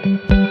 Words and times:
Bem, 0.00 0.18
eu 0.30 0.41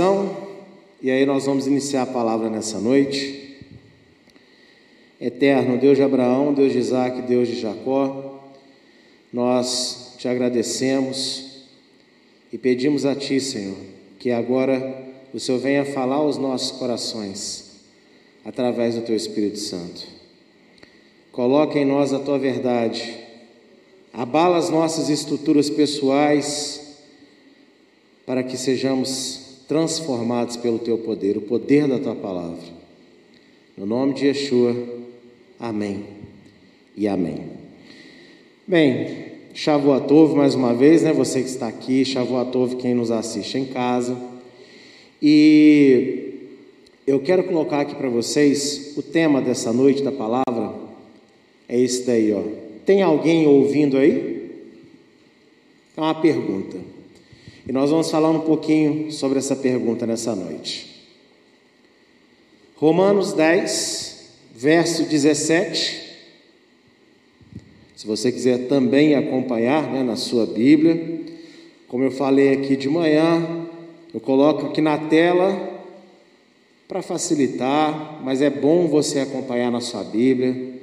oração 0.00 0.48
e 1.02 1.10
aí 1.10 1.26
nós 1.26 1.44
vamos 1.44 1.66
iniciar 1.66 2.02
a 2.02 2.06
palavra 2.06 2.48
nessa 2.48 2.78
noite. 2.78 3.58
Eterno 5.20 5.76
Deus 5.78 5.98
de 5.98 6.02
Abraão, 6.02 6.54
Deus 6.54 6.72
de 6.72 6.78
Isaac, 6.78 7.20
Deus 7.22 7.46
de 7.48 7.60
Jacó, 7.60 8.40
nós 9.30 10.14
te 10.16 10.26
agradecemos 10.26 11.66
e 12.50 12.56
pedimos 12.56 13.04
a 13.04 13.14
Ti, 13.14 13.38
Senhor, 13.40 13.76
que 14.18 14.30
agora 14.30 15.04
o 15.34 15.38
Senhor 15.38 15.58
venha 15.58 15.84
falar 15.84 16.16
aos 16.16 16.38
nossos 16.38 16.78
corações 16.78 17.80
através 18.42 18.94
do 18.94 19.02
Teu 19.02 19.14
Espírito 19.14 19.58
Santo. 19.58 20.06
Coloque 21.30 21.78
em 21.78 21.84
nós 21.84 22.14
a 22.14 22.18
Tua 22.18 22.38
verdade, 22.38 23.18
abala 24.14 24.56
as 24.56 24.70
nossas 24.70 25.10
estruturas 25.10 25.68
pessoais 25.68 26.96
para 28.24 28.42
que 28.42 28.56
sejamos 28.56 29.39
transformados 29.70 30.56
pelo 30.56 30.80
teu 30.80 30.98
poder, 30.98 31.36
o 31.36 31.42
poder 31.42 31.86
da 31.86 31.96
tua 32.00 32.16
palavra. 32.16 32.58
No 33.78 33.86
nome 33.86 34.14
de 34.14 34.26
Yeshua, 34.26 34.74
amém 35.60 36.06
e 36.96 37.06
amém. 37.06 37.44
Bem, 38.66 39.26
Shavuatov 39.54 40.34
mais 40.34 40.56
uma 40.56 40.74
vez, 40.74 41.02
né? 41.02 41.12
Você 41.12 41.40
que 41.40 41.48
está 41.48 41.68
aqui, 41.68 42.04
Shavuatov 42.04 42.78
quem 42.78 42.94
nos 42.94 43.12
assiste 43.12 43.58
em 43.58 43.64
casa. 43.64 44.20
E 45.22 46.48
eu 47.06 47.20
quero 47.20 47.44
colocar 47.44 47.82
aqui 47.82 47.94
para 47.94 48.08
vocês 48.08 48.94
o 48.96 49.02
tema 49.02 49.40
dessa 49.40 49.72
noite 49.72 50.02
da 50.02 50.10
palavra 50.10 50.74
é 51.68 51.80
esse 51.80 52.04
daí, 52.04 52.32
ó. 52.32 52.42
Tem 52.84 53.02
alguém 53.02 53.46
ouvindo 53.46 53.96
aí? 53.96 54.50
É 55.96 56.00
uma 56.00 56.20
pergunta. 56.20 56.89
E 57.68 57.72
nós 57.72 57.90
vamos 57.90 58.10
falar 58.10 58.30
um 58.30 58.40
pouquinho 58.40 59.12
sobre 59.12 59.38
essa 59.38 59.54
pergunta 59.54 60.06
nessa 60.06 60.34
noite. 60.34 60.88
Romanos 62.76 63.32
10, 63.34 64.30
verso 64.54 65.04
17. 65.04 66.00
Se 67.94 68.06
você 68.06 68.32
quiser 68.32 68.68
também 68.68 69.14
acompanhar 69.14 69.90
né, 69.92 70.02
na 70.02 70.16
sua 70.16 70.46
Bíblia, 70.46 71.20
como 71.86 72.04
eu 72.04 72.10
falei 72.10 72.54
aqui 72.54 72.76
de 72.76 72.88
manhã, 72.88 73.66
eu 74.14 74.20
coloco 74.20 74.66
aqui 74.66 74.80
na 74.80 74.96
tela 74.96 75.82
para 76.88 77.02
facilitar, 77.02 78.20
mas 78.24 78.40
é 78.40 78.48
bom 78.48 78.88
você 78.88 79.20
acompanhar 79.20 79.70
na 79.70 79.80
sua 79.80 80.02
Bíblia, 80.02 80.80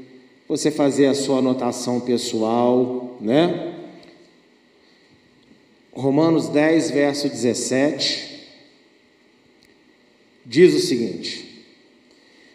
você 0.48 0.70
fazer 0.70 1.08
a 1.08 1.14
sua 1.14 1.40
anotação 1.40 2.00
pessoal, 2.00 3.18
né? 3.20 3.77
Romanos 5.98 6.48
10, 6.50 6.92
verso 6.92 7.28
17, 7.28 8.46
diz 10.46 10.76
o 10.76 10.80
seguinte: 10.80 11.66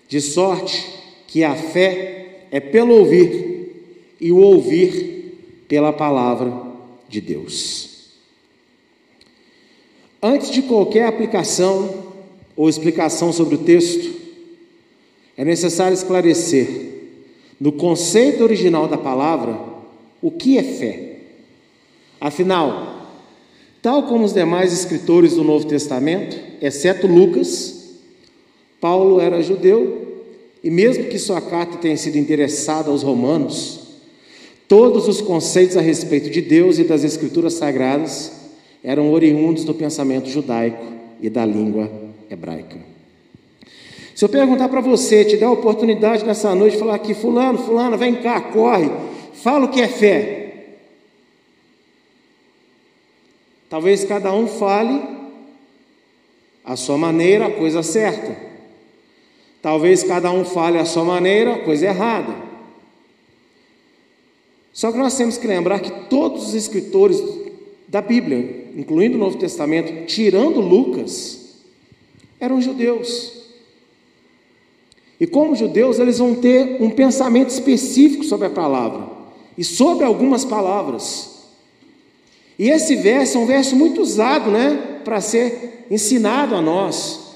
De 0.06 0.20
sorte 0.20 0.88
que 1.26 1.42
a 1.42 1.56
fé 1.56 2.46
é 2.52 2.60
pelo 2.60 2.94
ouvir, 2.94 4.14
e 4.20 4.30
o 4.30 4.36
ouvir 4.36 5.64
pela 5.66 5.92
palavra 5.92 6.52
de 7.08 7.20
Deus. 7.20 8.12
Antes 10.22 10.48
de 10.52 10.62
qualquer 10.62 11.06
aplicação 11.06 12.12
ou 12.54 12.68
explicação 12.68 13.32
sobre 13.32 13.56
o 13.56 13.64
texto, 13.64 14.20
é 15.36 15.44
necessário 15.44 15.94
esclarecer, 15.94 16.68
no 17.58 17.72
conceito 17.72 18.44
original 18.44 18.86
da 18.86 18.96
palavra, 18.96 19.58
o 20.20 20.30
que 20.30 20.58
é 20.58 20.62
fé. 20.62 21.16
Afinal, 22.20 22.91
Tal 23.82 24.04
como 24.04 24.24
os 24.24 24.32
demais 24.32 24.72
escritores 24.72 25.34
do 25.34 25.42
Novo 25.42 25.66
Testamento, 25.66 26.38
exceto 26.60 27.08
Lucas, 27.08 27.98
Paulo 28.80 29.20
era 29.20 29.42
judeu 29.42 30.22
e, 30.62 30.70
mesmo 30.70 31.06
que 31.06 31.18
sua 31.18 31.40
carta 31.40 31.78
tenha 31.78 31.96
sido 31.96 32.16
interessada 32.16 32.90
aos 32.90 33.02
romanos, 33.02 33.80
todos 34.68 35.08
os 35.08 35.20
conceitos 35.20 35.76
a 35.76 35.80
respeito 35.80 36.30
de 36.30 36.40
Deus 36.40 36.78
e 36.78 36.84
das 36.84 37.02
Escrituras 37.02 37.54
Sagradas 37.54 38.30
eram 38.84 39.12
oriundos 39.12 39.64
do 39.64 39.74
pensamento 39.74 40.28
judaico 40.28 40.84
e 41.20 41.28
da 41.28 41.44
língua 41.44 41.90
hebraica. 42.30 42.78
Se 44.14 44.24
eu 44.24 44.28
perguntar 44.28 44.68
para 44.68 44.80
você, 44.80 45.24
te 45.24 45.36
der 45.36 45.46
a 45.46 45.50
oportunidade 45.50 46.24
nessa 46.24 46.54
noite 46.54 46.74
de 46.74 46.78
falar 46.78 46.94
aqui, 46.94 47.14
Fulano, 47.14 47.58
Fulano, 47.58 47.98
vem 47.98 48.14
cá, 48.14 48.40
corre, 48.40 48.88
fala 49.34 49.64
o 49.64 49.68
que 49.68 49.80
é 49.80 49.88
fé. 49.88 50.41
Talvez 53.72 54.04
cada 54.04 54.34
um 54.34 54.46
fale 54.46 55.02
a 56.62 56.76
sua 56.76 56.98
maneira 56.98 57.46
a 57.46 57.50
coisa 57.50 57.82
certa. 57.82 58.36
Talvez 59.62 60.02
cada 60.02 60.30
um 60.30 60.44
fale 60.44 60.76
a 60.76 60.84
sua 60.84 61.02
maneira 61.04 61.54
a 61.54 61.58
coisa 61.60 61.86
errada. 61.86 62.36
Só 64.74 64.92
que 64.92 64.98
nós 64.98 65.16
temos 65.16 65.38
que 65.38 65.46
lembrar 65.46 65.80
que 65.80 65.90
todos 66.10 66.48
os 66.48 66.54
escritores 66.54 67.18
da 67.88 68.02
Bíblia, 68.02 68.70
incluindo 68.76 69.16
o 69.16 69.18
Novo 69.18 69.38
Testamento, 69.38 70.04
tirando 70.04 70.60
Lucas, 70.60 71.62
eram 72.38 72.60
judeus. 72.60 73.32
E 75.18 75.26
como 75.26 75.56
judeus, 75.56 75.98
eles 75.98 76.18
vão 76.18 76.34
ter 76.34 76.76
um 76.78 76.90
pensamento 76.90 77.48
específico 77.48 78.22
sobre 78.22 78.48
a 78.48 78.50
palavra 78.50 79.08
e 79.56 79.64
sobre 79.64 80.04
algumas 80.04 80.44
palavras. 80.44 81.31
E 82.62 82.70
esse 82.70 82.94
verso 82.94 83.38
é 83.38 83.40
um 83.40 83.46
verso 83.46 83.74
muito 83.74 84.00
usado, 84.00 84.48
né, 84.48 85.00
para 85.02 85.20
ser 85.20 85.84
ensinado 85.90 86.54
a 86.54 86.62
nós. 86.62 87.34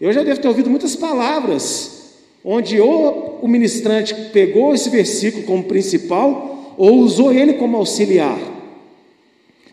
Eu 0.00 0.12
já 0.12 0.22
devo 0.22 0.40
ter 0.40 0.46
ouvido 0.46 0.70
muitas 0.70 0.94
palavras, 0.94 2.12
onde 2.44 2.78
ou 2.78 3.40
o 3.42 3.48
ministrante 3.48 4.14
pegou 4.32 4.72
esse 4.72 4.88
versículo 4.88 5.42
como 5.42 5.64
principal, 5.64 6.76
ou 6.78 7.00
usou 7.00 7.32
ele 7.32 7.54
como 7.54 7.76
auxiliar, 7.76 8.38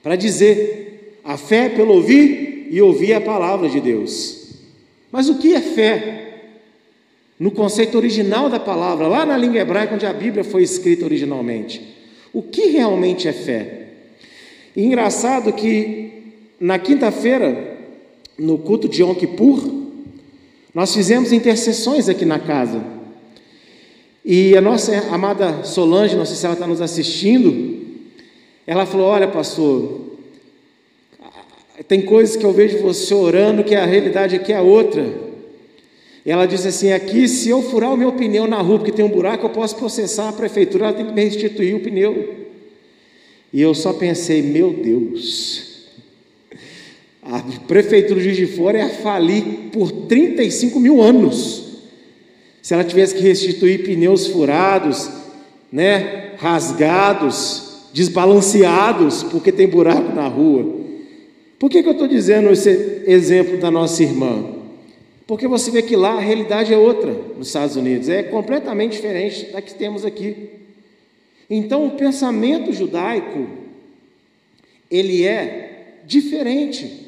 para 0.01 0.15
dizer: 0.15 1.19
a 1.23 1.37
fé 1.37 1.65
é 1.65 1.69
pelo 1.69 1.93
ouvir 1.93 2.67
e 2.71 2.81
ouvir 2.81 3.13
a 3.13 3.21
palavra 3.21 3.69
de 3.69 3.79
Deus. 3.79 4.55
Mas 5.11 5.29
o 5.29 5.37
que 5.37 5.53
é 5.53 5.61
fé? 5.61 6.33
No 7.39 7.51
conceito 7.51 7.95
original 7.95 8.49
da 8.49 8.59
palavra, 8.59 9.07
lá 9.07 9.23
na 9.23 9.37
língua 9.37 9.59
hebraica, 9.59 9.93
onde 9.93 10.07
a 10.07 10.13
Bíblia 10.13 10.43
foi 10.43 10.63
escrita 10.63 11.05
originalmente. 11.05 11.95
O 12.33 12.41
que 12.41 12.69
realmente 12.69 13.27
é 13.27 13.33
fé? 13.33 13.86
E 14.77 14.85
engraçado 14.85 15.51
que 15.53 16.11
na 16.59 16.77
quinta-feira, 16.77 17.79
no 18.37 18.59
culto 18.59 18.87
de 18.87 19.01
Yom 19.01 19.15
Kippur, 19.15 19.59
nós 20.71 20.93
fizemos 20.93 21.31
intercessões 21.31 22.07
aqui 22.07 22.23
na 22.23 22.37
casa. 22.37 22.79
E 24.23 24.55
a 24.55 24.61
nossa 24.61 24.95
amada 25.11 25.63
Solange, 25.63 26.15
não 26.15 26.27
sei 26.27 26.35
se 26.35 26.45
ela 26.45 26.53
está 26.53 26.67
nos 26.67 26.79
assistindo, 26.79 27.87
ela 28.67 28.85
falou: 28.85 29.07
Olha, 29.07 29.27
pastor, 29.27 30.11
tem 31.87 32.03
coisas 32.03 32.35
que 32.35 32.45
eu 32.45 32.53
vejo 32.53 32.77
você 32.77 33.15
orando 33.15 33.63
que 33.63 33.73
a 33.73 33.83
realidade 33.83 34.35
aqui 34.35 34.53
é 34.53 34.61
outra. 34.61 35.03
Ela 36.23 36.45
disse 36.45 36.67
assim: 36.67 36.91
aqui, 36.91 37.27
se 37.27 37.49
eu 37.49 37.63
furar 37.63 37.91
o 37.91 37.97
meu 37.97 38.11
pneu 38.11 38.45
na 38.47 38.61
rua 38.61 38.77
porque 38.77 38.91
tem 38.91 39.03
um 39.03 39.09
buraco, 39.09 39.47
eu 39.47 39.49
posso 39.49 39.75
processar 39.75 40.29
a 40.29 40.33
prefeitura, 40.33 40.85
ela 40.85 40.93
tem 40.93 41.07
que 41.07 41.13
me 41.13 41.23
restituir 41.23 41.75
o 41.75 41.79
pneu. 41.79 42.46
E 43.51 43.61
eu 43.61 43.73
só 43.73 43.93
pensei, 43.93 44.41
meu 44.41 44.73
Deus, 44.73 45.87
a 47.21 47.41
prefeitura 47.67 48.19
de 48.19 48.25
Juiz 48.25 48.37
de 48.37 48.47
Fora 48.47 48.77
ia 48.77 48.89
falir 48.89 49.69
por 49.71 49.91
35 49.91 50.79
mil 50.79 51.01
anos. 51.01 51.65
Se 52.61 52.73
ela 52.73 52.83
tivesse 52.83 53.15
que 53.15 53.21
restituir 53.21 53.83
pneus 53.83 54.27
furados, 54.27 55.09
né, 55.71 56.33
rasgados, 56.37 57.87
desbalanceados, 57.93 59.23
porque 59.23 59.51
tem 59.51 59.67
buraco 59.67 60.13
na 60.13 60.27
rua. 60.27 60.77
Por 61.57 61.69
que, 61.69 61.81
que 61.81 61.89
eu 61.89 61.93
estou 61.93 62.07
dizendo 62.07 62.49
esse 62.49 63.03
exemplo 63.07 63.57
da 63.57 63.71
nossa 63.71 64.03
irmã? 64.03 64.45
Porque 65.25 65.47
você 65.47 65.71
vê 65.71 65.81
que 65.81 65.95
lá 65.95 66.13
a 66.13 66.19
realidade 66.19 66.73
é 66.73 66.77
outra 66.77 67.11
nos 67.37 67.47
Estados 67.47 67.75
Unidos, 67.75 68.07
é 68.07 68.23
completamente 68.23 68.93
diferente 68.93 69.51
da 69.51 69.61
que 69.61 69.73
temos 69.73 70.05
aqui. 70.05 70.49
Então 71.49 71.87
o 71.87 71.91
pensamento 71.91 72.73
judaico 72.73 73.47
ele 74.89 75.25
é 75.25 76.01
diferente 76.05 77.07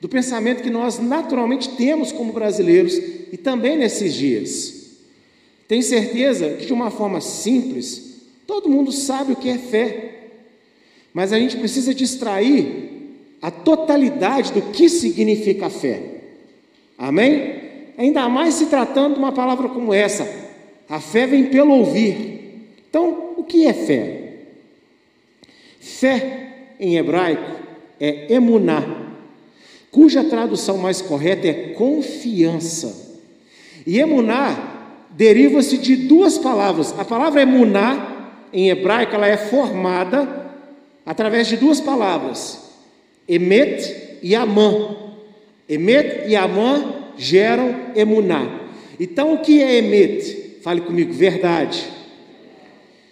do 0.00 0.08
pensamento 0.08 0.62
que 0.62 0.70
nós 0.70 0.98
naturalmente 0.98 1.70
temos 1.70 2.12
como 2.12 2.32
brasileiros 2.32 2.94
e 3.32 3.36
também 3.36 3.76
nesses 3.76 4.14
dias. 4.14 4.76
Tenho 5.66 5.82
certeza 5.82 6.50
que 6.50 6.66
de 6.66 6.72
uma 6.72 6.90
forma 6.90 7.20
simples, 7.20 8.22
todo 8.46 8.68
mundo 8.68 8.92
sabe 8.92 9.32
o 9.32 9.36
que 9.36 9.48
é 9.48 9.58
fé, 9.58 10.30
mas 11.12 11.32
a 11.32 11.38
gente 11.38 11.56
precisa 11.56 11.94
distrair 11.94 12.86
a 13.40 13.50
totalidade 13.50 14.52
do 14.52 14.62
que 14.62 14.88
significa 14.88 15.68
fé. 15.68 16.02
Amém? 16.96 17.66
Ainda 17.98 18.28
mais 18.28 18.54
se 18.54 18.66
tratando 18.66 19.14
de 19.14 19.18
uma 19.18 19.32
palavra 19.32 19.68
como 19.68 19.92
essa. 19.92 20.28
A 20.88 21.00
fé 21.00 21.26
vem 21.26 21.46
pelo 21.46 21.72
ouvir. 21.72 22.45
Então, 22.88 23.34
o 23.36 23.44
que 23.44 23.66
é 23.66 23.72
fé? 23.72 24.26
Fé 25.80 26.74
em 26.78 26.96
hebraico 26.96 27.50
é 28.00 28.32
emuná, 28.34 28.82
cuja 29.90 30.24
tradução 30.24 30.78
mais 30.78 31.00
correta 31.00 31.46
é 31.46 31.68
confiança. 31.74 33.20
E 33.86 33.98
emuná 33.98 34.76
deriva-se 35.10 35.78
de 35.78 35.96
duas 35.96 36.36
palavras. 36.36 36.94
A 36.98 37.04
palavra 37.04 37.42
emuná, 37.42 38.34
em 38.52 38.68
hebraico, 38.68 39.14
ela 39.14 39.26
é 39.26 39.36
formada 39.36 40.50
através 41.04 41.46
de 41.46 41.56
duas 41.56 41.80
palavras: 41.80 42.72
Emet 43.28 44.18
e 44.22 44.34
Amã. 44.34 44.96
Emet 45.68 46.28
e 46.28 46.36
Amã 46.36 46.94
geram 47.16 47.92
emuná. 47.94 48.60
Então, 48.98 49.34
o 49.34 49.38
que 49.38 49.62
é 49.62 49.76
Emet? 49.76 50.58
Fale 50.62 50.80
comigo, 50.80 51.12
verdade. 51.12 51.95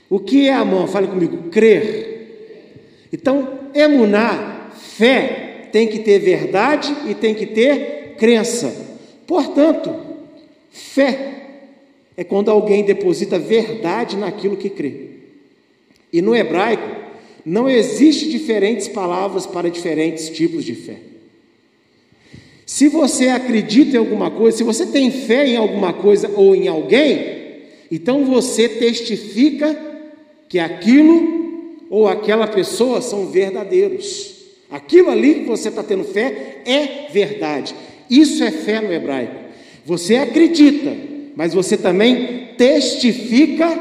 O 0.09 0.19
que 0.19 0.49
é 0.49 0.53
Amã? 0.53 0.87
Fale 0.87 1.07
comigo, 1.07 1.51
crer. 1.51 3.09
Então, 3.13 3.61
emuná, 3.75 4.71
fé, 4.77 5.69
tem 5.73 5.89
que 5.89 6.01
ter 6.01 6.19
verdade 6.19 6.95
e 7.09 7.15
tem 7.15 7.35
que 7.35 7.47
ter 7.47 8.15
crença. 8.17 8.73
Portanto, 9.27 9.95
fé 10.71 11.35
é 12.17 12.23
quando 12.23 12.51
alguém 12.51 12.85
deposita 12.85 13.39
verdade 13.39 14.17
naquilo 14.17 14.57
que 14.57 14.71
crê. 14.71 15.09
E 16.13 16.23
no 16.23 16.35
hebraico, 16.35 16.89
não 17.45 17.69
existe 17.69 18.29
diferentes 18.29 18.89
palavras 18.89 19.47
para 19.47 19.71
diferentes 19.71 20.29
tipos 20.29 20.65
de 20.65 20.75
fé. 20.75 20.97
Se 22.67 22.89
você 22.89 23.29
acredita 23.29 23.97
em 23.97 23.99
alguma 23.99 24.31
coisa, 24.31 24.57
se 24.57 24.65
você 24.65 24.87
tem 24.87 25.11
fé 25.11 25.47
em 25.47 25.57
alguma 25.57 25.93
coisa 25.93 26.31
ou 26.35 26.55
em 26.55 26.67
alguém, 26.67 27.63
então 27.91 28.25
você 28.25 28.69
testifica 28.69 29.94
que 30.49 30.59
aquilo 30.59 31.87
ou 31.91 32.09
aquela 32.09 32.47
pessoa 32.47 33.01
são 33.01 33.27
verdadeiros. 33.27 34.35
Aquilo 34.71 35.11
ali 35.11 35.35
que 35.41 35.47
você 35.47 35.69
está 35.69 35.83
tendo 35.83 36.05
fé 36.05 36.63
é 36.65 37.09
verdade. 37.13 37.75
Isso 38.11 38.43
é 38.43 38.51
fé 38.51 38.81
no 38.81 38.93
hebraico. 38.93 39.35
Você 39.85 40.17
acredita, 40.17 40.97
mas 41.37 41.55
você 41.55 41.77
também 41.77 42.49
testifica 42.57 43.79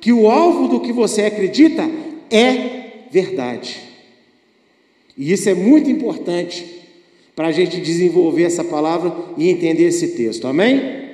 que 0.00 0.12
o 0.12 0.28
alvo 0.28 0.68
do 0.68 0.80
que 0.80 0.92
você 0.92 1.22
acredita 1.22 1.88
é 2.30 3.06
verdade. 3.10 3.80
E 5.16 5.32
isso 5.32 5.48
é 5.48 5.54
muito 5.54 5.90
importante 5.90 6.64
para 7.34 7.48
a 7.48 7.52
gente 7.52 7.80
desenvolver 7.80 8.44
essa 8.44 8.64
palavra 8.64 9.14
e 9.36 9.48
entender 9.48 9.84
esse 9.84 10.08
texto, 10.08 10.46
amém? 10.46 11.05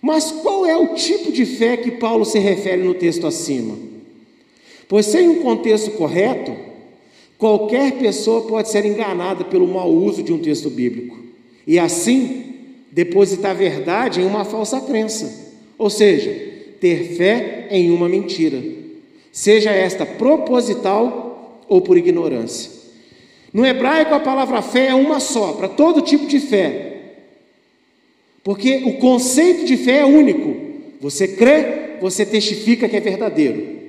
Mas 0.00 0.30
qual 0.30 0.64
é 0.64 0.76
o 0.76 0.94
tipo 0.94 1.30
de 1.30 1.44
fé 1.44 1.76
que 1.76 1.90
Paulo 1.90 2.24
se 2.24 2.38
refere 2.38 2.82
no 2.82 2.94
texto 2.94 3.26
acima? 3.26 3.76
Pois 4.88 5.06
sem 5.06 5.28
um 5.28 5.42
contexto 5.42 5.90
correto, 5.92 6.54
qualquer 7.38 7.92
pessoa 7.92 8.42
pode 8.42 8.70
ser 8.70 8.84
enganada 8.84 9.44
pelo 9.44 9.66
mau 9.68 9.90
uso 9.90 10.22
de 10.22 10.32
um 10.32 10.38
texto 10.38 10.70
bíblico 10.70 11.18
e 11.66 11.78
assim 11.78 12.54
depositar 12.90 13.54
verdade 13.54 14.20
em 14.20 14.24
uma 14.24 14.44
falsa 14.44 14.80
crença, 14.80 15.52
ou 15.78 15.88
seja, 15.88 16.30
ter 16.80 17.16
fé 17.16 17.68
em 17.70 17.90
uma 17.90 18.08
mentira 18.08 18.80
seja 19.32 19.70
esta 19.70 20.04
proposital 20.04 21.62
ou 21.68 21.80
por 21.80 21.96
ignorância. 21.96 22.70
No 23.52 23.66
hebraico, 23.66 24.14
a 24.14 24.20
palavra 24.20 24.62
fé 24.62 24.88
é 24.88 24.94
uma 24.94 25.20
só, 25.20 25.52
para 25.52 25.68
todo 25.68 26.02
tipo 26.02 26.26
de 26.26 26.38
fé, 26.38 26.89
porque 28.42 28.82
o 28.84 28.98
conceito 28.98 29.64
de 29.64 29.76
fé 29.76 29.98
é 29.98 30.04
único. 30.04 30.56
Você 31.00 31.28
crê, 31.28 31.98
você 32.00 32.24
testifica 32.24 32.88
que 32.88 32.96
é 32.96 33.00
verdadeiro. 33.00 33.80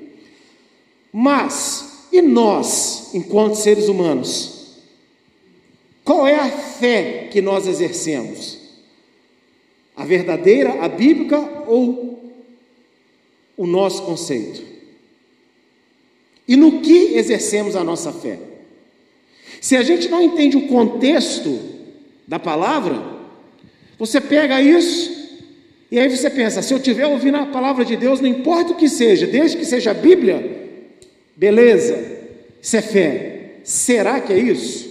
Mas, 1.11 2.07
e 2.11 2.21
nós, 2.21 3.11
enquanto 3.13 3.55
seres 3.55 3.87
humanos? 3.87 4.77
Qual 6.03 6.25
é 6.27 6.35
a 6.35 6.49
fé 6.49 7.27
que 7.31 7.41
nós 7.41 7.67
exercemos? 7.67 8.59
A 9.95 10.05
verdadeira, 10.05 10.83
a 10.83 10.87
bíblica 10.87 11.37
ou 11.67 12.31
o 13.57 13.67
nosso 13.67 14.03
conceito? 14.03 14.71
e 16.51 16.55
no 16.57 16.81
que 16.81 17.15
exercemos 17.15 17.77
a 17.77 17.83
nossa 17.83 18.11
fé. 18.11 18.37
Se 19.61 19.77
a 19.77 19.83
gente 19.83 20.09
não 20.09 20.21
entende 20.21 20.57
o 20.57 20.67
contexto 20.67 21.57
da 22.27 22.37
palavra, 22.37 23.10
você 24.01 24.19
pega 24.19 24.59
isso 24.59 25.11
e 25.91 25.99
aí 25.99 26.09
você 26.09 26.27
pensa: 26.27 26.63
se 26.63 26.73
eu 26.73 26.79
estiver 26.79 27.05
ouvindo 27.05 27.37
a 27.37 27.45
palavra 27.45 27.85
de 27.85 27.95
Deus, 27.95 28.19
não 28.19 28.27
importa 28.27 28.73
o 28.73 28.75
que 28.75 28.89
seja, 28.89 29.27
desde 29.27 29.57
que 29.57 29.63
seja 29.63 29.91
a 29.91 29.93
Bíblia, 29.93 30.79
beleza, 31.35 32.03
isso 32.59 32.75
é 32.75 32.81
fé. 32.81 33.51
Será 33.63 34.19
que 34.19 34.33
é 34.33 34.39
isso? 34.39 34.89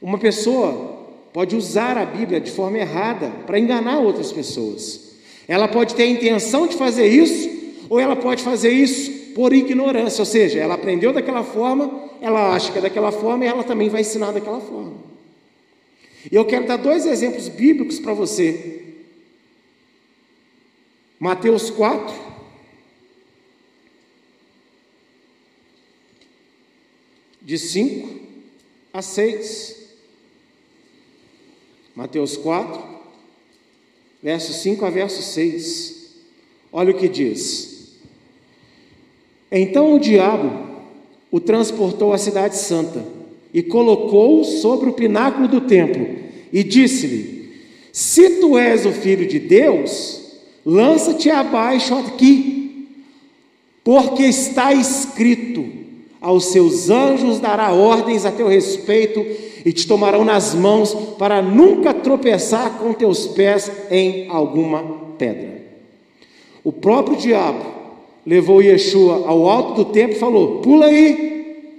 Uma 0.00 0.16
pessoa 0.16 1.08
pode 1.30 1.54
usar 1.54 1.98
a 1.98 2.06
Bíblia 2.06 2.40
de 2.40 2.50
forma 2.50 2.78
errada 2.78 3.30
para 3.46 3.58
enganar 3.58 3.98
outras 3.98 4.32
pessoas. 4.32 5.10
Ela 5.46 5.68
pode 5.68 5.94
ter 5.94 6.04
a 6.04 6.10
intenção 6.10 6.66
de 6.66 6.74
fazer 6.74 7.06
isso, 7.06 7.50
ou 7.90 8.00
ela 8.00 8.16
pode 8.16 8.42
fazer 8.42 8.70
isso 8.70 9.34
por 9.34 9.52
ignorância, 9.52 10.22
ou 10.22 10.26
seja, 10.26 10.58
ela 10.58 10.72
aprendeu 10.72 11.12
daquela 11.12 11.44
forma, 11.44 12.02
ela 12.22 12.54
acha 12.54 12.72
que 12.72 12.78
é 12.78 12.80
daquela 12.80 13.12
forma 13.12 13.44
e 13.44 13.48
ela 13.48 13.62
também 13.62 13.90
vai 13.90 14.00
ensinar 14.00 14.32
daquela 14.32 14.60
forma. 14.60 14.99
E 16.28 16.34
eu 16.34 16.44
quero 16.44 16.66
dar 16.66 16.76
dois 16.76 17.06
exemplos 17.06 17.48
bíblicos 17.48 17.98
para 17.98 18.12
você. 18.12 18.94
Mateus 21.18 21.70
4, 21.70 22.14
de 27.42 27.58
5 27.58 28.20
a 28.92 29.02
6. 29.02 29.76
Mateus 31.94 32.36
4, 32.36 32.82
verso 34.22 34.52
5 34.52 34.84
a 34.84 34.90
verso 34.90 35.22
6. 35.22 36.16
Olha 36.72 36.92
o 36.92 36.98
que 36.98 37.08
diz. 37.08 37.98
Então 39.50 39.94
o 39.94 39.98
diabo 39.98 40.70
o 41.30 41.40
transportou 41.40 42.12
à 42.12 42.18
cidade 42.18 42.56
santa 42.56 43.19
e 43.52 43.62
colocou-o 43.62 44.44
sobre 44.44 44.88
o 44.90 44.92
pináculo 44.92 45.48
do 45.48 45.60
templo 45.62 46.06
e 46.52 46.62
disse-lhe: 46.62 47.50
Se 47.92 48.40
tu 48.40 48.56
és 48.56 48.86
o 48.86 48.92
filho 48.92 49.26
de 49.26 49.38
Deus, 49.38 50.20
lança-te 50.64 51.30
abaixo 51.30 51.94
aqui, 51.94 52.88
porque 53.82 54.24
está 54.24 54.72
escrito: 54.72 55.80
aos 56.20 56.46
seus 56.46 56.90
anjos 56.90 57.40
dará 57.40 57.72
ordens 57.72 58.26
a 58.26 58.32
teu 58.32 58.46
respeito 58.46 59.24
e 59.64 59.72
te 59.72 59.86
tomarão 59.86 60.24
nas 60.24 60.54
mãos 60.54 60.94
para 61.18 61.40
nunca 61.40 61.94
tropeçar 61.94 62.78
com 62.78 62.92
teus 62.92 63.26
pés 63.28 63.70
em 63.90 64.28
alguma 64.28 64.82
pedra. 65.16 65.60
O 66.62 66.70
próprio 66.70 67.16
diabo 67.16 67.64
levou 68.26 68.62
Yeshua 68.62 69.26
ao 69.26 69.48
alto 69.48 69.84
do 69.84 69.92
templo 69.92 70.16
e 70.16 70.20
falou: 70.20 70.58
Pula 70.60 70.86
aí, 70.86 71.72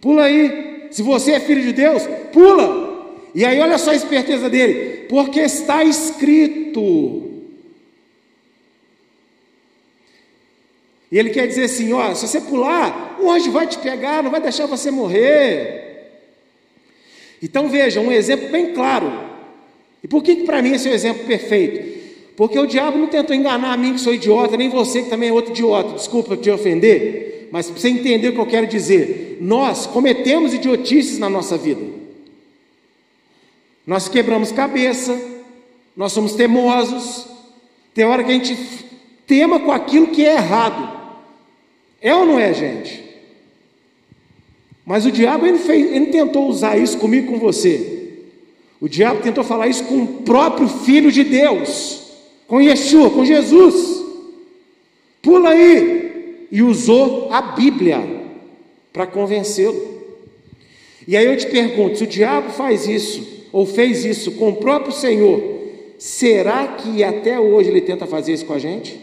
pula 0.00 0.24
aí. 0.24 0.71
Se 0.92 1.02
você 1.02 1.32
é 1.32 1.40
filho 1.40 1.62
de 1.62 1.72
Deus, 1.72 2.02
pula. 2.32 2.92
E 3.34 3.44
aí, 3.44 3.58
olha 3.58 3.78
só 3.78 3.90
a 3.90 3.94
esperteza 3.94 4.50
dele, 4.50 5.06
porque 5.08 5.40
está 5.40 5.82
escrito. 5.82 7.30
E 11.10 11.18
ele 11.18 11.30
quer 11.30 11.46
dizer 11.48 11.64
assim: 11.64 11.92
ó, 11.94 12.14
se 12.14 12.28
você 12.28 12.42
pular, 12.42 13.18
o 13.20 13.30
anjo 13.30 13.50
vai 13.50 13.66
te 13.66 13.78
pegar, 13.78 14.22
não 14.22 14.30
vai 14.30 14.40
deixar 14.40 14.66
você 14.66 14.90
morrer. 14.90 15.82
Então 17.42 17.68
veja, 17.68 18.00
um 18.00 18.12
exemplo 18.12 18.50
bem 18.50 18.74
claro. 18.74 19.10
E 20.04 20.08
por 20.08 20.22
que, 20.22 20.36
que 20.36 20.44
para 20.44 20.60
mim 20.60 20.74
esse 20.74 20.88
é 20.88 20.92
o 20.92 20.94
exemplo 20.94 21.24
perfeito? 21.26 22.00
Porque 22.36 22.58
o 22.58 22.66
diabo 22.66 22.98
não 22.98 23.08
tentou 23.08 23.34
enganar 23.34 23.72
a 23.72 23.76
mim 23.76 23.94
que 23.94 24.00
sou 24.00 24.14
idiota, 24.14 24.56
nem 24.56 24.68
você 24.68 25.02
que 25.02 25.10
também 25.10 25.30
é 25.30 25.32
outro 25.32 25.52
idiota, 25.52 25.94
desculpa 25.94 26.36
te 26.36 26.50
ofender. 26.50 27.41
Mas 27.52 27.66
para 27.66 27.78
você 27.78 27.90
entender 27.90 28.30
o 28.30 28.32
que 28.32 28.40
eu 28.40 28.46
quero 28.46 28.66
dizer, 28.66 29.36
nós 29.38 29.86
cometemos 29.86 30.54
idiotices 30.54 31.18
na 31.18 31.28
nossa 31.28 31.58
vida. 31.58 31.82
Nós 33.86 34.08
quebramos 34.08 34.50
cabeça, 34.50 35.20
nós 35.94 36.12
somos 36.12 36.32
teimosos. 36.32 37.26
Tem 37.92 38.06
hora 38.06 38.24
que 38.24 38.30
a 38.30 38.34
gente 38.34 38.56
tema 39.26 39.60
com 39.60 39.70
aquilo 39.70 40.06
que 40.06 40.24
é 40.24 40.36
errado. 40.36 40.98
É 42.00 42.14
ou 42.14 42.24
não 42.24 42.40
é, 42.40 42.54
gente? 42.54 43.04
Mas 44.86 45.04
o 45.04 45.12
diabo 45.12 45.46
ele, 45.46 45.58
fez, 45.58 45.92
ele 45.92 46.06
tentou 46.06 46.48
usar 46.48 46.78
isso 46.78 46.96
comigo 46.96 47.32
com 47.32 47.38
você. 47.38 48.14
O 48.80 48.88
diabo 48.88 49.20
tentou 49.20 49.44
falar 49.44 49.68
isso 49.68 49.84
com 49.84 50.02
o 50.02 50.22
próprio 50.22 50.68
Filho 50.68 51.12
de 51.12 51.22
Deus, 51.22 52.14
com 52.48 52.62
Yeshua, 52.62 53.10
com 53.10 53.26
Jesus. 53.26 54.02
Pula 55.20 55.50
aí! 55.50 56.01
E 56.52 56.62
usou 56.62 57.32
a 57.32 57.40
Bíblia 57.40 57.98
para 58.92 59.06
convencê-lo. 59.06 60.02
E 61.08 61.16
aí 61.16 61.24
eu 61.24 61.34
te 61.34 61.46
pergunto: 61.46 61.96
se 61.96 62.04
o 62.04 62.06
diabo 62.06 62.50
faz 62.50 62.86
isso, 62.86 63.46
ou 63.50 63.64
fez 63.64 64.04
isso 64.04 64.32
com 64.32 64.50
o 64.50 64.56
próprio 64.56 64.92
Senhor, 64.92 65.42
será 65.98 66.68
que 66.68 67.02
até 67.02 67.40
hoje 67.40 67.70
ele 67.70 67.80
tenta 67.80 68.06
fazer 68.06 68.34
isso 68.34 68.44
com 68.44 68.52
a 68.52 68.58
gente? 68.58 69.00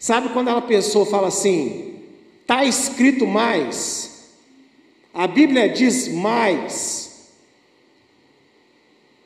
Sabe 0.00 0.30
quando 0.30 0.48
a 0.48 0.60
pessoa 0.60 1.06
fala 1.06 1.28
assim, 1.28 1.94
está 2.42 2.64
escrito 2.64 3.24
mais, 3.24 4.32
a 5.14 5.28
Bíblia 5.28 5.68
diz 5.68 6.08
mais, 6.08 7.30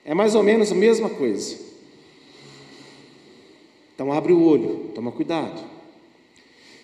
é 0.05 0.13
mais 0.13 0.35
ou 0.35 0.43
menos 0.43 0.71
a 0.71 0.75
mesma 0.75 1.09
coisa. 1.09 1.57
Então 3.95 4.13
abre 4.13 4.35
o 4.35 4.41
olho, 4.41 4.91
toma 4.95 5.11
cuidado. 5.11 5.78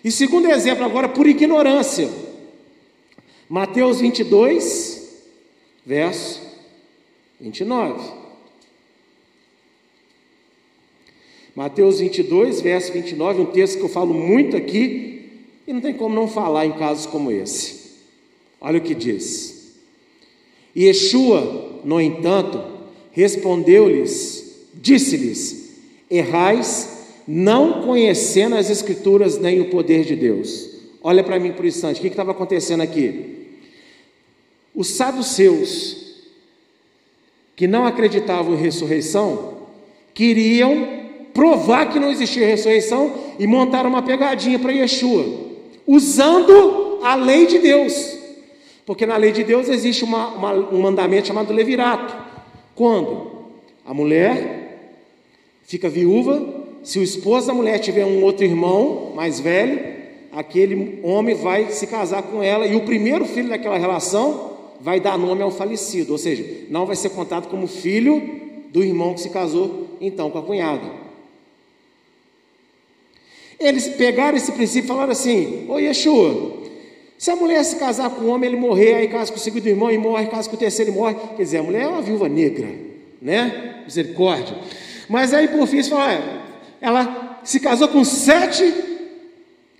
E 0.05 0.11
segundo 0.11 0.49
exemplo, 0.49 0.85
agora 0.85 1.09
por 1.09 1.27
ignorância. 1.27 2.07
Mateus 3.49 3.99
22, 3.99 5.09
verso 5.85 6.41
29. 7.41 8.13
Mateus 11.53 11.99
22, 11.99 12.61
verso 12.61 12.93
29, 12.93 13.41
um 13.41 13.45
texto 13.47 13.79
que 13.79 13.83
eu 13.83 13.89
falo 13.89 14.13
muito 14.13 14.55
aqui 14.55 15.43
e 15.67 15.73
não 15.73 15.81
tem 15.81 15.93
como 15.93 16.15
não 16.15 16.27
falar 16.29 16.65
em 16.65 16.73
casos 16.73 17.05
como 17.05 17.31
esse. 17.31 17.95
Olha 18.61 18.77
o 18.77 18.81
que 18.81 18.95
diz. 18.95 19.73
Yeshua, 20.75 21.81
no 21.83 21.99
entanto, 21.99 22.75
Respondeu-lhes, 23.15 24.57
disse-lhes: 24.73 25.69
Errais, 26.11 26.94
não 27.27 27.81
conhecendo 27.81 28.55
as 28.55 28.69
Escrituras 28.69 29.37
nem 29.37 29.61
o 29.61 29.69
poder 29.69 30.03
de 30.03 30.15
Deus. 30.15 30.69
Olha 31.01 31.23
para 31.23 31.39
mim 31.39 31.51
por 31.51 31.65
instante, 31.65 31.99
o 31.99 32.01
que 32.01 32.07
estava 32.07 32.31
acontecendo 32.31 32.81
aqui? 32.81 33.59
Os 34.73 34.87
saduceus, 34.89 36.23
que 37.55 37.67
não 37.67 37.85
acreditavam 37.85 38.53
em 38.53 38.57
ressurreição, 38.57 39.57
queriam 40.13 41.05
provar 41.33 41.91
que 41.91 41.99
não 41.99 42.09
existia 42.09 42.47
ressurreição 42.47 43.13
e 43.37 43.45
montaram 43.45 43.89
uma 43.89 44.01
pegadinha 44.01 44.57
para 44.57 44.71
Yeshua, 44.71 45.25
usando 45.85 46.99
a 47.03 47.15
lei 47.15 47.45
de 47.45 47.59
Deus. 47.59 48.17
Porque 48.85 49.05
na 49.05 49.17
lei 49.17 49.31
de 49.31 49.43
Deus 49.43 49.67
existe 49.67 50.03
uma, 50.03 50.27
uma, 50.29 50.53
um 50.53 50.81
mandamento 50.81 51.27
chamado 51.27 51.53
levirato. 51.53 52.15
Quando 52.73 53.31
a 53.85 53.93
mulher 53.93 54.93
fica 55.63 55.89
viúva, 55.89 56.54
se 56.85 56.99
o 56.99 57.03
esposo 57.03 57.47
da 57.47 57.53
mulher 57.53 57.79
tiver 57.79 58.05
um 58.05 58.23
outro 58.23 58.45
irmão 58.45 59.11
mais 59.15 59.39
velho, 59.39 59.95
aquele 60.31 60.99
homem 61.01 61.33
vai 61.33 61.71
se 61.71 61.87
casar 61.87 62.21
com 62.21 62.43
ela 62.43 62.67
e 62.67 62.75
o 62.75 62.85
primeiro 62.85 63.25
filho 63.25 63.49
daquela 63.49 63.75
relação 63.75 64.51
vai 64.79 64.99
dar 64.99 65.17
nome 65.17 65.41
ao 65.41 65.49
falecido, 65.49 66.11
ou 66.11 66.19
seja, 66.19 66.45
não 66.69 66.85
vai 66.85 66.95
ser 66.95 67.09
contado 67.09 67.47
como 67.47 67.65
filho 67.65 68.21
do 68.69 68.83
irmão 68.83 69.15
que 69.15 69.21
se 69.21 69.31
casou 69.31 69.97
então 69.99 70.29
com 70.29 70.37
a 70.37 70.43
cunhada. 70.43 70.83
Eles 73.59 73.87
pegaram 73.87 74.37
esse 74.37 74.51
princípio 74.51 74.85
e 74.85 74.87
falaram 74.87 75.11
assim: 75.11 75.65
Ô 75.67 75.79
Yeshua, 75.79 76.65
se 77.17 77.31
a 77.31 77.35
mulher 77.35 77.63
se 77.63 77.77
casar 77.77 78.11
com 78.11 78.25
um 78.25 78.29
homem, 78.29 78.49
ele 78.49 78.59
morrer, 78.59 78.93
aí 78.93 79.07
casa 79.07 79.31
com 79.31 79.39
o 79.39 79.41
segundo 79.41 79.65
irmão 79.65 79.89
e 79.89 79.97
morre, 79.97 80.27
casa 80.27 80.47
com 80.47 80.55
o 80.55 80.59
terceiro 80.59 80.91
e 80.91 80.93
morre. 80.93 81.15
Quer 81.35 81.43
dizer, 81.43 81.57
a 81.57 81.63
mulher 81.63 81.83
é 81.83 81.87
uma 81.87 82.01
viúva 82.03 82.29
negra, 82.29 82.69
né? 83.19 83.81
Misericórdia. 83.85 84.55
Mas 85.09 85.33
aí 85.33 85.47
por 85.47 85.65
fim, 85.65 85.81
fala, 85.81 86.13
é, 86.13 86.44
ela 86.81 87.39
se 87.43 87.59
casou 87.59 87.87
com 87.87 88.03
sete. 88.03 88.73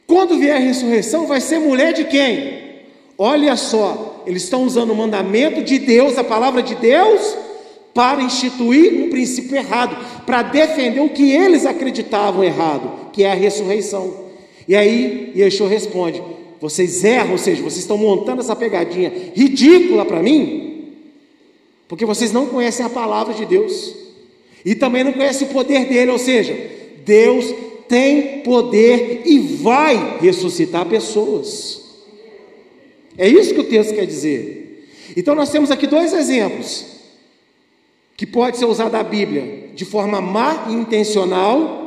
Quando 0.08 0.38
vier 0.38 0.56
a 0.56 0.60
ressurreição, 0.60 1.26
vai 1.28 1.42
ser 1.42 1.60
mulher 1.60 1.94
de 1.94 2.06
quem? 2.06 2.66
Olha 3.18 3.56
só, 3.56 4.24
eles 4.28 4.44
estão 4.44 4.64
usando 4.64 4.92
o 4.92 4.96
mandamento 4.96 5.64
de 5.64 5.80
Deus, 5.80 6.18
a 6.18 6.24
palavra 6.24 6.62
de 6.62 6.76
Deus, 6.76 7.36
para 7.94 8.22
instituir 8.22 9.06
um 9.06 9.10
princípio 9.10 9.56
errado, 9.56 9.96
para 10.26 10.42
defender 10.42 11.00
o 11.00 11.10
que 11.10 11.32
eles 11.32 11.66
acreditavam 11.66 12.44
errado, 12.44 13.10
que 13.14 13.24
é 13.24 13.32
a 13.32 13.36
ressurreição. 13.36 14.26
E 14.68 14.76
aí 14.76 15.32
Yeshua 15.36 15.70
responde: 15.70 16.22
vocês 16.60 17.04
erram, 17.04 17.32
ou 17.32 17.38
seja, 17.38 17.62
vocês 17.62 17.80
estão 17.80 17.98
montando 17.98 18.42
essa 18.42 18.56
pegadinha 18.56 19.32
ridícula 19.34 20.06
para 20.06 20.22
mim, 20.22 20.94
porque 21.88 22.06
vocês 22.06 22.34
não 22.34 22.48
conhecem 22.48 22.86
a 22.86 22.90
palavra 22.90 23.34
de 23.34 23.46
Deus 23.46 23.96
e 24.66 24.76
também 24.76 25.04
não 25.04 25.14
conhecem 25.14 25.48
o 25.48 25.52
poder 25.52 25.86
dele, 25.86 26.12
ou 26.12 26.20
seja, 26.20 26.54
Deus 27.06 27.46
tem 27.88 28.40
poder 28.40 29.22
e 29.26 29.40
vai 29.40 30.18
ressuscitar 30.20 30.86
pessoas. 30.88 31.82
É 33.18 33.28
isso 33.28 33.54
que 33.54 33.62
o 33.62 33.70
texto 33.70 33.94
quer 33.94 34.06
dizer. 34.06 34.90
Então 35.16 35.36
nós 35.36 35.50
temos 35.50 35.72
aqui 35.72 35.88
dois 35.88 36.12
exemplos 36.12 36.86
que 38.18 38.26
pode 38.26 38.58
ser 38.58 38.66
usado 38.66 38.96
a 38.96 39.04
Bíblia 39.04 39.70
de 39.74 39.86
forma 39.86 40.20
má 40.20 40.68
e 40.70 40.74
intencional 40.74 41.86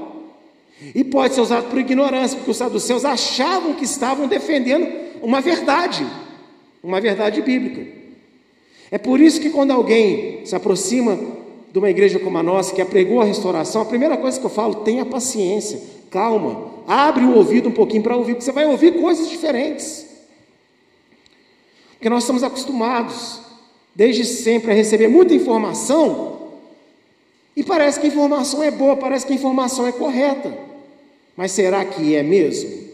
e 0.94 1.02
pode 1.02 1.34
ser 1.34 1.40
usado 1.40 1.68
por 1.68 1.78
ignorância, 1.78 2.36
porque 2.36 2.50
os 2.50 2.56
saduceus 2.56 3.04
achavam 3.04 3.74
que 3.74 3.84
estavam 3.84 4.28
defendendo 4.28 4.88
uma 5.20 5.40
verdade, 5.40 6.06
uma 6.82 7.00
verdade 7.00 7.42
bíblica. 7.42 7.84
É 8.90 8.96
por 8.96 9.20
isso 9.20 9.40
que 9.40 9.50
quando 9.50 9.72
alguém 9.72 10.46
se 10.46 10.54
aproxima 10.54 11.18
de 11.72 11.78
uma 11.78 11.90
igreja 11.90 12.18
como 12.18 12.38
a 12.38 12.42
nossa, 12.42 12.74
que 12.74 12.80
apregou 12.80 13.20
a 13.20 13.24
restauração, 13.24 13.82
a 13.82 13.86
primeira 13.86 14.16
coisa 14.16 14.38
que 14.38 14.46
eu 14.46 14.50
falo, 14.50 14.76
tenha 14.76 15.04
paciência, 15.04 15.80
calma, 16.10 16.70
abre 16.86 17.24
o 17.24 17.36
ouvido 17.36 17.68
um 17.68 17.72
pouquinho 17.72 18.02
para 18.02 18.16
ouvir, 18.16 18.34
porque 18.34 18.44
você 18.44 18.52
vai 18.52 18.66
ouvir 18.66 18.98
coisas 19.00 19.28
diferentes. 19.28 20.06
Porque 21.92 22.08
nós 22.08 22.22
estamos 22.22 22.42
acostumados, 22.42 23.40
desde 23.94 24.24
sempre, 24.24 24.72
a 24.72 24.74
receber 24.74 25.08
muita 25.08 25.34
informação, 25.34 26.38
e 27.54 27.62
parece 27.62 28.00
que 28.00 28.06
a 28.06 28.08
informação 28.08 28.62
é 28.62 28.70
boa, 28.70 28.96
parece 28.96 29.26
que 29.26 29.32
a 29.32 29.36
informação 29.36 29.86
é 29.86 29.92
correta. 29.92 30.56
Mas 31.36 31.52
será 31.52 31.84
que 31.84 32.14
é 32.14 32.22
mesmo? 32.22 32.88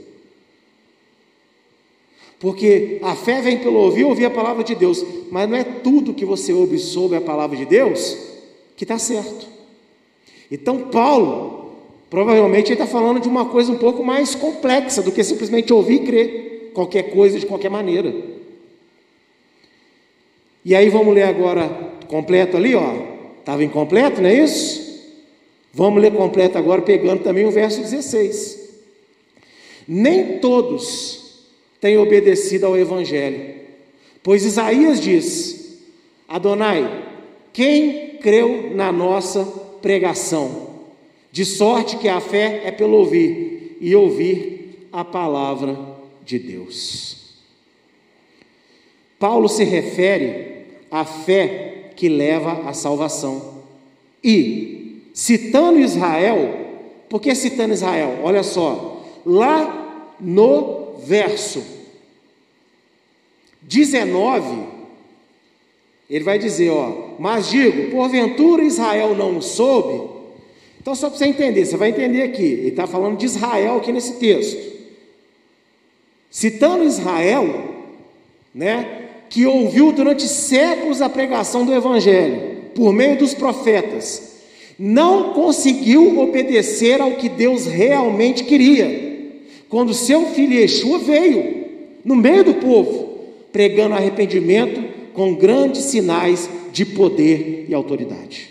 Porque 2.41 2.99
a 3.03 3.15
fé 3.15 3.41
vem 3.41 3.59
pelo 3.59 3.79
ouvir, 3.79 4.05
ouvir 4.05 4.25
a 4.25 4.31
palavra 4.31 4.65
de 4.65 4.75
Deus, 4.75 5.05
mas 5.31 5.49
não 5.49 5.57
é 5.57 5.65
tudo 5.65 6.13
que 6.13 6.25
você 6.25 6.53
ouve 6.53 6.79
sobre 6.79 7.17
a 7.17 7.21
palavra 7.21 7.57
de 7.57 7.65
Deus 7.65 8.34
que 8.77 8.85
está 8.85 8.99
certo. 8.99 9.47
Então, 10.51 10.89
Paulo, 10.91 11.77
provavelmente, 12.11 12.73
está 12.73 12.87
falando 12.87 13.21
de 13.21 13.29
uma 13.29 13.47
coisa 13.47 13.73
um 13.73 13.79
pouco 13.79 14.05
mais 14.05 14.35
complexa 14.35 15.03
do 15.03 15.13
que 15.13 15.25
simplesmente 15.25 15.73
ouvir 15.73 16.03
e 16.03 16.07
crer 16.07 16.71
qualquer 16.75 17.11
coisa 17.11 17.39
de 17.39 17.47
qualquer 17.47 17.71
maneira. 17.71 18.15
E 20.65 20.75
aí 20.75 20.89
vamos 20.89 21.15
ler 21.15 21.25
agora 21.25 21.69
completo 22.09 22.57
ali, 22.57 22.75
ó. 22.75 22.95
Estava 23.39 23.63
incompleto, 23.63 24.23
não 24.23 24.29
é 24.29 24.35
isso? 24.35 24.85
Vamos 25.73 26.01
ler 26.01 26.13
completo 26.13 26.57
agora, 26.57 26.81
pegando 26.81 27.23
também 27.23 27.45
o 27.45 27.51
verso 27.51 27.81
16. 27.81 28.65
Nem 29.87 30.39
todos 30.39 31.45
têm 31.81 31.99
obedecido 31.99 32.65
ao 32.65 32.79
Evangelho, 32.79 33.57
pois 34.23 34.45
Isaías 34.45 35.01
diz: 35.01 35.79
Adonai, 36.27 36.89
quem 37.53 38.04
creu 38.25 38.75
na 38.75 38.91
nossa 38.91 39.45
pregação? 39.83 40.71
De 41.31 41.45
sorte 41.45 41.99
que 41.99 42.09
a 42.09 42.23
fé 42.23 42.63
é 42.65 42.71
pelo 42.71 42.97
ouvir, 42.97 43.77
e 43.83 43.95
ouvir 43.95 44.89
a 44.91 45.05
palavra 45.05 45.77
de 46.25 46.39
Deus. 46.39 47.35
Paulo 49.19 49.47
se 49.47 49.63
refere 49.63 50.65
à 50.91 51.05
fé 51.05 51.91
que 51.95 52.09
leva 52.09 52.67
à 52.67 52.73
salvação. 52.73 53.63
E 54.23 55.03
citando 55.13 55.79
Israel, 55.79 56.67
por 57.11 57.21
que 57.21 57.35
citando 57.35 57.75
Israel? 57.75 58.21
Olha 58.23 58.43
só, 58.43 59.05
lá 59.27 60.15
no 60.19 60.95
verso 61.05 61.63
19, 63.61 64.67
ele 66.09 66.25
vai 66.25 66.39
dizer, 66.39 66.71
ó, 66.71 67.04
mas 67.19 67.51
digo, 67.51 67.91
porventura 67.91 68.63
Israel 68.63 69.15
não 69.15 69.41
soube. 69.41 70.15
Então, 70.81 70.95
só 70.95 71.09
para 71.09 71.19
você 71.19 71.27
entender, 71.27 71.65
você 71.65 71.77
vai 71.77 71.89
entender 71.89 72.23
aqui, 72.23 72.43
ele 72.43 72.69
está 72.69 72.87
falando 72.87 73.17
de 73.17 73.25
Israel 73.25 73.77
aqui 73.77 73.91
nesse 73.91 74.15
texto. 74.15 74.75
citando 76.31 76.85
Israel, 76.85 77.49
né, 78.55 79.03
que 79.31 79.47
ouviu 79.47 79.93
durante 79.93 80.29
séculos 80.29 81.01
a 81.01 81.09
pregação 81.09 81.65
do 81.65 81.73
Evangelho, 81.73 82.55
por 82.75 82.93
meio 82.93 83.17
dos 83.17 83.33
profetas, 83.33 84.35
não 84.79 85.33
conseguiu 85.33 86.19
obedecer 86.19 87.01
ao 87.01 87.13
que 87.13 87.29
Deus 87.29 87.67
realmente 87.67 88.45
queria, 88.45 89.41
quando 89.69 89.95
seu 89.95 90.27
filho 90.27 90.55
Yeshua 90.55 90.99
veio, 90.99 91.65
no 92.05 92.15
meio 92.15 92.45
do 92.45 92.55
povo, 92.55 93.19
pregando 93.53 93.95
arrependimento 93.95 94.83
com 95.15 95.35
grandes 95.35 95.85
sinais 95.85 96.51
de 96.75 96.85
poder 96.85 97.67
e 97.69 97.73
autoridade. 97.73 98.51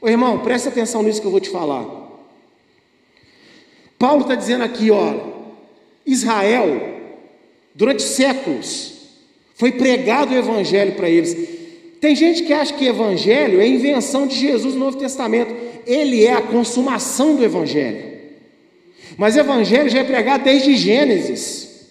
Ô 0.00 0.08
irmão, 0.08 0.38
presta 0.38 0.70
atenção 0.70 1.02
nisso 1.02 1.20
que 1.20 1.26
eu 1.26 1.30
vou 1.30 1.38
te 1.38 1.50
falar. 1.50 1.84
Paulo 3.98 4.22
está 4.22 4.34
dizendo 4.34 4.64
aqui, 4.64 4.90
ó, 4.90 5.14
Israel, 6.06 6.66
durante 7.74 8.02
séculos, 8.02 8.94
foi 9.54 9.72
pregado 9.72 10.32
o 10.32 10.36
evangelho 10.36 10.94
para 10.94 11.10
eles. 11.10 11.36
Tem 12.00 12.16
gente 12.16 12.42
que 12.42 12.54
acha 12.54 12.72
que 12.72 12.86
evangelho 12.86 13.60
é 13.60 13.68
invenção 13.68 14.26
de 14.26 14.36
Jesus 14.36 14.72
no 14.72 14.80
Novo 14.80 14.96
Testamento. 14.96 15.54
Ele 15.86 16.24
é 16.24 16.32
a 16.32 16.42
consumação 16.42 17.36
do 17.36 17.44
evangelho. 17.44 18.14
Mas 19.18 19.36
evangelho 19.36 19.90
já 19.90 19.98
é 19.98 20.04
pregado 20.04 20.44
desde 20.44 20.74
Gênesis. 20.74 21.86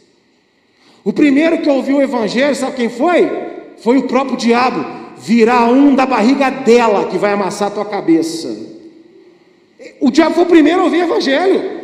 O 1.03 1.13
primeiro 1.13 1.61
que 1.61 1.69
ouviu 1.69 1.97
o 1.97 2.01
evangelho, 2.01 2.55
sabe 2.55 2.77
quem 2.77 2.89
foi? 2.89 3.29
Foi 3.77 3.97
o 3.97 4.07
próprio 4.07 4.37
diabo. 4.37 5.02
Virá 5.23 5.63
um 5.67 5.95
da 5.95 6.05
barriga 6.05 6.49
dela 6.49 7.05
que 7.05 7.17
vai 7.17 7.31
amassar 7.31 7.69
a 7.69 7.71
tua 7.71 7.85
cabeça. 7.85 8.53
O 10.01 10.11
diabo 10.11 10.35
foi 10.35 10.43
o 10.43 10.47
primeiro 10.47 10.81
a 10.81 10.83
ouvir 10.83 10.97
o 10.97 11.05
evangelho. 11.05 11.83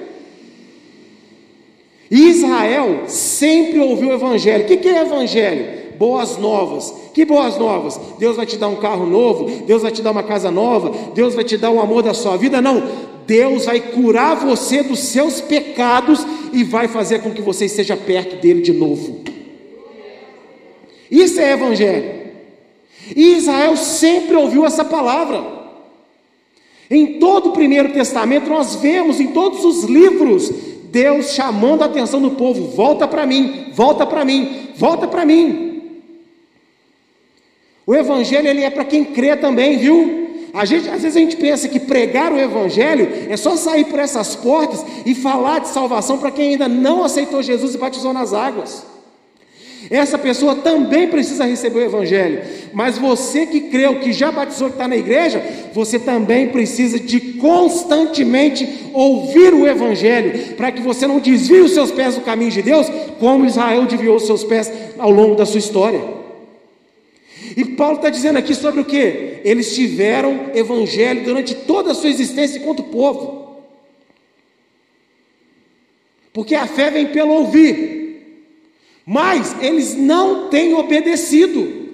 Israel 2.11 3.03
sempre 3.07 3.79
ouviu 3.79 4.09
o 4.09 4.13
Evangelho. 4.13 4.63
O 4.63 4.67
que 4.67 4.89
é 4.89 5.01
Evangelho? 5.01 5.95
Boas 5.97 6.37
novas. 6.37 6.93
Que 7.13 7.23
boas 7.23 7.57
novas? 7.57 7.99
Deus 8.17 8.35
vai 8.35 8.45
te 8.45 8.57
dar 8.57 8.67
um 8.67 8.75
carro 8.75 9.05
novo, 9.05 9.63
Deus 9.65 9.83
vai 9.83 9.91
te 9.91 10.01
dar 10.01 10.11
uma 10.11 10.23
casa 10.23 10.49
nova, 10.51 10.91
Deus 11.13 11.33
vai 11.33 11.43
te 11.43 11.55
dar 11.57 11.69
o 11.69 11.79
amor 11.79 12.03
da 12.03 12.13
sua 12.13 12.35
vida. 12.35 12.61
Não, 12.61 12.83
Deus 13.25 13.65
vai 13.65 13.79
curar 13.79 14.35
você 14.35 14.83
dos 14.83 14.99
seus 14.99 15.39
pecados 15.39 16.25
e 16.51 16.63
vai 16.63 16.89
fazer 16.89 17.21
com 17.21 17.31
que 17.31 17.41
você 17.41 17.65
esteja 17.65 17.95
perto 17.95 18.41
dele 18.41 18.61
de 18.61 18.73
novo. 18.73 19.21
Isso 21.09 21.39
é 21.39 21.53
Evangelho. 21.53 22.18
E 23.15 23.37
Israel 23.37 23.75
sempre 23.77 24.35
ouviu 24.35 24.65
essa 24.65 24.83
palavra. 24.83 25.59
Em 26.89 27.19
todo 27.19 27.49
o 27.49 27.53
Primeiro 27.53 27.91
Testamento, 27.93 28.49
nós 28.49 28.75
vemos 28.75 29.19
em 29.19 29.27
todos 29.27 29.63
os 29.63 29.83
livros 29.83 30.51
Deus 30.91 31.33
chamando 31.33 31.83
a 31.83 31.85
atenção 31.85 32.21
do 32.21 32.31
povo: 32.31 32.69
volta 32.69 33.07
para 33.07 33.25
mim, 33.25 33.67
volta 33.73 34.05
para 34.05 34.25
mim, 34.25 34.69
volta 34.75 35.07
para 35.07 35.25
mim. 35.25 35.81
O 37.85 37.95
evangelho 37.95 38.47
ele 38.47 38.63
é 38.63 38.69
para 38.69 38.85
quem 38.85 39.03
crê 39.03 39.35
também, 39.35 39.77
viu? 39.77 40.29
A 40.53 40.65
gente, 40.65 40.89
às 40.89 41.01
vezes 41.01 41.15
a 41.15 41.19
gente 41.19 41.37
pensa 41.37 41.67
que 41.67 41.79
pregar 41.79 42.31
o 42.31 42.39
evangelho 42.39 43.07
é 43.29 43.37
só 43.37 43.55
sair 43.55 43.85
por 43.85 43.99
essas 43.99 44.35
portas 44.35 44.83
e 45.05 45.13
falar 45.13 45.59
de 45.59 45.67
salvação 45.67 46.17
para 46.17 46.31
quem 46.31 46.51
ainda 46.51 46.67
não 46.67 47.03
aceitou 47.03 47.41
Jesus 47.41 47.75
e 47.75 47.77
batizou 47.77 48.13
nas 48.13 48.33
águas. 48.33 48.85
Essa 49.89 50.17
pessoa 50.17 50.55
também 50.55 51.07
precisa 51.07 51.45
receber 51.45 51.79
o 51.79 51.85
Evangelho, 51.85 52.41
mas 52.73 52.97
você 52.97 53.45
que 53.45 53.61
creu, 53.61 53.99
que 53.99 54.11
já 54.11 54.31
batizou, 54.31 54.67
que 54.67 54.75
está 54.75 54.87
na 54.87 54.97
igreja, 54.97 55.41
você 55.73 55.97
também 55.97 56.49
precisa 56.49 56.99
de 56.99 57.19
constantemente 57.33 58.89
ouvir 58.93 59.53
o 59.53 59.67
Evangelho, 59.67 60.55
para 60.55 60.71
que 60.71 60.81
você 60.81 61.07
não 61.07 61.19
desvie 61.19 61.61
os 61.61 61.71
seus 61.71 61.91
pés 61.91 62.15
do 62.15 62.21
caminho 62.21 62.51
de 62.51 62.61
Deus, 62.61 62.87
como 63.19 63.45
Israel 63.45 63.85
desviou 63.85 64.17
os 64.17 64.25
seus 64.25 64.43
pés 64.43 64.71
ao 64.97 65.09
longo 65.09 65.35
da 65.35 65.45
sua 65.45 65.59
história. 65.59 66.01
E 67.57 67.65
Paulo 67.65 67.95
está 67.95 68.09
dizendo 68.09 68.37
aqui 68.37 68.53
sobre 68.53 68.81
o 68.81 68.85
que? 68.85 69.39
Eles 69.43 69.73
tiveram 69.73 70.51
Evangelho 70.53 71.23
durante 71.23 71.55
toda 71.55 71.91
a 71.91 71.95
sua 71.95 72.09
existência 72.09 72.59
enquanto 72.59 72.83
povo, 72.83 73.63
porque 76.31 76.53
a 76.53 76.67
fé 76.67 76.91
vem 76.91 77.07
pelo 77.07 77.31
ouvir 77.31 77.98
mas 79.09 79.55
eles 79.59 79.95
não 79.95 80.49
têm 80.49 80.75
obedecido. 80.75 81.89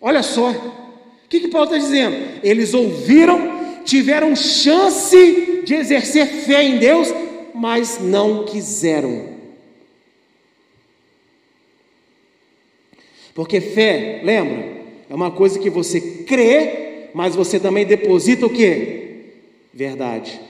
Olha 0.00 0.24
só, 0.24 0.50
o 0.50 1.28
que, 1.28 1.38
que 1.38 1.46
Paulo 1.46 1.66
está 1.66 1.78
dizendo? 1.78 2.16
Eles 2.42 2.74
ouviram, 2.74 3.38
tiveram 3.84 4.34
chance 4.34 5.62
de 5.64 5.72
exercer 5.72 6.26
fé 6.26 6.64
em 6.64 6.78
Deus, 6.78 7.14
mas 7.54 8.00
não 8.00 8.44
quiseram. 8.44 9.28
Porque 13.32 13.60
fé, 13.60 14.20
lembra, 14.24 14.82
é 15.08 15.14
uma 15.14 15.30
coisa 15.30 15.60
que 15.60 15.70
você 15.70 16.00
crê, 16.26 17.10
mas 17.14 17.36
você 17.36 17.60
também 17.60 17.86
deposita 17.86 18.46
o 18.46 18.50
que? 18.50 19.26
Verdade. 19.72 20.40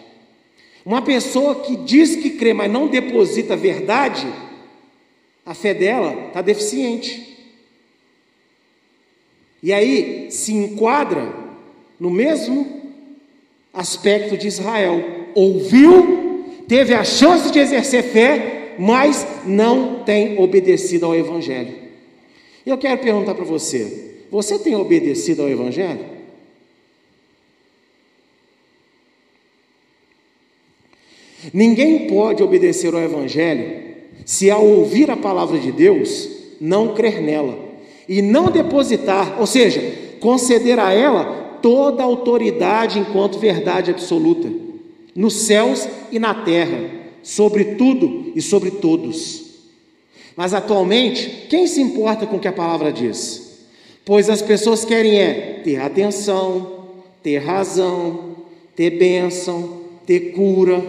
Uma 0.86 1.02
pessoa 1.02 1.56
que 1.56 1.76
diz 1.76 2.16
que 2.16 2.30
crê, 2.30 2.54
mas 2.54 2.72
não 2.72 2.88
deposita 2.88 3.54
verdade, 3.54 4.26
a 5.44 5.54
fé 5.54 5.74
dela 5.74 6.28
está 6.28 6.40
deficiente. 6.40 7.32
E 9.62 9.72
aí 9.72 10.30
se 10.30 10.52
enquadra 10.52 11.32
no 11.98 12.10
mesmo 12.10 12.82
aspecto 13.72 14.36
de 14.36 14.48
Israel. 14.48 15.02
Ouviu, 15.34 16.44
teve 16.66 16.94
a 16.94 17.04
chance 17.04 17.50
de 17.50 17.58
exercer 17.58 18.04
fé, 18.04 18.74
mas 18.78 19.26
não 19.44 20.02
tem 20.04 20.38
obedecido 20.38 21.06
ao 21.06 21.14
Evangelho. 21.14 21.74
E 22.64 22.70
eu 22.70 22.78
quero 22.78 23.00
perguntar 23.00 23.34
para 23.34 23.44
você: 23.44 24.24
você 24.30 24.58
tem 24.58 24.74
obedecido 24.74 25.42
ao 25.42 25.48
Evangelho? 25.48 26.12
Ninguém 31.52 32.06
pode 32.06 32.42
obedecer 32.42 32.94
ao 32.94 33.00
Evangelho 33.00 33.91
se 34.24 34.50
ao 34.50 34.64
ouvir 34.64 35.10
a 35.10 35.16
palavra 35.16 35.58
de 35.58 35.72
Deus, 35.72 36.28
não 36.60 36.94
crer 36.94 37.20
nela 37.20 37.58
e 38.08 38.20
não 38.22 38.50
depositar, 38.50 39.40
ou 39.40 39.46
seja, 39.46 39.80
conceder 40.20 40.78
a 40.78 40.92
ela 40.92 41.58
toda 41.62 42.02
a 42.02 42.06
autoridade 42.06 42.98
enquanto 42.98 43.38
verdade 43.38 43.90
absoluta, 43.90 44.50
nos 45.14 45.34
céus 45.34 45.88
e 46.10 46.18
na 46.18 46.34
terra, 46.34 46.90
sobre 47.22 47.76
tudo 47.76 48.32
e 48.34 48.40
sobre 48.42 48.70
todos. 48.70 49.42
Mas 50.36 50.54
atualmente, 50.54 51.46
quem 51.48 51.66
se 51.66 51.80
importa 51.80 52.26
com 52.26 52.36
o 52.36 52.40
que 52.40 52.48
a 52.48 52.52
palavra 52.52 52.92
diz? 52.92 53.60
Pois 54.04 54.28
as 54.28 54.42
pessoas 54.42 54.84
querem 54.84 55.20
é 55.20 55.60
ter 55.62 55.80
atenção, 55.80 56.86
ter 57.22 57.38
razão, 57.38 58.36
ter 58.74 58.90
bênção, 58.90 59.80
ter 60.06 60.32
cura, 60.32 60.82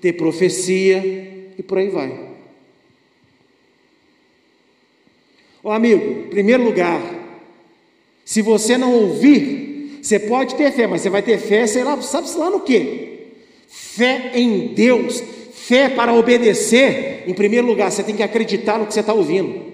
ter 0.00 0.12
profecia 0.12 1.52
e 1.58 1.62
por 1.62 1.78
aí 1.78 1.88
vai. 1.88 2.23
Ó 5.64 5.72
amigo, 5.72 6.26
em 6.26 6.28
primeiro 6.28 6.62
lugar, 6.62 7.00
se 8.22 8.42
você 8.42 8.76
não 8.76 8.92
ouvir, 8.92 9.98
você 10.02 10.18
pode 10.18 10.54
ter 10.56 10.70
fé, 10.70 10.86
mas 10.86 11.00
você 11.00 11.08
vai 11.08 11.22
ter 11.22 11.38
fé, 11.38 11.66
sei 11.66 11.82
lá, 11.82 12.00
sabe-se 12.02 12.36
lá 12.36 12.50
no 12.50 12.60
quê? 12.60 13.28
Fé 13.66 14.32
em 14.34 14.74
Deus, 14.74 15.22
fé 15.54 15.88
para 15.88 16.12
obedecer. 16.12 17.24
Em 17.26 17.32
primeiro 17.32 17.66
lugar, 17.66 17.90
você 17.90 18.02
tem 18.02 18.14
que 18.14 18.22
acreditar 18.22 18.78
no 18.78 18.86
que 18.86 18.92
você 18.92 19.00
está 19.00 19.14
ouvindo. 19.14 19.64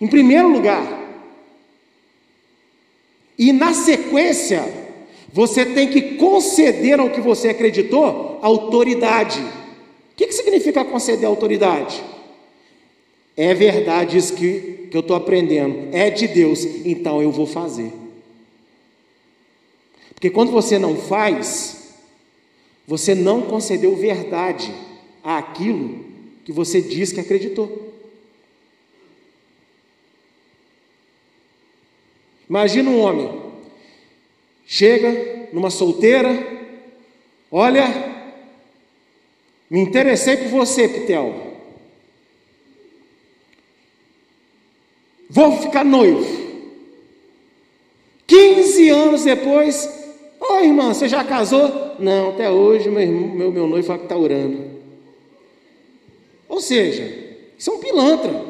Em 0.00 0.06
primeiro 0.06 0.48
lugar. 0.48 1.00
E 3.38 3.52
na 3.52 3.74
sequência, 3.74 4.64
você 5.30 5.66
tem 5.66 5.88
que 5.88 6.16
conceder 6.16 6.98
ao 6.98 7.10
que 7.10 7.20
você 7.20 7.50
acreditou 7.50 8.38
autoridade. 8.40 9.40
O 9.40 10.16
que, 10.16 10.26
que 10.26 10.32
significa 10.32 10.82
conceder 10.84 11.26
autoridade? 11.26 12.02
É 13.36 13.54
verdade 13.54 14.18
isso 14.18 14.34
que, 14.34 14.88
que 14.90 14.96
eu 14.96 15.00
estou 15.00 15.16
aprendendo, 15.16 15.94
é 15.94 16.10
de 16.10 16.28
Deus, 16.28 16.64
então 16.84 17.22
eu 17.22 17.32
vou 17.32 17.46
fazer. 17.46 17.92
Porque 20.14 20.30
quando 20.30 20.52
você 20.52 20.78
não 20.78 20.96
faz, 20.96 21.94
você 22.86 23.14
não 23.14 23.42
concedeu 23.42 23.96
verdade 23.96 24.72
àquilo 25.24 26.04
que 26.44 26.52
você 26.52 26.80
diz 26.80 27.12
que 27.12 27.20
acreditou. 27.20 27.92
Imagina 32.48 32.90
um 32.90 33.00
homem, 33.00 33.40
chega 34.66 35.48
numa 35.52 35.70
solteira, 35.70 36.28
olha, 37.50 37.86
me 39.70 39.80
interessei 39.80 40.36
por 40.36 40.48
você, 40.48 40.86
Pitel. 40.86 41.51
Vou 45.32 45.56
ficar 45.56 45.82
noivo. 45.82 46.42
15 48.26 48.88
anos 48.90 49.24
depois, 49.24 49.88
ô 50.38 50.52
oh, 50.52 50.58
irmã, 50.58 50.92
você 50.92 51.08
já 51.08 51.24
casou? 51.24 51.96
Não, 51.98 52.30
até 52.30 52.50
hoje 52.50 52.90
meu, 52.90 53.06
meu, 53.06 53.50
meu 53.50 53.66
noivo 53.66 53.96
que 53.96 54.04
está 54.04 54.16
orando. 54.16 54.62
Ou 56.48 56.60
seja, 56.60 57.02
Isso 57.58 57.70
é 57.70 57.74
um 57.74 57.78
pilantra, 57.78 58.44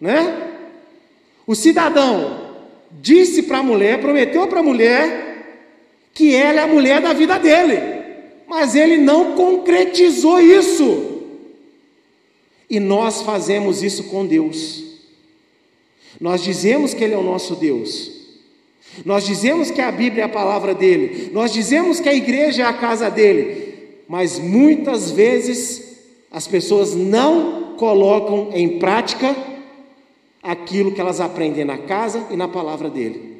né? 0.00 0.52
O 1.46 1.54
cidadão 1.54 2.56
disse 2.90 3.44
para 3.44 3.58
a 3.58 3.62
mulher, 3.62 4.00
prometeu 4.00 4.48
para 4.48 4.60
a 4.60 4.64
mulher 4.64 5.26
que 6.12 6.34
ela 6.34 6.60
é 6.60 6.64
a 6.64 6.66
mulher 6.66 7.00
da 7.00 7.12
vida 7.12 7.38
dele, 7.38 7.78
mas 8.48 8.74
ele 8.74 8.96
não 8.96 9.36
concretizou 9.36 10.40
isso. 10.40 11.22
E 12.68 12.80
nós 12.80 13.22
fazemos 13.22 13.82
isso 13.84 14.04
com 14.04 14.26
Deus. 14.26 14.85
Nós 16.20 16.42
dizemos 16.42 16.94
que 16.94 17.04
Ele 17.04 17.14
é 17.14 17.18
o 17.18 17.22
nosso 17.22 17.54
Deus. 17.56 18.10
Nós 19.04 19.24
dizemos 19.24 19.70
que 19.70 19.80
a 19.80 19.92
Bíblia 19.92 20.22
é 20.22 20.26
a 20.26 20.28
palavra 20.28 20.74
dele. 20.74 21.30
Nós 21.32 21.52
dizemos 21.52 22.00
que 22.00 22.08
a 22.08 22.14
igreja 22.14 22.62
é 22.62 22.66
a 22.66 22.72
casa 22.72 23.10
dele. 23.10 23.74
Mas 24.08 24.38
muitas 24.38 25.10
vezes 25.10 25.96
as 26.30 26.46
pessoas 26.46 26.94
não 26.94 27.74
colocam 27.76 28.50
em 28.52 28.78
prática 28.78 29.36
aquilo 30.42 30.92
que 30.92 31.00
elas 31.00 31.20
aprendem 31.20 31.64
na 31.64 31.78
casa 31.78 32.26
e 32.30 32.36
na 32.36 32.48
palavra 32.48 32.88
dele. 32.88 33.36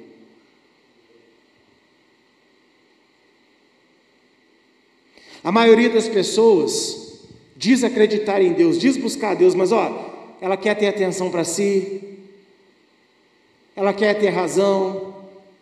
A 5.43 5.53
maioria 5.53 5.89
das 5.89 6.09
pessoas 6.09 7.21
diz 7.57 7.85
acreditar 7.85 8.43
em 8.43 8.53
Deus, 8.53 8.79
diz 8.79 8.97
buscar 8.97 9.31
a 9.31 9.35
Deus, 9.35 9.55
mas 9.55 9.71
ó, 9.71 10.37
ela 10.41 10.57
quer 10.57 10.75
ter 10.75 10.89
atenção 10.89 11.31
para 11.31 11.45
si, 11.45 12.16
ela 13.77 13.93
quer 13.93 14.15
ter 14.15 14.31
razão, 14.31 15.15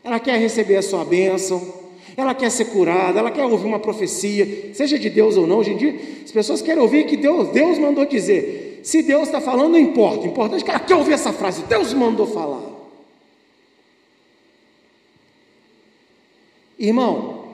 ela 0.05 0.21
quer 0.21 0.39
receber 0.39 0.77
a 0.77 0.83
sua 0.83 1.05
bênção, 1.05 1.83
ela 2.17 2.33
quer 2.33 2.51
ser 2.51 2.67
curada, 2.67 3.19
ela 3.19 3.31
quer 3.31 3.45
ouvir 3.45 3.67
uma 3.67 3.81
profecia, 3.81 4.73
seja 4.73 4.97
de 4.99 5.11
Deus 5.11 5.37
ou 5.37 5.47
não. 5.47 5.59
Hoje 5.59 5.73
em 5.73 5.77
dia, 5.77 6.01
as 6.25 6.31
pessoas 6.31 6.63
querem 6.63 6.81
ouvir 6.81 7.07
que 7.07 7.17
Deus, 7.17 7.49
Deus 7.49 7.79
mandou 7.79 8.07
dizer. 8.07 8.81
Se 8.85 9.03
Deus 9.03 9.25
está 9.25 9.41
falando, 9.41 9.73
não 9.73 9.79
importa. 9.79 10.25
O 10.25 10.29
importante 10.29 10.63
é 10.63 10.65
que 10.65 10.71
ela 10.71 10.81
quer 10.81 10.95
ouvir 10.95 11.15
essa 11.15 11.33
frase. 11.33 11.63
Deus 11.65 11.93
mandou 11.93 12.27
falar. 12.27 12.63
Irmão, 16.79 17.49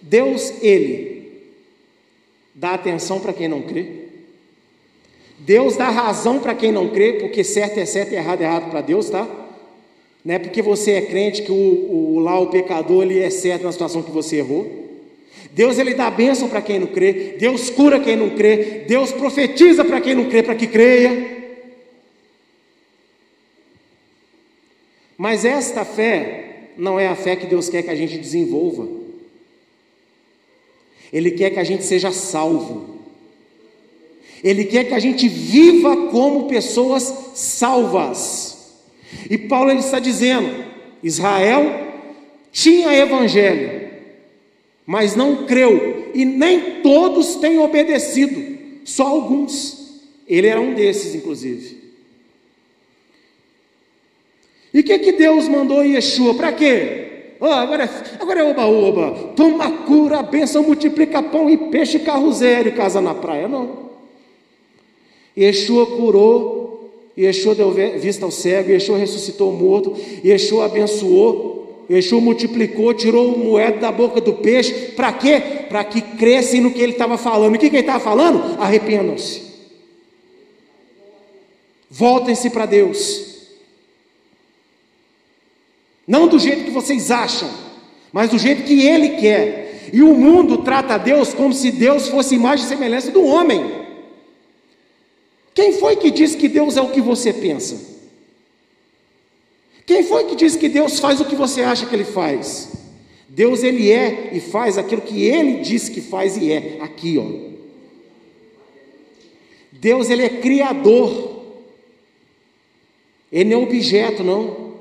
Deus, 0.00 0.62
Ele 0.62 1.54
dá 2.54 2.74
atenção 2.74 3.20
para 3.20 3.32
quem 3.32 3.48
não 3.48 3.62
crê. 3.62 3.99
Deus 5.40 5.76
dá 5.76 5.88
razão 5.88 6.38
para 6.38 6.54
quem 6.54 6.70
não 6.70 6.88
crê, 6.88 7.14
porque 7.14 7.42
certo 7.42 7.78
é 7.78 7.86
certo 7.86 8.12
e 8.12 8.16
errado 8.16 8.42
é 8.42 8.44
errado 8.44 8.70
para 8.70 8.82
Deus, 8.82 9.08
tá? 9.08 9.26
Não 10.22 10.34
é 10.34 10.38
porque 10.38 10.60
você 10.60 10.92
é 10.92 11.00
crente 11.00 11.42
que 11.42 11.50
o, 11.50 11.54
o, 11.54 12.18
lá 12.18 12.38
o 12.38 12.48
pecador 12.48 13.02
ele 13.02 13.18
é 13.18 13.30
certo 13.30 13.62
na 13.62 13.72
situação 13.72 14.02
que 14.02 14.10
você 14.10 14.36
errou. 14.36 14.70
Deus 15.52 15.78
ele 15.78 15.94
dá 15.94 16.10
bênção 16.10 16.48
para 16.48 16.60
quem 16.60 16.78
não 16.78 16.86
crê, 16.86 17.36
Deus 17.38 17.70
cura 17.70 17.98
quem 17.98 18.16
não 18.16 18.30
crê, 18.30 18.84
Deus 18.86 19.12
profetiza 19.12 19.84
para 19.84 20.00
quem 20.00 20.14
não 20.14 20.28
crê, 20.28 20.42
para 20.42 20.54
que 20.54 20.66
creia. 20.66 21.40
Mas 25.16 25.44
esta 25.44 25.84
fé 25.84 26.70
não 26.76 27.00
é 27.00 27.08
a 27.08 27.16
fé 27.16 27.34
que 27.34 27.46
Deus 27.46 27.68
quer 27.68 27.82
que 27.82 27.90
a 27.90 27.96
gente 27.96 28.18
desenvolva. 28.18 28.88
Ele 31.10 31.30
quer 31.30 31.50
que 31.50 31.58
a 31.58 31.64
gente 31.64 31.84
seja 31.84 32.12
salvo. 32.12 32.99
Ele 34.42 34.64
quer 34.64 34.84
que 34.84 34.94
a 34.94 34.98
gente 34.98 35.28
viva 35.28 36.08
como 36.08 36.48
pessoas 36.48 37.32
salvas. 37.34 38.80
E 39.28 39.36
Paulo 39.36 39.70
ele 39.70 39.80
está 39.80 39.98
dizendo: 39.98 40.64
Israel 41.02 41.88
tinha 42.50 42.94
evangelho, 42.94 43.90
mas 44.86 45.14
não 45.14 45.44
creu, 45.46 46.10
e 46.14 46.24
nem 46.24 46.82
todos 46.82 47.36
têm 47.36 47.58
obedecido, 47.58 48.58
só 48.84 49.06
alguns. 49.06 49.78
Ele 50.26 50.46
era 50.46 50.60
um 50.60 50.74
desses, 50.74 51.14
inclusive. 51.14 51.80
E 54.72 54.80
o 54.80 54.84
que, 54.84 54.98
que 55.00 55.12
Deus 55.12 55.48
mandou 55.48 55.84
Yeshua? 55.84 56.34
Para 56.34 56.52
quê? 56.52 57.34
Oh, 57.40 57.46
agora, 57.46 57.84
é, 57.84 58.22
agora 58.22 58.40
é 58.40 58.44
oba-oba. 58.44 59.32
Toma 59.34 59.70
cura, 59.84 60.22
benção, 60.22 60.62
multiplica 60.62 61.22
pão 61.22 61.50
e 61.50 61.56
peixe, 61.56 61.98
carro 61.98 62.30
zero 62.32 62.68
e 62.68 62.72
casa 62.72 63.00
na 63.00 63.14
praia. 63.14 63.48
Não. 63.48 63.89
Yeshua 65.36 65.86
curou, 65.86 66.90
Yeshua 67.16 67.54
deu 67.54 67.70
vista 67.98 68.24
ao 68.24 68.30
cego, 68.30 68.70
Yeshua 68.70 68.98
ressuscitou 68.98 69.50
o 69.50 69.56
morto, 69.56 69.96
Yeshua 70.24 70.66
abençoou, 70.66 71.86
Yeshua 71.90 72.20
multiplicou, 72.20 72.94
tirou 72.94 73.34
o 73.34 73.38
moeda 73.38 73.78
da 73.78 73.92
boca 73.92 74.20
do 74.20 74.34
peixe. 74.34 74.92
Para 74.92 75.12
quê? 75.12 75.40
Para 75.68 75.82
que 75.84 76.00
crescem 76.00 76.60
no 76.60 76.70
que 76.70 76.80
ele 76.80 76.92
estava 76.92 77.18
falando. 77.18 77.54
E 77.54 77.56
o 77.56 77.60
que, 77.60 77.70
que 77.70 77.76
ele 77.76 77.82
estava 77.82 78.02
falando? 78.02 78.60
Arrependam-se. 78.60 79.50
Voltem-se 81.90 82.50
para 82.50 82.66
Deus. 82.66 83.30
Não 86.06 86.28
do 86.28 86.38
jeito 86.38 86.64
que 86.64 86.70
vocês 86.70 87.10
acham, 87.10 87.48
mas 88.12 88.30
do 88.30 88.38
jeito 88.38 88.62
que 88.62 88.86
Ele 88.86 89.10
quer. 89.10 89.90
E 89.92 90.02
o 90.02 90.14
mundo 90.14 90.58
trata 90.58 90.98
Deus 90.98 91.34
como 91.34 91.52
se 91.52 91.70
Deus 91.70 92.08
fosse 92.08 92.34
imagem 92.34 92.64
e 92.64 92.68
semelhança 92.68 93.10
do 93.10 93.24
homem. 93.24 93.79
Quem 95.60 95.74
foi 95.74 95.94
que 95.94 96.10
disse 96.10 96.38
que 96.38 96.48
Deus 96.48 96.78
é 96.78 96.80
o 96.80 96.88
que 96.88 97.02
você 97.02 97.34
pensa? 97.34 97.78
Quem 99.84 100.02
foi 100.02 100.24
que 100.24 100.34
disse 100.34 100.56
que 100.56 100.70
Deus 100.70 100.98
faz 100.98 101.20
o 101.20 101.24
que 101.26 101.34
você 101.34 101.60
acha 101.60 101.84
que 101.84 101.94
Ele 101.94 102.06
faz? 102.06 102.70
Deus 103.28 103.62
ele 103.62 103.92
é 103.92 104.30
e 104.32 104.40
faz 104.40 104.78
aquilo 104.78 105.02
que 105.02 105.22
Ele 105.22 105.60
diz 105.60 105.90
que 105.90 106.00
faz 106.00 106.38
e 106.38 106.50
é. 106.50 106.78
Aqui, 106.80 107.18
ó. 107.18 107.26
Deus 109.70 110.08
ele 110.08 110.22
é 110.22 110.30
criador. 110.30 111.42
Ele 113.30 113.50
não 113.50 113.60
é 113.60 113.62
objeto, 113.62 114.24
não. 114.24 114.76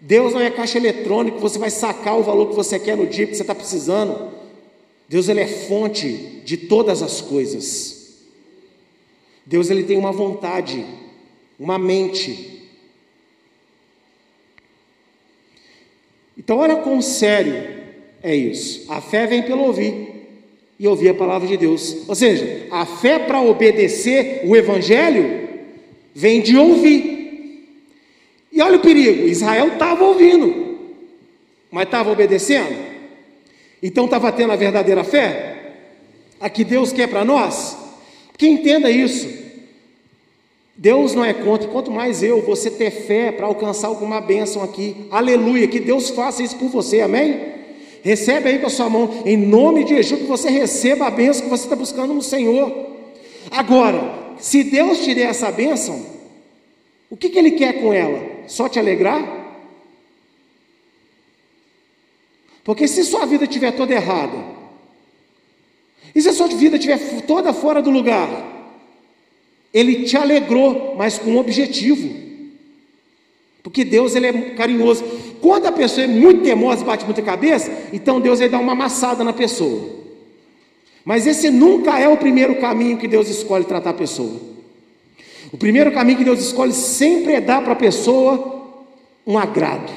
Deus 0.00 0.32
não 0.32 0.40
é 0.40 0.50
caixa 0.50 0.78
eletrônica, 0.78 1.36
você 1.36 1.58
vai 1.58 1.68
sacar 1.68 2.18
o 2.18 2.22
valor 2.22 2.48
que 2.48 2.56
você 2.56 2.78
quer 2.78 2.96
no 2.96 3.06
dia 3.06 3.26
que 3.26 3.34
você 3.34 3.42
está 3.42 3.54
precisando. 3.54 4.32
Deus 5.10 5.28
ele 5.28 5.40
é 5.40 5.46
fonte 5.46 6.40
de 6.42 6.56
todas 6.56 7.02
as 7.02 7.20
coisas. 7.20 7.99
Deus 9.50 9.68
ele 9.68 9.82
tem 9.82 9.98
uma 9.98 10.12
vontade, 10.12 10.86
uma 11.58 11.76
mente. 11.76 12.68
Então 16.38 16.58
olha 16.58 16.76
quão 16.76 17.02
sério 17.02 17.68
é 18.22 18.32
isso. 18.32 18.86
A 18.88 19.00
fé 19.00 19.26
vem 19.26 19.42
pelo 19.42 19.64
ouvir 19.64 20.08
e 20.78 20.86
ouvir 20.86 21.08
a 21.08 21.14
palavra 21.14 21.48
de 21.48 21.56
Deus. 21.56 21.96
Ou 22.06 22.14
seja, 22.14 22.68
a 22.70 22.86
fé 22.86 23.18
para 23.18 23.42
obedecer 23.42 24.42
o 24.44 24.54
evangelho 24.54 25.48
vem 26.14 26.40
de 26.40 26.56
ouvir. 26.56 27.66
E 28.52 28.62
olha 28.62 28.76
o 28.76 28.82
perigo: 28.82 29.26
Israel 29.26 29.72
estava 29.72 30.04
ouvindo, 30.04 30.78
mas 31.72 31.86
estava 31.86 32.12
obedecendo. 32.12 32.78
Então 33.82 34.04
estava 34.04 34.30
tendo 34.30 34.52
a 34.52 34.56
verdadeira 34.56 35.02
fé? 35.02 35.72
A 36.38 36.48
que 36.48 36.62
Deus 36.62 36.92
quer 36.92 37.08
para 37.08 37.24
nós? 37.24 37.76
Que 38.38 38.46
entenda 38.46 38.88
isso. 38.88 39.39
Deus 40.80 41.14
não 41.14 41.22
é 41.22 41.34
contra, 41.34 41.68
quanto 41.68 41.90
mais 41.90 42.22
eu, 42.22 42.40
você 42.40 42.70
ter 42.70 42.90
fé 42.90 43.30
para 43.30 43.44
alcançar 43.44 43.88
alguma 43.88 44.18
bênção 44.18 44.62
aqui. 44.62 44.96
Aleluia, 45.10 45.68
que 45.68 45.78
Deus 45.78 46.08
faça 46.08 46.42
isso 46.42 46.56
por 46.56 46.70
você, 46.70 47.02
amém? 47.02 47.38
Recebe 48.02 48.48
aí 48.48 48.58
com 48.58 48.66
a 48.66 48.70
sua 48.70 48.88
mão, 48.88 49.22
em 49.26 49.36
nome 49.36 49.84
de 49.84 49.96
Jesus, 49.96 50.22
que 50.22 50.26
você 50.26 50.48
receba 50.48 51.06
a 51.06 51.10
bênção 51.10 51.42
que 51.42 51.50
você 51.50 51.64
está 51.64 51.76
buscando 51.76 52.14
no 52.14 52.22
Senhor. 52.22 52.72
Agora, 53.50 54.34
se 54.38 54.64
Deus 54.64 55.00
te 55.00 55.14
der 55.14 55.28
essa 55.28 55.52
bênção, 55.52 56.02
o 57.10 57.16
que, 57.16 57.28
que 57.28 57.38
Ele 57.38 57.50
quer 57.50 57.74
com 57.82 57.92
ela? 57.92 58.46
Só 58.46 58.66
te 58.66 58.78
alegrar? 58.78 59.22
Porque 62.64 62.88
se 62.88 63.04
sua 63.04 63.26
vida 63.26 63.44
estiver 63.44 63.72
toda 63.72 63.92
errada, 63.92 64.38
e 66.14 66.22
se 66.22 66.28
a 66.30 66.32
sua 66.32 66.48
vida 66.48 66.76
estiver 66.76 67.20
toda 67.26 67.52
fora 67.52 67.82
do 67.82 67.90
lugar, 67.90 68.59
ele 69.72 70.04
te 70.04 70.16
alegrou, 70.16 70.94
mas 70.96 71.18
com 71.18 71.32
um 71.32 71.38
objetivo. 71.38 72.08
Porque 73.62 73.84
Deus 73.84 74.14
ele 74.14 74.26
é 74.26 74.32
carinhoso. 74.54 75.04
Quando 75.40 75.66
a 75.66 75.72
pessoa 75.72 76.04
é 76.04 76.08
muito 76.08 76.42
teimosa, 76.42 76.84
bate 76.84 77.04
muita 77.04 77.22
cabeça, 77.22 77.70
então 77.92 78.20
Deus 78.20 78.40
ele 78.40 78.50
dá 78.50 78.58
uma 78.58 78.72
amassada 78.72 79.22
na 79.22 79.32
pessoa. 79.32 80.00
Mas 81.04 81.26
esse 81.26 81.50
nunca 81.50 81.98
é 81.98 82.08
o 82.08 82.16
primeiro 82.16 82.56
caminho 82.60 82.98
que 82.98 83.08
Deus 83.08 83.28
escolhe 83.28 83.64
tratar 83.64 83.90
a 83.90 83.94
pessoa. 83.94 84.40
O 85.52 85.56
primeiro 85.56 85.92
caminho 85.92 86.18
que 86.18 86.24
Deus 86.24 86.40
escolhe 86.40 86.72
sempre 86.72 87.34
é 87.34 87.40
dar 87.40 87.62
para 87.62 87.72
a 87.72 87.76
pessoa 87.76 88.78
um 89.26 89.38
agrado, 89.38 89.92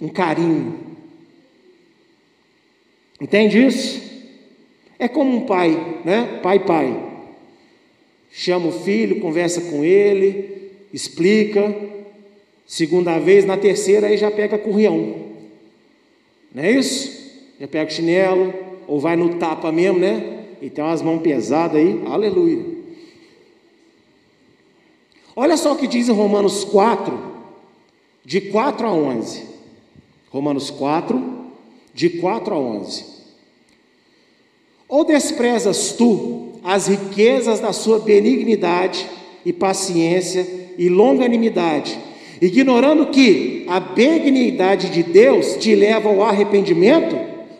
um 0.00 0.08
carinho. 0.08 0.78
Entende 3.20 3.64
isso? 3.64 4.02
É 4.98 5.08
como 5.08 5.36
um 5.36 5.46
pai, 5.46 6.00
né? 6.04 6.40
Pai, 6.42 6.58
pai. 6.58 7.13
Chama 8.36 8.66
o 8.66 8.72
filho, 8.72 9.20
conversa 9.20 9.60
com 9.60 9.84
ele, 9.84 10.72
explica. 10.92 11.72
Segunda 12.66 13.16
vez, 13.16 13.44
na 13.44 13.56
terceira, 13.56 14.08
aí 14.08 14.16
já 14.16 14.28
pega 14.28 14.58
currião. 14.58 15.14
Não 16.52 16.64
é 16.64 16.72
isso? 16.72 17.30
Já 17.60 17.68
pega 17.68 17.88
o 17.88 17.94
chinelo, 17.94 18.52
ou 18.88 18.98
vai 18.98 19.14
no 19.14 19.36
tapa 19.36 19.70
mesmo, 19.70 20.00
né? 20.00 20.46
E 20.60 20.68
tem 20.68 20.82
umas 20.82 21.00
mãos 21.00 21.22
pesadas 21.22 21.76
aí, 21.76 22.02
aleluia. 22.06 22.74
Olha 25.36 25.56
só 25.56 25.72
o 25.72 25.76
que 25.76 25.86
diz 25.86 26.08
em 26.08 26.12
Romanos 26.12 26.64
4, 26.64 27.16
de 28.24 28.40
4 28.40 28.84
a 28.84 28.92
11. 28.92 29.46
Romanos 30.30 30.70
4, 30.70 31.22
de 31.94 32.10
4 32.10 32.52
a 32.52 32.58
11. 32.58 33.04
Ou 34.88 35.04
desprezas 35.04 35.92
tu 35.92 36.53
as 36.64 36.86
riquezas 36.86 37.60
da 37.60 37.74
sua 37.74 37.98
benignidade 37.98 39.06
e 39.44 39.52
paciência 39.52 40.46
e 40.78 40.88
longanimidade, 40.88 41.98
ignorando 42.40 43.06
que 43.06 43.66
a 43.68 43.78
benignidade 43.78 44.88
de 44.88 45.02
Deus 45.02 45.56
te 45.58 45.74
leva 45.74 46.08
ao 46.08 46.22
arrependimento, 46.22 47.14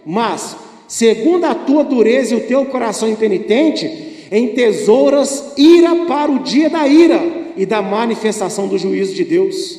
mas, 0.07 0.57
segundo 0.89 1.45
a 1.45 1.55
tua 1.55 1.85
dureza 1.85 2.35
e 2.35 2.39
o 2.39 2.47
teu 2.47 2.65
coração 2.65 3.07
impenitente, 3.07 4.27
em 4.33 4.49
tesouras 4.49 5.53
ira 5.59 6.07
para 6.07 6.33
o 6.33 6.39
dia 6.39 6.71
da 6.71 6.89
ira 6.89 7.21
e 7.59 7.67
da 7.67 7.83
manifestação 7.83 8.67
do 8.67 8.79
juízo 8.79 9.15
de 9.15 9.23
Deus, 9.23 9.79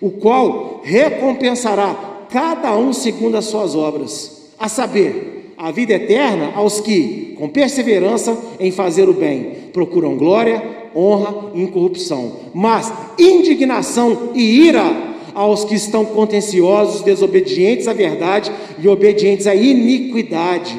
o 0.00 0.10
qual 0.10 0.82
recompensará 0.84 2.26
cada 2.30 2.76
um 2.76 2.92
segundo 2.92 3.36
as 3.36 3.46
suas 3.46 3.74
obras, 3.74 4.50
a 4.58 4.68
saber, 4.68 5.39
a 5.60 5.70
vida 5.70 5.92
eterna 5.92 6.52
aos 6.54 6.80
que, 6.80 7.34
com 7.36 7.46
perseverança 7.46 8.36
em 8.58 8.70
fazer 8.70 9.10
o 9.10 9.12
bem, 9.12 9.52
procuram 9.74 10.16
glória, 10.16 10.62
honra 10.96 11.50
e 11.54 11.60
incorrupção, 11.60 12.32
mas 12.54 12.90
indignação 13.18 14.30
e 14.34 14.66
ira 14.66 15.10
aos 15.34 15.66
que 15.66 15.74
estão 15.74 16.02
contenciosos, 16.06 17.02
desobedientes 17.02 17.86
à 17.86 17.92
verdade 17.92 18.50
e 18.82 18.88
obedientes 18.88 19.46
à 19.46 19.54
iniquidade, 19.54 20.78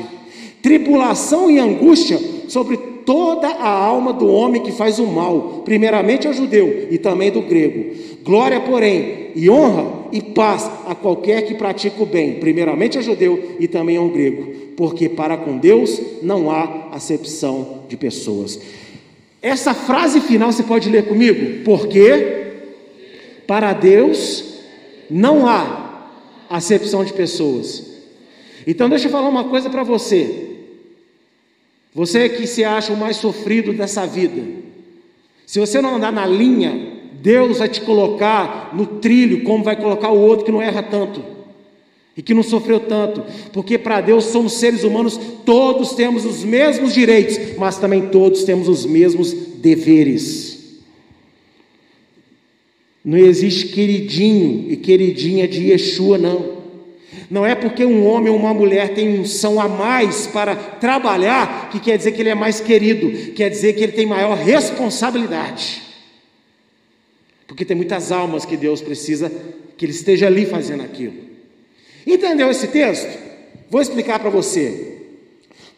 tribulação 0.63 1.49
e 1.49 1.59
angústia 1.59 2.19
sobre 2.47 2.77
toda 3.05 3.47
a 3.47 3.69
alma 3.69 4.13
do 4.13 4.27
homem 4.27 4.61
que 4.61 4.71
faz 4.71 4.99
o 4.99 5.07
mal, 5.07 5.61
primeiramente 5.65 6.27
ao 6.27 6.33
judeu 6.33 6.87
e 6.89 6.97
também 6.97 7.31
do 7.31 7.41
grego. 7.41 7.95
Glória, 8.23 8.59
porém, 8.59 9.31
e 9.35 9.49
honra 9.49 10.07
e 10.11 10.21
paz 10.21 10.69
a 10.85 10.93
qualquer 10.93 11.43
que 11.43 11.55
pratica 11.55 12.01
o 12.01 12.05
bem, 12.05 12.35
primeiramente 12.35 12.97
ao 12.97 13.03
judeu 13.03 13.55
e 13.59 13.67
também 13.67 13.97
ao 13.97 14.09
grego, 14.09 14.53
porque 14.75 15.09
para 15.09 15.37
com 15.37 15.57
Deus 15.57 15.99
não 16.21 16.51
há 16.51 16.89
acepção 16.91 17.83
de 17.87 17.97
pessoas. 17.97 18.59
Essa 19.41 19.73
frase 19.73 20.21
final 20.21 20.51
você 20.51 20.63
pode 20.63 20.89
ler 20.89 21.07
comigo? 21.07 21.63
Porque 21.63 22.41
para 23.47 23.73
Deus 23.73 24.59
não 25.09 25.47
há 25.47 26.05
acepção 26.49 27.03
de 27.03 27.13
pessoas. 27.13 27.91
Então 28.67 28.87
deixa 28.87 29.07
eu 29.07 29.11
falar 29.11 29.29
uma 29.29 29.45
coisa 29.45 29.69
para 29.69 29.83
você. 29.83 30.50
Você 31.93 32.29
que 32.29 32.47
se 32.47 32.63
acha 32.63 32.93
o 32.93 32.97
mais 32.97 33.17
sofrido 33.17 33.73
dessa 33.73 34.05
vida. 34.05 34.41
Se 35.45 35.59
você 35.59 35.81
não 35.81 35.95
andar 35.95 36.11
na 36.11 36.25
linha, 36.25 36.99
Deus 37.21 37.59
vai 37.59 37.67
te 37.67 37.81
colocar 37.81 38.71
no 38.73 38.85
trilho, 38.85 39.43
como 39.43 39.63
vai 39.63 39.75
colocar 39.75 40.09
o 40.09 40.19
outro 40.19 40.45
que 40.45 40.51
não 40.51 40.61
erra 40.61 40.81
tanto 40.81 41.31
e 42.15 42.21
que 42.21 42.33
não 42.33 42.43
sofreu 42.43 42.79
tanto, 42.79 43.23
porque 43.53 43.77
para 43.77 44.01
Deus 44.01 44.25
somos 44.25 44.53
seres 44.53 44.83
humanos, 44.83 45.19
todos 45.45 45.93
temos 45.93 46.25
os 46.25 46.43
mesmos 46.43 46.93
direitos, 46.93 47.57
mas 47.57 47.77
também 47.77 48.09
todos 48.09 48.43
temos 48.43 48.67
os 48.67 48.85
mesmos 48.85 49.33
deveres. 49.33 50.81
Não 53.03 53.17
existe 53.17 53.67
queridinho 53.67 54.71
e 54.71 54.75
queridinha 54.75 55.47
de 55.47 55.71
Yeshua, 55.71 56.17
não. 56.17 56.60
Não 57.31 57.45
é 57.45 57.55
porque 57.55 57.85
um 57.85 58.05
homem 58.05 58.29
ou 58.29 58.37
uma 58.37 58.53
mulher 58.53 58.93
tem 58.93 59.17
unção 59.17 59.57
a 59.57 59.65
mais 59.65 60.27
para 60.27 60.53
trabalhar 60.53 61.69
que 61.69 61.79
quer 61.79 61.97
dizer 61.97 62.11
que 62.11 62.21
ele 62.21 62.27
é 62.27 62.35
mais 62.35 62.59
querido, 62.59 63.31
quer 63.31 63.49
dizer 63.49 63.71
que 63.71 63.81
ele 63.81 63.93
tem 63.93 64.05
maior 64.05 64.35
responsabilidade. 64.35 65.81
Porque 67.47 67.63
tem 67.63 67.77
muitas 67.77 68.11
almas 68.11 68.43
que 68.43 68.57
Deus 68.57 68.81
precisa 68.81 69.31
que 69.77 69.85
ele 69.85 69.93
esteja 69.93 70.27
ali 70.27 70.45
fazendo 70.45 70.83
aquilo. 70.83 71.13
Entendeu 72.05 72.51
esse 72.51 72.67
texto? 72.67 73.17
Vou 73.69 73.81
explicar 73.81 74.19
para 74.19 74.29
você. 74.29 74.97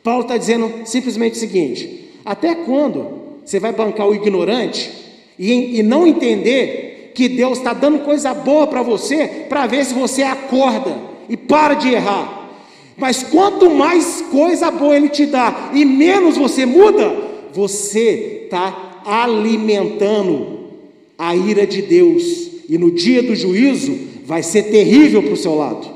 Paulo 0.01 0.23
está 0.23 0.37
dizendo 0.37 0.81
simplesmente 0.85 1.33
o 1.33 1.39
seguinte: 1.39 2.09
até 2.25 2.55
quando 2.55 3.37
você 3.45 3.59
vai 3.59 3.71
bancar 3.71 4.07
o 4.07 4.15
ignorante 4.15 4.91
e, 5.37 5.77
e 5.77 5.83
não 5.83 6.07
entender 6.07 7.11
que 7.13 7.29
Deus 7.29 7.59
está 7.59 7.73
dando 7.73 7.99
coisa 7.99 8.33
boa 8.33 8.65
para 8.65 8.81
você, 8.81 9.45
para 9.47 9.67
ver 9.67 9.85
se 9.85 9.93
você 9.93 10.23
acorda 10.23 11.12
para 11.53 11.75
de 11.75 11.89
errar? 11.89 12.49
Mas 12.97 13.21
quanto 13.21 13.69
mais 13.69 14.23
coisa 14.23 14.71
boa 14.71 14.95
Ele 14.95 15.07
te 15.07 15.27
dá 15.27 15.69
e 15.71 15.85
menos 15.85 16.35
você 16.35 16.65
muda, 16.65 17.09
você 17.53 18.45
está 18.45 19.03
alimentando 19.05 20.71
a 21.15 21.35
ira 21.35 21.67
de 21.67 21.83
Deus, 21.83 22.23
e 22.67 22.75
no 22.75 22.89
dia 22.89 23.21
do 23.21 23.35
juízo 23.35 23.95
vai 24.25 24.41
ser 24.41 24.63
terrível 24.63 25.21
para 25.21 25.33
o 25.33 25.37
seu 25.37 25.53
lado. 25.53 25.93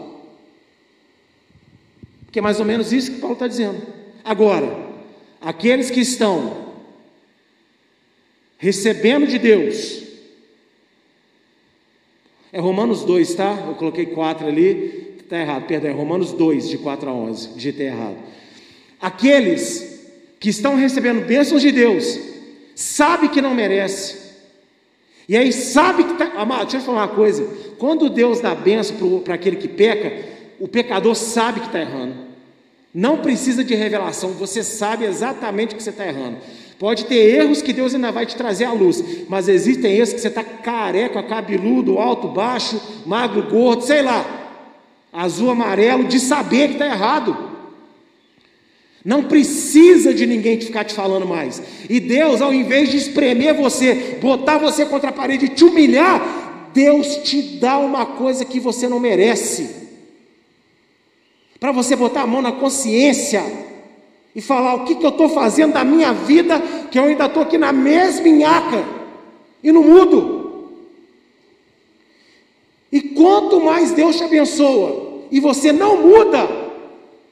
Que 2.32 2.38
é 2.38 2.42
mais 2.42 2.60
ou 2.60 2.66
menos 2.66 2.94
isso 2.94 3.14
que 3.14 3.20
Paulo 3.20 3.34
está 3.34 3.48
dizendo. 3.48 3.82
Agora, 4.24 4.78
aqueles 5.42 5.90
que 5.90 6.02
estão 6.02 6.68
recebendo 8.60 9.26
de 9.26 9.40
Deus, 9.40 10.04
é 12.52 12.60
Romanos 12.60 13.04
2, 13.04 13.34
tá? 13.34 13.66
Eu 13.68 13.74
coloquei 13.74 14.06
4 14.06 14.48
ali, 14.48 15.07
está 15.28 15.40
errado, 15.40 15.68
perdão, 15.68 15.92
é 15.92 15.94
Romanos 15.94 16.32
2, 16.32 16.70
de 16.70 16.78
4 16.78 17.10
a 17.10 17.14
11, 17.14 17.50
digitei 17.50 17.88
errado. 17.88 18.18
Aqueles 19.00 20.02
que 20.40 20.50
estão 20.50 20.76
recebendo 20.76 21.26
bênçãos 21.26 21.62
de 21.62 21.72
Deus, 21.72 22.20
sabe 22.76 23.30
que 23.30 23.42
não 23.42 23.54
merece, 23.54 24.28
e 25.28 25.36
aí 25.36 25.52
sabe 25.52 26.06
que 26.06 26.14
está. 26.14 26.40
Amado, 26.40 26.62
deixa 26.62 26.78
eu 26.78 26.82
falar 26.82 27.06
uma 27.06 27.16
coisa: 27.16 27.46
quando 27.78 28.10
Deus 28.10 28.40
dá 28.40 28.56
bênção 28.56 28.96
para 29.20 29.36
aquele 29.36 29.58
que 29.58 29.68
peca, 29.68 30.26
o 30.60 30.68
pecador 30.68 31.16
sabe 31.16 31.60
que 31.60 31.68
está 31.68 31.82
errando. 31.82 32.16
Não 32.94 33.18
precisa 33.18 33.64
de 33.64 33.76
revelação, 33.76 34.32
você 34.32 34.64
sabe 34.64 35.06
exatamente 35.06 35.76
que 35.76 35.84
você 35.84 35.90
está 35.90 36.08
errando. 36.08 36.38
Pode 36.80 37.06
ter 37.06 37.16
erros 37.16 37.62
que 37.62 37.74
Deus 37.74 37.94
ainda 37.94 38.12
vai 38.12 38.26
te 38.26 38.36
trazer 38.36 38.66
à 38.66 38.72
luz, 38.72 39.04
mas 39.28 39.50
existem 39.50 39.96
erros 39.96 40.14
que 40.14 40.20
você 40.20 40.28
está 40.30 40.44
careca, 40.44 41.22
cabeludo, 41.22 41.98
alto, 41.98 42.28
baixo, 42.28 42.80
magro, 43.06 43.44
gordo, 43.44 43.84
sei 43.84 44.02
lá, 44.02 44.37
azul, 45.18 45.50
amarelo, 45.50 46.04
de 46.04 46.20
saber 46.20 46.68
que 46.68 46.74
está 46.74 46.86
errado. 46.86 47.36
Não 49.04 49.24
precisa 49.24 50.14
de 50.14 50.26
ninguém 50.26 50.60
ficar 50.60 50.84
te 50.84 50.94
falando 50.94 51.26
mais. 51.26 51.62
E 51.90 52.00
Deus, 52.00 52.42
ao 52.42 52.54
invés 52.54 52.90
de 52.90 52.98
espremer 52.98 53.56
você, 53.56 54.20
botar 54.22 54.58
você 54.58 54.86
contra 54.86 55.10
a 55.10 55.14
parede 55.14 55.46
e 55.46 55.50
te 55.50 55.64
humilhar, 55.64 56.70
Deus 56.74 57.18
te 57.24 57.42
dá 57.58 57.78
uma 57.80 58.06
coisa 58.06 58.46
que 58.46 58.60
você 58.60 58.88
não 58.88 59.00
merece 59.00 59.88
para 61.60 61.72
você 61.72 61.96
botar 61.96 62.22
a 62.22 62.28
mão 62.28 62.42
na 62.42 62.52
consciência 62.52 63.44
e 64.36 64.42
falar 64.42 64.76
o 64.76 64.86
que, 64.86 64.94
que 64.94 65.06
eu 65.06 65.10
estou 65.10 65.28
fazendo 65.30 65.74
da 65.74 65.84
minha 65.84 66.14
vida, 66.14 66.62
que 66.92 67.00
eu 67.00 67.06
ainda 67.06 67.26
estou 67.26 67.42
aqui 67.42 67.58
na 67.58 67.74
mesma 67.74 68.28
inhaca 68.28 68.86
e 69.64 69.72
não 69.72 69.82
mudo. 69.82 70.70
E 72.92 73.02
quanto 73.02 73.60
mais 73.60 73.92
Deus 73.92 74.18
te 74.18 74.24
abençoa 74.24 75.07
e 75.32 75.40
você 75.40 75.72
não 75.72 76.02
muda, 76.02 76.48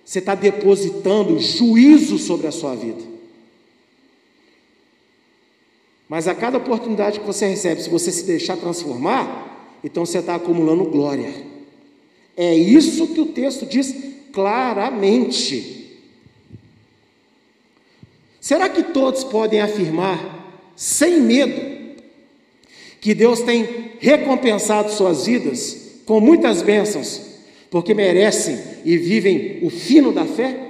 você 0.04 0.20
está 0.20 0.36
depositando 0.36 1.40
juízo 1.40 2.18
sobre 2.18 2.48
a 2.48 2.52
sua 2.52 2.76
vida. 2.76 3.04
Mas 6.08 6.28
a 6.28 6.36
cada 6.36 6.58
oportunidade 6.58 7.20
que 7.20 7.26
você 7.26 7.48
recebe, 7.48 7.82
se 7.82 7.90
você 7.90 8.12
se 8.12 8.24
deixar 8.24 8.58
transformar, 8.58 9.80
então 9.84 10.06
você 10.06 10.20
está 10.20 10.36
acumulando 10.36 10.86
glória. 10.86 11.34
É 12.38 12.54
isso 12.54 13.08
que 13.08 13.22
o 13.22 13.28
texto 13.28 13.66
diz 13.66 13.96
claramente. 14.32 16.00
Será 18.40 18.70
que 18.70 18.84
todos 18.84 19.24
podem 19.24 19.62
afirmar, 19.62 20.72
sem 20.76 21.20
medo, 21.20 21.96
que 23.02 23.16
Deus 23.16 23.42
tem 23.42 23.94
recompensado 24.00 24.92
suas 24.92 25.26
vidas 25.26 26.02
com 26.06 26.20
muitas 26.20 26.62
bênçãos, 26.62 27.22
porque 27.70 27.94
merecem 27.94 28.58
e 28.84 28.98
vivem 28.98 29.60
o 29.62 29.70
fino 29.70 30.12
da 30.12 30.26
fé? 30.26 30.66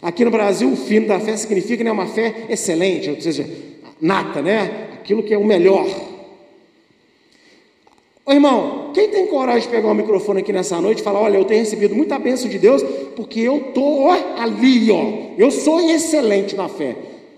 Aqui 0.00 0.24
no 0.24 0.30
Brasil, 0.30 0.72
o 0.72 0.76
fino 0.76 1.06
da 1.06 1.20
fé 1.20 1.36
significa 1.36 1.84
né, 1.84 1.92
uma 1.92 2.06
fé 2.06 2.46
excelente, 2.48 3.08
ou 3.08 3.20
seja, 3.20 3.48
nata, 4.00 4.42
né? 4.42 4.88
Aquilo 4.94 5.22
que 5.22 5.32
é 5.32 5.38
o 5.38 5.44
melhor. 5.44 5.86
Ô 8.24 8.32
irmão, 8.32 8.90
quem 8.94 9.08
tem 9.08 9.26
coragem 9.26 9.62
de 9.62 9.68
pegar 9.68 9.88
o 9.88 9.94
microfone 9.94 10.40
aqui 10.40 10.52
nessa 10.52 10.80
noite 10.80 11.00
e 11.00 11.02
falar: 11.04 11.20
Olha, 11.20 11.36
eu 11.36 11.44
tenho 11.44 11.60
recebido 11.60 11.94
muita 11.94 12.18
bênção 12.18 12.48
de 12.48 12.58
Deus, 12.58 12.82
porque 13.14 13.40
eu 13.40 13.68
estou 13.68 14.10
ali, 14.10 14.90
ó, 14.90 15.34
eu 15.38 15.50
sou 15.50 15.80
excelente 15.80 16.56
na 16.56 16.68
fé. 16.68 16.96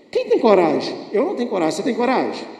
Quem 0.09 0.25
tem 0.25 0.39
coragem? 0.39 0.95
Eu 1.11 1.25
não 1.25 1.35
tenho 1.35 1.49
coragem, 1.49 1.75
você 1.75 1.83
tem 1.83 1.93
coragem? 1.93 2.54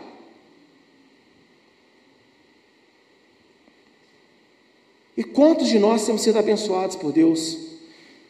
E 5.18 5.24
quantos 5.24 5.68
de 5.68 5.80
nós 5.80 6.06
temos 6.06 6.22
sido 6.22 6.38
abençoados 6.38 6.96
por 6.96 7.12
Deus? 7.12 7.58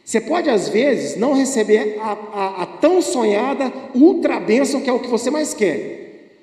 Você 0.04 0.20
pode, 0.20 0.48
às 0.48 0.68
vezes, 0.68 1.16
não 1.16 1.34
receber 1.34 1.98
a, 1.98 2.12
a, 2.12 2.62
a 2.62 2.66
tão 2.66 3.02
sonhada 3.02 3.72
ultra 3.92 4.38
bênção 4.38 4.80
que 4.80 4.88
é 4.88 4.92
o 4.92 5.00
que 5.00 5.08
você 5.08 5.30
mais 5.30 5.52
quer. 5.52 6.36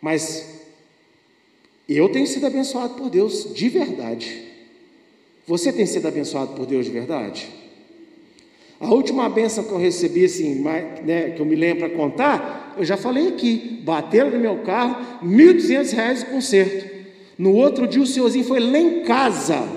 Mas 0.00 0.48
eu 1.88 2.08
tenho 2.08 2.26
sido 2.26 2.44
abençoado 2.44 2.94
por 2.94 3.08
Deus 3.08 3.54
de 3.54 3.68
verdade. 3.68 4.42
Você 5.46 5.72
tem 5.72 5.86
sido 5.86 6.08
abençoado 6.08 6.54
por 6.54 6.66
Deus 6.66 6.86
de 6.86 6.90
verdade? 6.90 7.48
A 8.80 8.92
última 8.92 9.28
benção 9.28 9.62
que 9.62 9.70
eu 9.70 9.78
recebi, 9.78 10.24
assim, 10.24 10.56
né, 11.04 11.30
que 11.36 11.40
eu 11.40 11.46
me 11.46 11.54
lembro 11.54 11.88
para 11.88 11.96
contar, 11.96 12.74
eu 12.76 12.84
já 12.84 12.96
falei 12.96 13.28
aqui. 13.28 13.80
Bateram 13.84 14.30
no 14.30 14.40
meu 14.40 14.58
carro, 14.64 15.20
R$ 15.22 15.28
1.200 15.28 16.18
de 16.18 16.24
conserto. 16.26 16.91
No 17.42 17.56
outro 17.56 17.88
dia, 17.88 18.00
o 18.00 18.06
senhorzinho 18.06 18.44
foi 18.44 18.60
lá 18.60 18.78
em 18.78 19.02
casa 19.02 19.68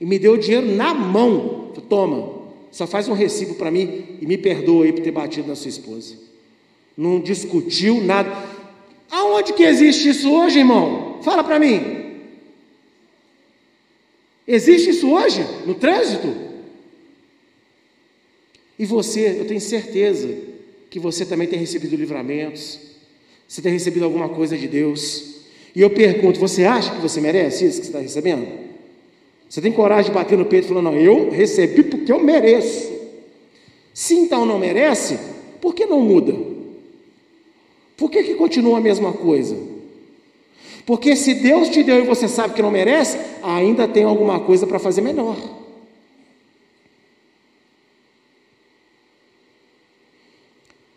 e 0.00 0.06
me 0.06 0.16
deu 0.16 0.34
o 0.34 0.38
dinheiro 0.38 0.76
na 0.76 0.94
mão. 0.94 1.72
Falei, 1.74 1.88
Toma, 1.88 2.42
só 2.70 2.86
faz 2.86 3.08
um 3.08 3.14
recibo 3.14 3.56
para 3.56 3.68
mim 3.68 4.16
e 4.20 4.26
me 4.26 4.38
perdoa 4.38 4.84
aí 4.84 4.92
por 4.92 5.02
ter 5.02 5.10
batido 5.10 5.48
na 5.48 5.56
sua 5.56 5.70
esposa. 5.70 6.14
Não 6.96 7.18
discutiu 7.18 8.00
nada. 8.00 8.30
Aonde 9.10 9.54
que 9.54 9.64
existe 9.64 10.10
isso 10.10 10.32
hoje, 10.32 10.60
irmão? 10.60 11.20
Fala 11.24 11.42
para 11.42 11.58
mim. 11.58 11.80
Existe 14.46 14.90
isso 14.90 15.10
hoje 15.10 15.44
no 15.66 15.74
trânsito? 15.74 16.32
E 18.78 18.86
você, 18.86 19.40
eu 19.40 19.48
tenho 19.48 19.60
certeza 19.60 20.32
que 20.88 21.00
você 21.00 21.26
também 21.26 21.48
tem 21.48 21.58
recebido 21.58 21.96
livramentos, 21.96 22.78
você 23.48 23.60
tem 23.60 23.72
recebido 23.72 24.04
alguma 24.04 24.28
coisa 24.28 24.56
de 24.56 24.68
Deus. 24.68 25.31
E 25.74 25.80
eu 25.80 25.90
pergunto: 25.90 26.38
você 26.38 26.64
acha 26.64 26.94
que 26.94 27.00
você 27.00 27.20
merece 27.20 27.66
isso 27.66 27.80
que 27.80 27.86
você 27.86 27.90
está 27.90 28.00
recebendo? 28.00 28.46
Você 29.48 29.60
tem 29.60 29.72
coragem 29.72 30.10
de 30.10 30.14
bater 30.14 30.38
no 30.38 30.44
peito 30.44 30.64
e 30.64 30.68
falar: 30.68 30.82
não, 30.82 30.96
eu 30.96 31.30
recebi 31.30 31.82
porque 31.82 32.12
eu 32.12 32.22
mereço. 32.22 32.92
Se 33.92 34.14
então 34.14 34.46
não 34.46 34.58
merece, 34.58 35.18
por 35.60 35.74
que 35.74 35.86
não 35.86 36.00
muda? 36.00 36.34
Por 37.96 38.10
que, 38.10 38.22
que 38.22 38.34
continua 38.34 38.78
a 38.78 38.80
mesma 38.80 39.12
coisa? 39.12 39.56
Porque 40.84 41.14
se 41.14 41.34
Deus 41.34 41.68
te 41.68 41.82
deu 41.82 41.98
e 41.98 42.06
você 42.06 42.26
sabe 42.26 42.54
que 42.54 42.62
não 42.62 42.70
merece, 42.70 43.18
ainda 43.42 43.86
tem 43.86 44.04
alguma 44.04 44.40
coisa 44.40 44.66
para 44.66 44.78
fazer 44.78 45.00
melhor. 45.00 45.36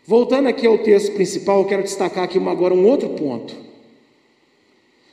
Voltando 0.04 0.48
aqui 0.48 0.66
ao 0.66 0.78
texto 0.78 1.12
principal, 1.14 1.60
eu 1.60 1.64
quero 1.66 1.82
destacar 1.82 2.24
aqui 2.24 2.38
agora 2.38 2.72
um 2.72 2.86
outro 2.86 3.10
ponto. 3.10 3.54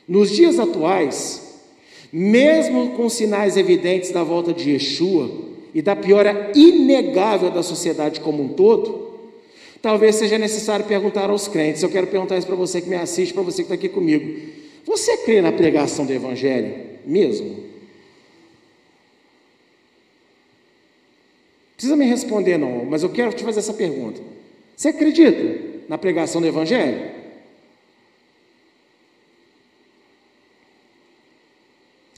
Nos 0.06 0.30
dias 0.30 0.58
atuais, 0.58 1.42
mesmo 2.12 2.90
com 2.90 3.08
sinais 3.08 3.56
evidentes 3.56 4.10
da 4.10 4.22
volta 4.22 4.52
de 4.52 4.70
Yeshua 4.70 5.30
e 5.74 5.80
da 5.82 5.96
piora 5.96 6.52
inegável 6.54 7.50
da 7.50 7.62
sociedade 7.62 8.20
como 8.20 8.42
um 8.42 8.48
todo, 8.48 9.18
talvez 9.80 10.16
seja 10.16 10.38
necessário 10.38 10.84
perguntar 10.84 11.30
aos 11.30 11.48
crentes. 11.48 11.82
Eu 11.82 11.90
quero 11.90 12.06
perguntar 12.06 12.38
isso 12.38 12.46
para 12.46 12.56
você 12.56 12.80
que 12.80 12.88
me 12.88 12.96
assiste, 12.96 13.34
para 13.34 13.42
você 13.42 13.58
que 13.58 13.72
está 13.72 13.74
aqui 13.74 13.88
comigo. 13.88 14.40
Você 14.86 15.16
crê 15.18 15.40
na 15.40 15.52
pregação 15.52 16.04
do 16.06 16.12
Evangelho 16.12 16.74
mesmo? 17.04 17.64
Precisa 21.74 21.96
me 21.96 22.06
responder, 22.06 22.56
não, 22.56 22.84
mas 22.84 23.02
eu 23.02 23.10
quero 23.10 23.32
te 23.32 23.42
fazer 23.42 23.58
essa 23.58 23.74
pergunta. 23.74 24.20
Você 24.76 24.88
acredita 24.88 25.82
na 25.88 25.98
pregação 25.98 26.40
do 26.40 26.46
Evangelho? 26.46 27.13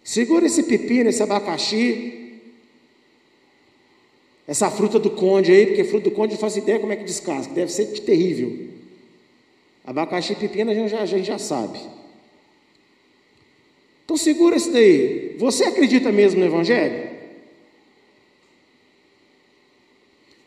Segura 0.07 0.47
esse 0.47 0.62
pepino, 0.62 1.11
esse 1.11 1.21
abacaxi, 1.21 2.38
essa 4.47 4.71
fruta 4.71 5.01
do 5.01 5.11
conde 5.11 5.51
aí, 5.51 5.66
porque 5.66 5.83
fruta 5.83 6.09
do 6.09 6.14
conde 6.14 6.35
não 6.35 6.40
faço 6.40 6.61
ideia 6.61 6.79
como 6.79 6.92
é 6.92 6.97
que 6.97 7.03
descasca, 7.03 7.53
deve 7.53 7.73
ser 7.73 7.87
terrível. 8.03 8.69
Abacaxi 9.85 10.35
e 10.35 10.37
pepino 10.37 10.71
a 10.71 10.75
gente 10.75 10.90
já, 10.90 11.01
a 11.01 11.07
gente 11.07 11.27
já 11.27 11.40
sabe. 11.40 11.81
Então 14.05 14.16
segura 14.16 14.55
isso 14.55 14.71
daí. 14.71 15.35
Você 15.38 15.64
acredita 15.64 16.12
mesmo 16.12 16.38
no 16.38 16.47
Evangelho? 16.47 17.11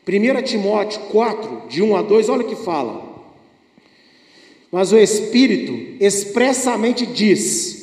1 0.07 0.41
Timóteo 0.43 1.01
4, 1.11 1.67
de 1.67 1.83
1 1.83 1.97
a 1.97 2.01
2, 2.01 2.29
olha 2.29 2.45
o 2.45 2.47
que 2.47 2.55
fala. 2.55 3.09
Mas 4.71 4.93
o 4.93 4.97
Espírito 4.97 6.01
expressamente 6.01 7.05
diz 7.05 7.78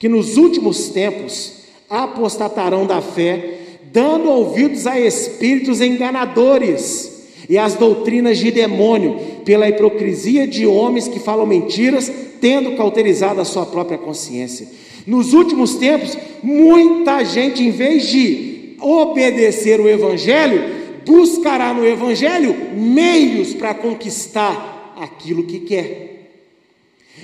que 0.00 0.08
nos 0.08 0.38
últimos 0.38 0.88
tempos 0.88 1.52
apostatarão 1.88 2.86
da 2.86 3.02
fé, 3.02 3.58
dando 3.92 4.30
ouvidos 4.30 4.86
a 4.86 4.98
espíritos 4.98 5.82
enganadores 5.82 7.28
e 7.46 7.58
às 7.58 7.74
doutrinas 7.74 8.38
de 8.38 8.50
demônio, 8.50 9.20
pela 9.44 9.68
hipocrisia 9.68 10.46
de 10.46 10.66
homens 10.66 11.06
que 11.06 11.20
falam 11.20 11.44
mentiras, 11.44 12.10
tendo 12.40 12.76
cauterizado 12.76 13.42
a 13.42 13.44
sua 13.44 13.66
própria 13.66 13.98
consciência. 13.98 14.68
Nos 15.06 15.34
últimos 15.34 15.74
tempos, 15.74 16.16
muita 16.42 17.22
gente, 17.22 17.62
em 17.62 17.70
vez 17.70 18.08
de 18.08 18.76
obedecer 18.80 19.80
o 19.80 19.88
Evangelho, 19.88 21.02
buscará 21.04 21.74
no 21.74 21.84
Evangelho 21.84 22.56
meios 22.74 23.52
para 23.52 23.74
conquistar 23.74 24.94
aquilo 24.96 25.44
que 25.44 25.60
quer. 25.60 26.19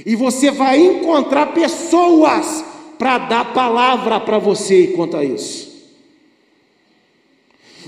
E 0.04 0.14
você 0.14 0.50
vai 0.50 0.78
encontrar 0.78 1.46
pessoas 1.46 2.64
para 2.98 3.18
dar 3.18 3.52
palavra 3.52 4.20
para 4.20 4.38
você 4.38 4.88
quanto 4.88 5.16
a 5.16 5.24
isso. 5.24 5.66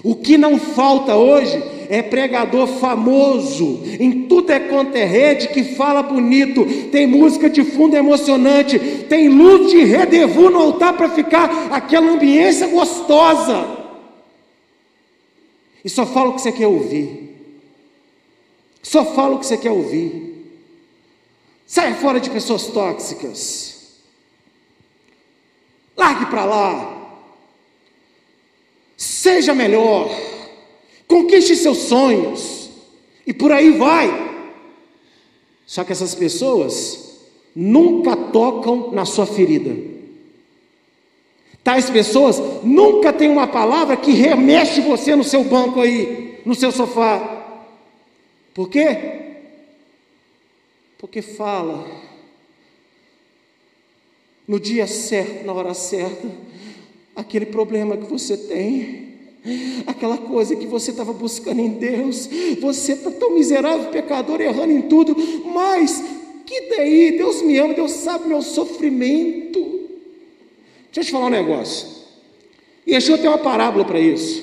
O 0.02 0.14
que 0.14 0.38
não 0.38 0.58
falta 0.58 1.16
hoje 1.16 1.60
é 1.90 2.00
pregador 2.02 2.68
famoso, 2.68 3.80
em 3.98 4.28
tudo 4.28 4.52
é 4.52 4.60
quanto 4.60 4.94
é 4.94 5.04
rede 5.04 5.48
que 5.48 5.74
fala 5.74 6.02
bonito, 6.02 6.64
tem 6.92 7.06
música 7.06 7.50
de 7.50 7.64
fundo 7.64 7.96
emocionante, 7.96 8.78
tem 9.08 9.28
luz 9.28 9.72
de 9.72 9.82
redevu 9.82 10.50
no 10.50 10.60
altar 10.60 10.96
para 10.96 11.08
ficar 11.08 11.68
aquela 11.72 12.12
ambiência 12.12 12.68
gostosa 12.68 13.78
e 15.84 15.88
só 15.88 16.04
fala 16.04 16.30
o 16.30 16.34
que 16.34 16.42
você 16.42 16.52
quer 16.52 16.66
ouvir. 16.66 17.34
Só 18.82 19.04
fala 19.04 19.36
o 19.36 19.38
que 19.38 19.46
você 19.46 19.56
quer 19.56 19.70
ouvir. 19.70 20.37
Saia 21.68 21.94
fora 21.96 22.18
de 22.18 22.30
pessoas 22.30 22.66
tóxicas. 22.68 23.98
Largue 25.94 26.24
para 26.30 26.46
lá. 26.46 27.20
Seja 28.96 29.54
melhor. 29.54 30.08
Conquiste 31.06 31.54
seus 31.54 31.76
sonhos. 31.76 32.70
E 33.26 33.34
por 33.34 33.52
aí 33.52 33.72
vai. 33.72 34.08
Só 35.66 35.84
que 35.84 35.92
essas 35.92 36.14
pessoas 36.14 37.18
nunca 37.54 38.16
tocam 38.16 38.90
na 38.92 39.04
sua 39.04 39.26
ferida. 39.26 39.76
Tais 41.62 41.90
pessoas 41.90 42.40
nunca 42.64 43.12
têm 43.12 43.28
uma 43.28 43.46
palavra 43.46 43.94
que 43.94 44.12
remexe 44.12 44.80
você 44.80 45.14
no 45.14 45.22
seu 45.22 45.44
banco 45.44 45.82
aí, 45.82 46.40
no 46.46 46.54
seu 46.54 46.72
sofá. 46.72 47.44
Por 48.54 48.70
quê? 48.70 49.27
Porque 50.98 51.22
fala 51.22 51.86
no 54.46 54.58
dia 54.58 54.86
certo, 54.86 55.44
na 55.44 55.52
hora 55.52 55.74
certa, 55.74 56.26
aquele 57.14 57.46
problema 57.46 57.96
que 57.96 58.04
você 58.04 58.36
tem, 58.36 59.08
aquela 59.86 60.16
coisa 60.16 60.56
que 60.56 60.66
você 60.66 60.90
estava 60.90 61.12
buscando 61.12 61.60
em 61.60 61.68
Deus, 61.68 62.28
você 62.60 62.92
está 62.92 63.10
tão 63.10 63.34
miserável, 63.34 63.90
pecador, 63.90 64.40
errando 64.40 64.72
em 64.72 64.82
tudo, 64.82 65.14
mas 65.44 66.02
que 66.46 66.62
daí? 66.74 67.18
Deus 67.18 67.42
me 67.42 67.58
ama, 67.58 67.74
Deus 67.74 67.92
sabe 67.92 68.26
meu 68.26 68.40
sofrimento. 68.40 69.60
Deixa 70.90 71.00
eu 71.00 71.04
te 71.04 71.10
falar 71.12 71.26
um 71.26 71.30
negócio. 71.30 71.86
Yeshua 72.88 73.18
tem 73.18 73.28
uma 73.28 73.36
parábola 73.36 73.84
para 73.84 74.00
isso. 74.00 74.42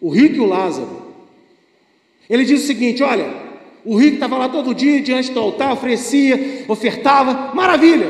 O 0.00 0.08
rico 0.08 0.36
e 0.36 0.40
o 0.40 0.46
Lázaro. 0.46 1.02
Ele 2.30 2.46
diz 2.46 2.64
o 2.64 2.66
seguinte: 2.66 3.02
olha, 3.02 3.41
o 3.84 3.96
rico 3.96 4.14
estava 4.14 4.38
lá 4.38 4.48
todo 4.48 4.74
dia 4.74 5.00
diante 5.00 5.32
do 5.32 5.40
altar, 5.40 5.72
oferecia, 5.72 6.64
ofertava, 6.68 7.54
maravilha. 7.54 8.08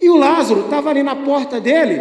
E 0.00 0.08
o 0.08 0.16
Lázaro 0.16 0.62
estava 0.62 0.90
ali 0.90 1.02
na 1.02 1.14
porta 1.14 1.60
dele. 1.60 2.00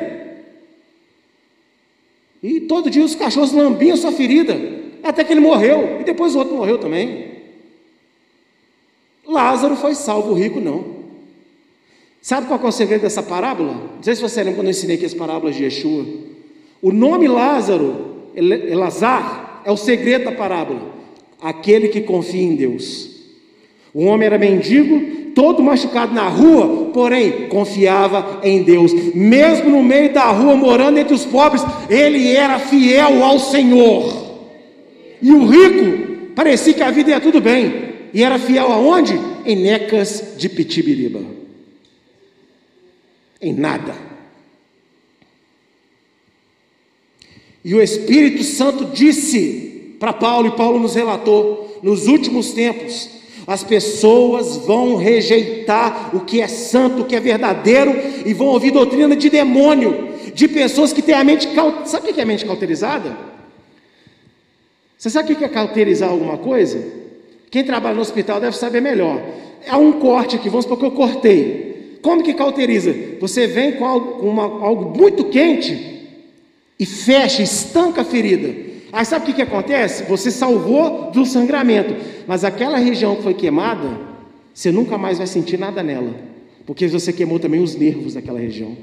E 2.42 2.62
todo 2.62 2.90
dia 2.90 3.04
os 3.04 3.16
cachorros 3.16 3.52
lambiam 3.52 3.98
sua 3.98 4.12
ferida, 4.12 4.56
até 5.04 5.24
que 5.24 5.34
ele 5.34 5.40
morreu. 5.40 5.98
E 6.00 6.04
depois 6.04 6.36
o 6.36 6.40
outro 6.40 6.56
morreu 6.56 6.78
também. 6.78 7.34
Lázaro 9.28 9.76
foi 9.76 9.96
salvo, 9.96 10.32
o 10.32 10.36
rico 10.36 10.60
não. 10.60 10.96
Sabe 12.22 12.48
qual 12.48 12.60
é 12.60 12.66
o 12.66 12.72
segredo 12.72 13.02
dessa 13.02 13.22
parábola? 13.22 13.74
Não 13.74 14.04
sei 14.04 14.16
se 14.16 14.22
você 14.22 14.42
lembra 14.42 14.60
quando 14.60 14.68
eu 14.68 14.72
ensinei 14.72 14.96
aqui 14.96 15.06
as 15.06 15.14
parábolas 15.14 15.56
de 15.56 15.64
Yeshua. 15.64 16.06
O 16.82 16.92
nome 16.92 17.28
Lázaro, 17.28 18.30
Elazar, 18.36 19.62
é 19.66 19.72
o 19.72 19.78
segredo 19.78 20.26
da 20.26 20.32
parábola. 20.32 20.95
Aquele 21.46 21.90
que 21.90 22.02
confia 22.02 22.42
em 22.42 22.56
Deus. 22.56 23.08
O 23.94 24.06
homem 24.06 24.26
era 24.26 24.36
mendigo, 24.36 25.30
todo 25.36 25.62
machucado 25.62 26.12
na 26.12 26.28
rua, 26.28 26.90
porém 26.92 27.48
confiava 27.50 28.40
em 28.42 28.64
Deus. 28.64 28.92
Mesmo 29.14 29.70
no 29.70 29.84
meio 29.84 30.12
da 30.12 30.32
rua, 30.32 30.56
morando 30.56 30.98
entre 30.98 31.14
os 31.14 31.24
pobres, 31.24 31.62
ele 31.88 32.36
era 32.36 32.58
fiel 32.58 33.24
ao 33.24 33.38
Senhor. 33.38 34.42
E 35.22 35.32
o 35.32 35.46
rico 35.46 36.34
parecia 36.34 36.74
que 36.74 36.82
a 36.82 36.90
vida 36.90 37.12
ia 37.12 37.22
tudo 37.22 37.40
bem. 37.40 37.94
E 38.12 38.24
era 38.24 38.40
fiel 38.40 38.72
aonde? 38.72 39.14
Em 39.46 39.56
Necas 39.56 40.34
de 40.40 40.50
Pitibiriba. 40.50 41.22
Em 43.40 43.54
nada. 43.54 43.94
E 47.64 47.76
o 47.76 47.82
Espírito 47.84 48.44
Santo 48.44 48.86
disse 48.86 49.65
para 50.00 50.14
Paulo, 50.14 50.48
e 50.48 50.52
Paulo 50.52 50.80
nos 50.80 50.96
relatou, 50.96 51.80
nos 51.82 52.08
últimos 52.08 52.52
tempos, 52.52 53.10
as 53.48 53.64
pessoas 53.64 54.58
vão 54.58 54.96
rejeitar 54.96 56.16
o 56.16 56.22
que 56.22 56.42
é 56.42 56.48
santo, 56.48 57.02
o 57.02 57.06
que 57.06 57.16
é 57.16 57.20
verdadeiro, 57.20 57.94
e 58.26 58.34
vão 58.34 58.48
ouvir 58.48 58.72
doutrina 58.72 59.16
de 59.16 59.30
demônio, 59.30 60.16
de 60.34 60.48
pessoas 60.48 60.92
que 60.92 61.02
têm 61.02 61.16
a 61.16 61.24
mente 61.24 61.48
cauterizada. 61.50 61.88
Sabe 61.88 62.10
o 62.10 62.14
que 62.14 62.22
é 62.22 62.26
mente 62.26 62.46
cauterizada? 62.46 63.16
Você 64.98 65.10
sabe 65.10 65.34
o 65.34 65.36
que 65.36 65.44
é 65.44 65.48
cauterizar 65.48 66.10
alguma 66.10 66.38
coisa? 66.38 66.84
Quem 67.52 67.64
trabalha 67.64 67.96
no 67.96 68.02
hospital 68.02 68.40
deve 68.40 68.58
saber 68.58 68.82
melhor. 68.82 69.22
É 69.66 69.76
um 69.76 69.94
corte 69.94 70.36
aqui, 70.36 70.50
vamos 70.50 70.66
supor 70.66 70.80
que 70.80 70.86
eu 70.86 70.92
cortei. 70.92 72.00
Como 72.02 72.24
que 72.24 72.34
cauteriza? 72.34 72.94
Você 73.20 73.48
vem 73.48 73.74
com 73.74 73.86
algo, 73.86 74.28
uma, 74.28 74.44
algo 74.44 74.98
muito 74.98 75.26
quente 75.26 76.08
e 76.80 76.86
fecha, 76.86 77.42
estanca 77.42 78.02
a 78.02 78.06
ferida. 78.06 78.75
Aí 78.96 79.04
sabe 79.04 79.24
o 79.24 79.26
que, 79.26 79.34
que 79.34 79.42
acontece? 79.42 80.04
Você 80.04 80.32
salvou 80.32 81.12
do 81.12 81.26
sangramento, 81.26 81.94
mas 82.26 82.46
aquela 82.46 82.78
região 82.78 83.18
que 83.18 83.24
foi 83.24 83.34
queimada, 83.34 84.00
você 84.54 84.72
nunca 84.72 84.98
mais 84.98 85.18
vai 85.18 85.28
sentir 85.28 85.60
nada 85.60 85.84
nela, 85.84 86.16
porque 86.66 86.88
você 86.88 87.12
queimou 87.12 87.38
também 87.38 87.62
os 87.62 87.76
nervos 87.76 88.14
daquela 88.14 88.40
região. 88.40 88.78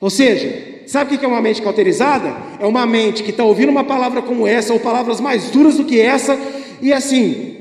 Ou 0.00 0.08
seja, 0.08 0.84
sabe 0.86 1.16
o 1.16 1.18
que 1.18 1.24
é 1.24 1.28
uma 1.28 1.42
mente 1.42 1.60
cauterizada? 1.60 2.32
É 2.60 2.64
uma 2.64 2.86
mente 2.86 3.24
que 3.24 3.30
está 3.30 3.42
ouvindo 3.42 3.70
uma 3.70 3.82
palavra 3.82 4.22
como 4.22 4.46
essa, 4.46 4.72
ou 4.72 4.78
palavras 4.78 5.20
mais 5.20 5.50
duras 5.50 5.76
do 5.76 5.84
que 5.84 6.00
essa, 6.00 6.38
e 6.80 6.92
assim, 6.92 7.56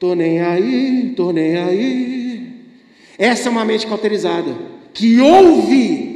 tô 0.00 0.14
nem 0.14 0.40
aí, 0.40 1.12
tô 1.14 1.30
nem 1.30 1.58
aí. 1.58 2.52
Essa 3.18 3.50
é 3.50 3.52
uma 3.52 3.66
mente 3.66 3.86
cauterizada, 3.86 4.56
que 4.94 5.20
ouve 5.20 6.11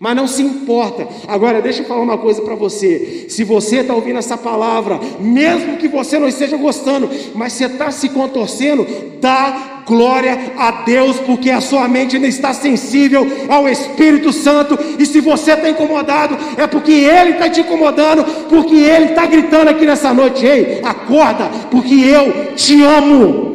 mas 0.00 0.14
não 0.14 0.28
se 0.28 0.42
importa. 0.42 1.08
Agora, 1.26 1.60
deixa 1.60 1.82
eu 1.82 1.86
falar 1.86 2.02
uma 2.02 2.18
coisa 2.18 2.40
para 2.42 2.54
você. 2.54 3.26
Se 3.28 3.42
você 3.42 3.78
está 3.78 3.94
ouvindo 3.94 4.18
essa 4.18 4.36
palavra, 4.36 5.00
mesmo 5.18 5.76
que 5.76 5.88
você 5.88 6.18
não 6.18 6.28
esteja 6.28 6.56
gostando, 6.56 7.10
mas 7.34 7.54
você 7.54 7.64
está 7.64 7.90
se 7.90 8.08
contorcendo, 8.10 8.86
dá 9.20 9.82
glória 9.84 10.52
a 10.56 10.70
Deus, 10.82 11.18
porque 11.18 11.50
a 11.50 11.60
sua 11.60 11.88
mente 11.88 12.14
ainda 12.14 12.28
está 12.28 12.54
sensível 12.54 13.26
ao 13.48 13.68
Espírito 13.68 14.32
Santo. 14.32 14.78
E 15.00 15.04
se 15.04 15.20
você 15.20 15.54
está 15.54 15.68
incomodado, 15.68 16.36
é 16.56 16.66
porque 16.68 16.92
Ele 16.92 17.30
está 17.30 17.50
te 17.50 17.62
incomodando, 17.62 18.24
porque 18.48 18.76
Ele 18.76 19.06
está 19.06 19.26
gritando 19.26 19.68
aqui 19.68 19.84
nessa 19.84 20.14
noite: 20.14 20.46
Ei, 20.46 20.80
acorda, 20.84 21.50
porque 21.72 21.94
eu 21.94 22.54
te 22.54 22.84
amo. 22.84 23.48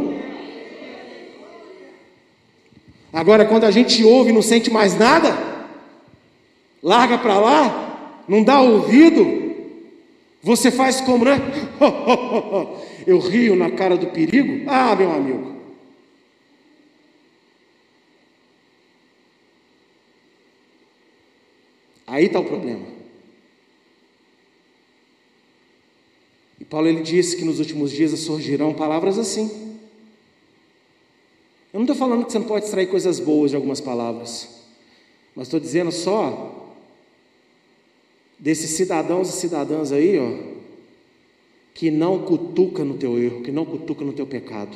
Agora, 3.14 3.46
quando 3.46 3.64
a 3.64 3.72
gente 3.72 4.04
ouve 4.04 4.32
e 4.32 4.34
não 4.34 4.42
sente 4.42 4.72
mais 4.72 4.98
nada, 4.98 5.53
larga 6.84 7.18
para 7.18 7.40
lá, 7.40 8.24
não 8.28 8.44
dá 8.44 8.60
ouvido, 8.60 9.44
você 10.44 10.70
faz 10.70 11.00
como, 11.00 11.24
né? 11.24 11.38
Eu 13.08 13.18
rio 13.20 13.56
na 13.56 13.72
cara 13.72 13.96
do 13.96 14.08
perigo. 14.08 14.70
Ah, 14.70 14.94
meu 14.96 15.12
amigo. 15.12 15.54
Aí 22.06 22.26
está 22.26 22.40
o 22.40 22.46
problema. 22.46 22.86
E 26.60 26.66
Paulo 26.66 26.88
ele 26.88 27.02
disse 27.02 27.36
que 27.36 27.44
nos 27.44 27.60
últimos 27.60 27.92
dias 27.92 28.18
surgirão 28.20 28.74
palavras 28.74 29.18
assim. 29.18 29.80
Eu 31.74 31.80
não 31.80 31.82
estou 31.82 31.96
falando 31.96 32.26
que 32.26 32.32
você 32.32 32.40
não 32.40 32.46
pode 32.46 32.66
extrair 32.66 32.88
coisas 32.88 33.20
boas 33.20 33.50
de 33.50 33.56
algumas 33.56 33.82
palavras, 33.82 34.48
mas 35.36 35.48
estou 35.48 35.60
dizendo 35.60 35.92
só 35.92 36.53
desses 38.44 38.72
cidadãos 38.72 39.30
e 39.30 39.40
cidadãs 39.40 39.94
aí, 39.94 40.20
ó, 40.20 40.54
que 41.74 41.90
não 41.90 42.26
cutuca 42.26 42.84
no 42.84 42.96
teu 42.96 43.18
erro, 43.18 43.42
que 43.42 43.54
não 43.54 43.64
cutuca 43.64 44.04
no 44.04 44.12
teu 44.12 44.28
pecado. 44.28 44.76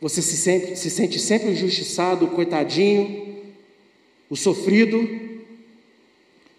Você 0.00 0.22
se 0.22 0.36
sente, 0.36 0.76
se 0.76 0.88
sente 0.88 1.18
sempre 1.18 1.50
injustiçado, 1.50 2.28
coitadinho, 2.28 3.42
o 4.30 4.36
sofrido, 4.36 5.04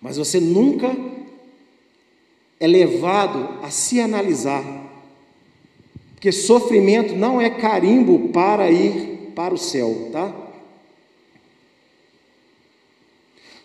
mas 0.02 0.18
você 0.18 0.38
nunca 0.38 0.94
é 2.60 2.68
levado 2.68 3.64
a 3.64 3.70
se 3.70 4.02
analisar, 4.02 4.66
porque 6.14 6.30
sofrimento 6.30 7.16
não 7.16 7.40
é 7.40 7.50
carimbo 7.50 8.34
para 8.34 8.70
ir 8.70 9.32
para 9.34 9.54
o 9.54 9.58
céu, 9.58 10.10
tá? 10.12 10.45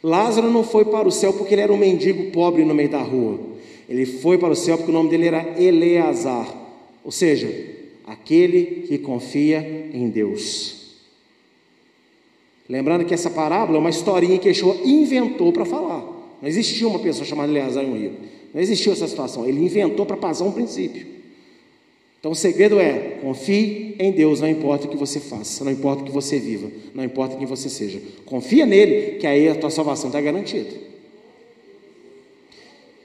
Lázaro 0.02 0.50
não 0.50 0.64
foi 0.64 0.84
para 0.84 1.06
o 1.06 1.12
céu 1.12 1.32
porque 1.32 1.54
ele 1.54 1.62
era 1.62 1.72
um 1.72 1.76
mendigo 1.76 2.30
pobre 2.30 2.64
no 2.64 2.74
meio 2.74 2.88
da 2.88 3.02
rua. 3.02 3.38
Ele 3.88 4.06
foi 4.06 4.38
para 4.38 4.50
o 4.50 4.56
céu 4.56 4.76
porque 4.76 4.90
o 4.90 4.94
nome 4.94 5.10
dele 5.10 5.26
era 5.26 5.60
Eleazar, 5.60 6.48
ou 7.04 7.10
seja, 7.10 7.52
aquele 8.06 8.84
que 8.86 8.98
confia 8.98 9.90
em 9.92 10.08
Deus. 10.08 10.80
Lembrando 12.68 13.04
que 13.04 13.12
essa 13.12 13.28
parábola 13.28 13.78
é 13.78 13.80
uma 13.80 13.90
historinha 13.90 14.38
que 14.38 14.48
Yeshua 14.48 14.76
inventou 14.84 15.52
para 15.52 15.64
falar. 15.64 16.02
Não 16.40 16.48
existia 16.48 16.86
uma 16.86 17.00
pessoa 17.00 17.26
chamada 17.26 17.50
Eleazar 17.50 17.84
em 17.84 17.90
um 17.90 17.98
rio. 17.98 18.12
Não 18.54 18.60
existiu 18.60 18.92
essa 18.92 19.08
situação. 19.08 19.46
Ele 19.46 19.60
inventou 19.60 20.06
para 20.06 20.16
passar 20.16 20.44
um 20.44 20.52
princípio. 20.52 21.19
Então 22.20 22.32
o 22.32 22.36
segredo 22.36 22.78
é: 22.78 23.18
confie 23.22 23.96
em 23.98 24.12
Deus, 24.12 24.40
não 24.40 24.48
importa 24.48 24.86
o 24.86 24.90
que 24.90 24.96
você 24.96 25.18
faça, 25.18 25.64
não 25.64 25.72
importa 25.72 26.02
o 26.02 26.04
que 26.04 26.12
você 26.12 26.38
viva, 26.38 26.70
não 26.94 27.02
importa 27.02 27.36
quem 27.36 27.46
você 27.46 27.68
seja. 27.68 28.00
Confia 28.26 28.66
nele, 28.66 29.18
que 29.18 29.26
aí 29.26 29.48
a 29.48 29.54
tua 29.54 29.70
salvação 29.70 30.08
está 30.08 30.20
garantida. 30.20 30.70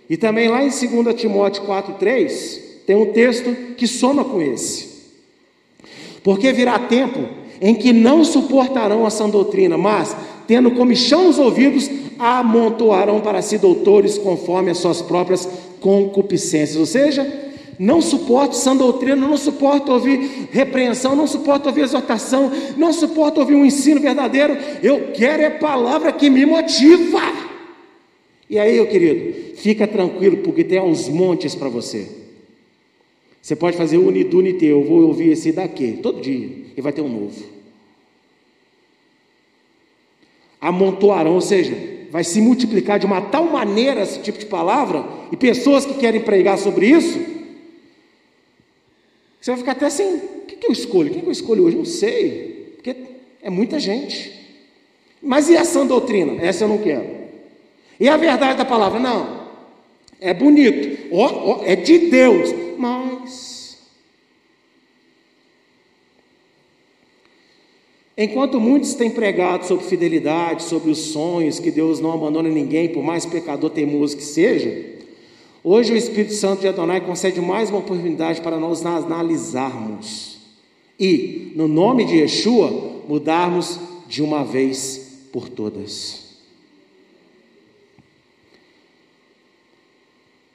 E 0.10 0.18
também 0.18 0.50
lá 0.50 0.64
em 0.64 0.70
2 0.70 1.16
Timóteo 1.16 1.64
4,3, 1.64 2.60
tem 2.86 2.96
um 2.96 3.12
texto 3.12 3.56
que 3.76 3.88
soma 3.88 4.24
com 4.24 4.42
esse. 4.42 4.96
Porque 6.24 6.52
virá 6.52 6.78
tempo 6.78 7.28
em 7.60 7.74
que 7.74 7.94
não 7.94 8.24
suportarão 8.24 9.06
a 9.06 9.10
sã 9.10 9.30
doutrina, 9.30 9.78
mas, 9.78 10.16
tendo 10.46 10.72
comichão 10.72 11.24
nos 11.24 11.40
ouvidos, 11.40 11.90
amontoarão 12.20 13.22
para 13.22 13.42
si 13.42 13.58
doutores 13.58 14.18
conforme 14.18 14.72
as 14.72 14.78
suas 14.78 15.02
próprias 15.02 15.48
concupiscências. 15.80 16.78
Ou 16.78 16.86
seja, 16.86 17.45
não 17.80 18.02
suporto 18.02 18.56
sã 18.56 18.76
doutrina, 18.76 19.16
não 19.16 19.38
suporto 19.38 19.92
ouvir 19.92 20.48
repreensão, 20.52 21.16
não 21.16 21.28
suporto 21.28 21.68
ouvir 21.68 21.82
exortação, 21.82 22.52
não 22.78 22.94
suporto 22.94 23.40
ouvir 23.40 23.56
um 23.56 23.66
ensino 23.66 24.00
verdadeiro. 24.00 24.58
Eu 24.82 25.12
quero 25.14 25.44
é 25.44 25.50
palavra 25.50 26.12
que 26.12 26.30
me 26.30 26.46
motiva. 26.46 27.22
E 28.50 28.60
aí, 28.60 28.76
meu 28.76 28.88
querido, 28.88 29.56
fica 29.58 29.88
tranquilo, 29.88 30.38
porque 30.38 30.64
tem 30.64 30.80
uns 30.80 31.10
montes 31.10 31.56
para 31.56 31.68
você. 31.68 32.08
Você 33.42 33.56
pode 33.56 33.78
fazer 33.78 33.98
unidunite, 33.98 34.66
eu 34.66 34.84
vou 34.84 35.02
ouvir 35.04 35.32
esse 35.32 35.52
daqui, 35.52 36.00
todo 36.02 36.22
dia, 36.22 36.50
e 36.76 36.82
vai 36.82 36.92
ter 36.92 37.02
um 37.02 37.10
novo. 37.10 37.44
Amontoarão, 40.60 41.36
ou 41.36 41.42
seja, 41.42 41.76
vai 42.10 42.24
se 42.24 42.42
multiplicar 42.42 42.98
de 42.98 43.06
uma 43.06 43.22
tal 43.22 43.46
maneira 43.46 44.02
esse 44.02 44.20
tipo 44.20 44.40
de 44.40 44.46
palavra, 44.46 45.06
e 45.32 45.38
pessoas 45.38 45.86
que 45.86 45.94
querem 45.96 46.22
pregar 46.22 46.58
sobre 46.58 46.88
isso, 46.88 47.20
você 49.46 49.52
vai 49.52 49.60
ficar 49.60 49.72
até 49.74 49.86
assim: 49.86 50.16
o 50.16 50.42
que, 50.48 50.66
eu 50.66 50.72
escolho? 50.72 51.12
Quem 51.12 51.22
que 51.22 51.28
eu 51.28 51.32
escolho 51.32 51.66
hoje? 51.66 51.78
Não 51.78 51.86
sei, 51.86 52.74
porque 52.74 52.96
é 53.44 53.50
muita 53.52 53.80
gente. 53.80 54.34
Mas 55.22 55.50
e 55.50 55.56
a 55.56 55.64
sã 55.64 55.86
doutrina? 55.86 56.44
Essa 56.44 56.64
eu 56.64 56.68
não 56.68 56.80
quero. 56.80 57.06
E 58.00 58.10
a 58.10 58.18
verdade 58.18 58.58
da 58.58 58.66
palavra? 58.66 59.00
Não. 59.00 59.46
É 60.20 60.34
bonito, 60.34 61.10
oh, 61.12 61.60
oh, 61.60 61.64
é 61.64 61.76
de 61.76 62.10
Deus, 62.10 62.50
mas. 62.76 63.78
Enquanto 68.18 68.60
muitos 68.60 68.96
têm 68.96 69.12
pregado 69.12 69.68
sobre 69.68 69.86
fidelidade, 69.86 70.64
sobre 70.64 70.90
os 70.90 70.98
sonhos, 70.98 71.60
que 71.60 71.70
Deus 71.70 72.00
não 72.00 72.12
abandona 72.12 72.50
ninguém, 72.50 72.90
por 72.90 73.04
mais 73.04 73.28
pecador 73.28 73.70
teimoso 73.70 74.18
que 74.18 74.24
seja, 74.24 74.95
Hoje 75.68 75.92
o 75.92 75.98
Espírito 75.98 76.36
Santo 76.36 76.62
de 76.62 76.68
Adonai 76.68 77.02
concede 77.02 77.42
mais 77.42 77.72
uma 77.72 77.80
oportunidade 77.80 78.40
para 78.40 78.60
nós 78.60 78.86
analisarmos 78.86 80.38
e, 81.00 81.54
no 81.56 81.68
nome 81.68 82.06
de 82.06 82.18
Yeshua, 82.18 82.70
mudarmos 83.08 83.80
de 84.06 84.22
uma 84.22 84.46
vez 84.46 85.28
por 85.34 85.50
todas. 85.50 86.38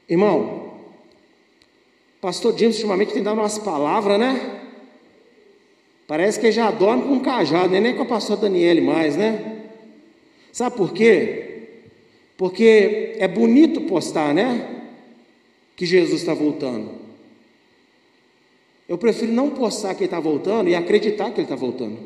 Irmão, 0.09 0.75
pastor 2.21 2.57
James 2.57 2.77
ultimamente 2.77 3.13
tem 3.13 3.21
dado 3.25 3.41
umas 3.41 3.59
palavras, 3.59 4.17
né? 4.17 4.61
Parece 6.07 6.39
que 6.39 6.53
já 6.53 6.71
dorme 6.71 7.03
com 7.03 7.15
um 7.15 7.21
cajado, 7.21 7.71
né? 7.71 7.81
nem 7.81 7.97
com 7.97 8.05
a 8.05 8.07
pastora 8.07 8.43
Daniele 8.43 8.81
mais, 8.81 9.17
né? 9.17 9.65
Sabe 10.53 10.77
por 10.77 10.93
quê? 10.93 11.67
Porque 12.37 13.17
é 13.19 13.27
bonito 13.27 13.81
postar, 13.81 14.33
né? 14.33 14.77
Que 15.81 15.87
Jesus 15.87 16.21
está 16.21 16.35
voltando. 16.35 16.91
Eu 18.87 18.99
prefiro 18.99 19.33
não 19.33 19.49
postar 19.49 19.95
que 19.95 20.01
ele 20.01 20.09
está 20.09 20.21
voltando 20.21 20.69
e 20.69 20.75
acreditar 20.75 21.31
que 21.31 21.41
ele 21.41 21.47
está 21.47 21.57
voltando. 21.57 21.99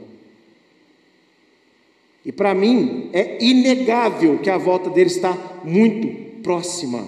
E 2.24 2.30
para 2.30 2.54
mim 2.54 3.10
é 3.12 3.42
inegável 3.44 4.38
que 4.38 4.48
a 4.48 4.56
volta 4.56 4.88
dele 4.90 5.10
está 5.10 5.36
muito 5.64 6.40
próxima. 6.40 7.04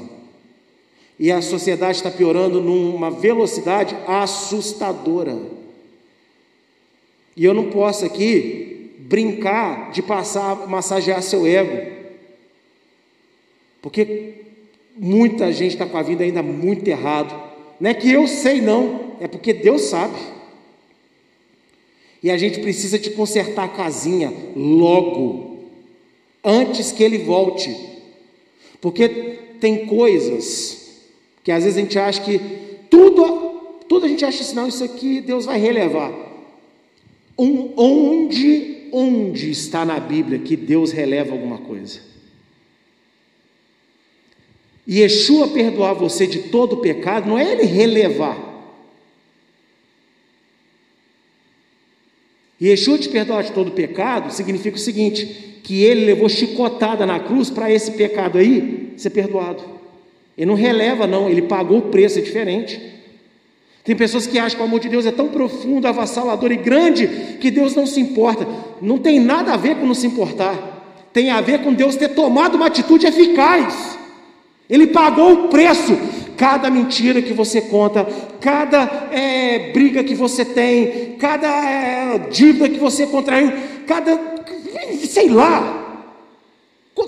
E 1.20 1.30
a 1.30 1.40
sociedade 1.40 1.98
está 1.98 2.10
piorando 2.10 2.60
numa 2.60 3.12
velocidade 3.12 3.96
assustadora. 4.04 5.38
E 7.36 7.44
eu 7.44 7.54
não 7.54 7.70
posso 7.70 8.04
aqui 8.04 8.90
brincar 8.98 9.92
de 9.92 10.02
passar, 10.02 10.66
massagear 10.66 11.22
seu 11.22 11.46
ego. 11.46 11.92
Porque 13.80 14.45
muita 14.96 15.52
gente 15.52 15.72
está 15.72 15.86
com 15.86 15.98
a 15.98 16.02
vida 16.02 16.24
ainda 16.24 16.42
muito 16.42 16.86
errado. 16.88 17.34
Não 17.78 17.90
é 17.90 17.94
que 17.94 18.10
eu 18.10 18.26
sei, 18.26 18.60
não, 18.60 19.12
é 19.20 19.28
porque 19.28 19.52
Deus 19.52 19.82
sabe. 19.82 20.16
E 22.22 22.30
a 22.30 22.36
gente 22.36 22.60
precisa 22.60 22.98
de 22.98 23.10
consertar 23.10 23.64
a 23.64 23.68
casinha 23.68 24.32
logo, 24.56 25.58
antes 26.42 26.90
que 26.92 27.02
ele 27.02 27.18
volte. 27.18 27.76
Porque 28.80 29.08
tem 29.60 29.86
coisas 29.86 31.04
que 31.44 31.52
às 31.52 31.62
vezes 31.62 31.78
a 31.78 31.80
gente 31.80 31.98
acha 31.98 32.20
que 32.22 32.40
tudo, 32.90 33.60
tudo 33.88 34.06
a 34.06 34.08
gente 34.08 34.24
acha 34.24 34.42
assim, 34.42 34.56
não, 34.56 34.66
isso 34.66 34.82
aqui 34.82 35.20
Deus 35.20 35.44
vai 35.44 35.58
relevar. 35.60 36.12
Um, 37.38 37.72
onde, 37.76 38.88
onde 38.90 39.50
está 39.50 39.84
na 39.84 40.00
Bíblia 40.00 40.38
que 40.38 40.56
Deus 40.56 40.90
releva 40.90 41.32
alguma 41.32 41.58
coisa? 41.58 42.00
E 44.86 45.00
Yeshua 45.00 45.48
perdoar 45.48 45.94
você 45.94 46.26
de 46.26 46.40
todo 46.40 46.74
o 46.74 46.76
pecado, 46.76 47.28
não 47.28 47.38
é 47.38 47.52
ele 47.52 47.64
relevar. 47.64 48.38
E 52.60 52.68
Yeshua 52.68 52.98
te 52.98 53.08
perdoar 53.08 53.42
de 53.42 53.52
todo 53.52 53.68
o 53.68 53.72
pecado 53.72 54.32
significa 54.32 54.76
o 54.76 54.80
seguinte: 54.80 55.60
que 55.62 55.82
ele 55.82 56.04
levou 56.04 56.28
chicotada 56.28 57.04
na 57.04 57.18
cruz 57.18 57.50
para 57.50 57.70
esse 57.70 57.90
pecado 57.92 58.38
aí 58.38 58.92
ser 58.96 59.10
perdoado. 59.10 59.62
Ele 60.38 60.46
não 60.46 60.54
releva, 60.54 61.06
não, 61.06 61.28
ele 61.28 61.42
pagou 61.42 61.78
o 61.78 61.82
preço, 61.82 62.18
é 62.18 62.22
diferente. 62.22 62.80
Tem 63.82 63.94
pessoas 63.94 64.26
que 64.26 64.38
acham 64.38 64.58
que 64.58 64.62
o 64.62 64.66
amor 64.66 64.80
de 64.80 64.88
Deus 64.88 65.06
é 65.06 65.12
tão 65.12 65.28
profundo, 65.28 65.86
avassalador 65.86 66.50
e 66.50 66.56
grande 66.56 67.06
que 67.40 67.50
Deus 67.50 67.74
não 67.74 67.86
se 67.86 68.00
importa. 68.00 68.46
Não 68.82 68.98
tem 68.98 69.20
nada 69.20 69.52
a 69.54 69.56
ver 69.56 69.76
com 69.76 69.86
não 69.86 69.94
se 69.94 70.06
importar. 70.06 71.08
Tem 71.12 71.30
a 71.30 71.40
ver 71.40 71.62
com 71.62 71.72
Deus 71.72 71.94
ter 71.94 72.08
tomado 72.08 72.56
uma 72.56 72.66
atitude 72.66 73.06
eficaz. 73.06 73.85
Ele 74.68 74.88
pagou 74.88 75.32
o 75.32 75.48
preço. 75.48 75.96
Cada 76.36 76.68
mentira 76.68 77.22
que 77.22 77.32
você 77.32 77.62
conta, 77.62 78.06
cada 78.42 79.08
é, 79.10 79.72
briga 79.72 80.04
que 80.04 80.14
você 80.14 80.44
tem, 80.44 81.16
cada 81.18 81.48
é, 81.48 82.18
dívida 82.30 82.68
que 82.68 82.78
você 82.78 83.06
contraiu, 83.06 83.52
cada, 83.86 84.20
sei 85.08 85.30
lá, 85.30 86.04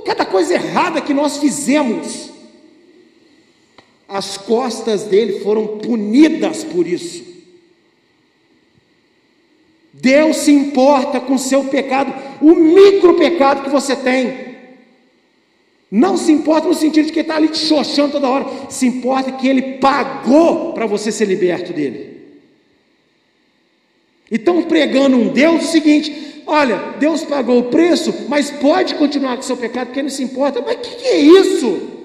cada 0.06 0.24
coisa 0.24 0.54
errada 0.54 1.02
que 1.02 1.12
nós 1.12 1.36
fizemos 1.36 2.30
as 4.08 4.38
costas 4.38 5.04
dele 5.04 5.40
foram 5.40 5.78
punidas 5.78 6.64
por 6.64 6.86
isso. 6.86 7.28
Deus 9.92 10.38
se 10.38 10.52
importa 10.52 11.20
com 11.20 11.34
o 11.34 11.38
seu 11.38 11.64
pecado, 11.64 12.14
o 12.40 12.54
micro 12.54 13.14
pecado 13.14 13.64
que 13.64 13.70
você 13.70 13.94
tem. 13.94 14.47
Não 15.90 16.16
se 16.16 16.30
importa 16.30 16.68
no 16.68 16.74
sentido 16.74 17.06
de 17.06 17.12
que 17.12 17.20
está 17.20 17.36
ali 17.36 17.48
te 17.48 17.58
xoxando 17.58 18.12
toda 18.12 18.28
hora. 18.28 18.46
Se 18.68 18.86
importa 18.86 19.32
que 19.32 19.48
ele 19.48 19.78
pagou 19.78 20.72
para 20.74 20.86
você 20.86 21.10
ser 21.10 21.24
liberto 21.26 21.72
dele. 21.72 22.18
E 24.30 24.36
estão 24.36 24.62
pregando 24.64 25.16
um 25.16 25.28
Deus 25.28 25.64
o 25.64 25.72
seguinte: 25.72 26.42
olha, 26.46 26.94
Deus 26.98 27.24
pagou 27.24 27.58
o 27.58 27.64
preço, 27.64 28.26
mas 28.28 28.50
pode 28.50 28.96
continuar 28.96 29.36
com 29.36 29.42
seu 29.42 29.56
pecado, 29.56 29.86
porque 29.86 30.00
ele 30.00 30.08
não 30.08 30.14
se 30.14 30.22
importa. 30.22 30.60
Mas 30.60 30.76
o 30.76 30.80
que, 30.80 30.96
que 30.96 31.06
é 31.06 31.18
isso? 31.18 31.98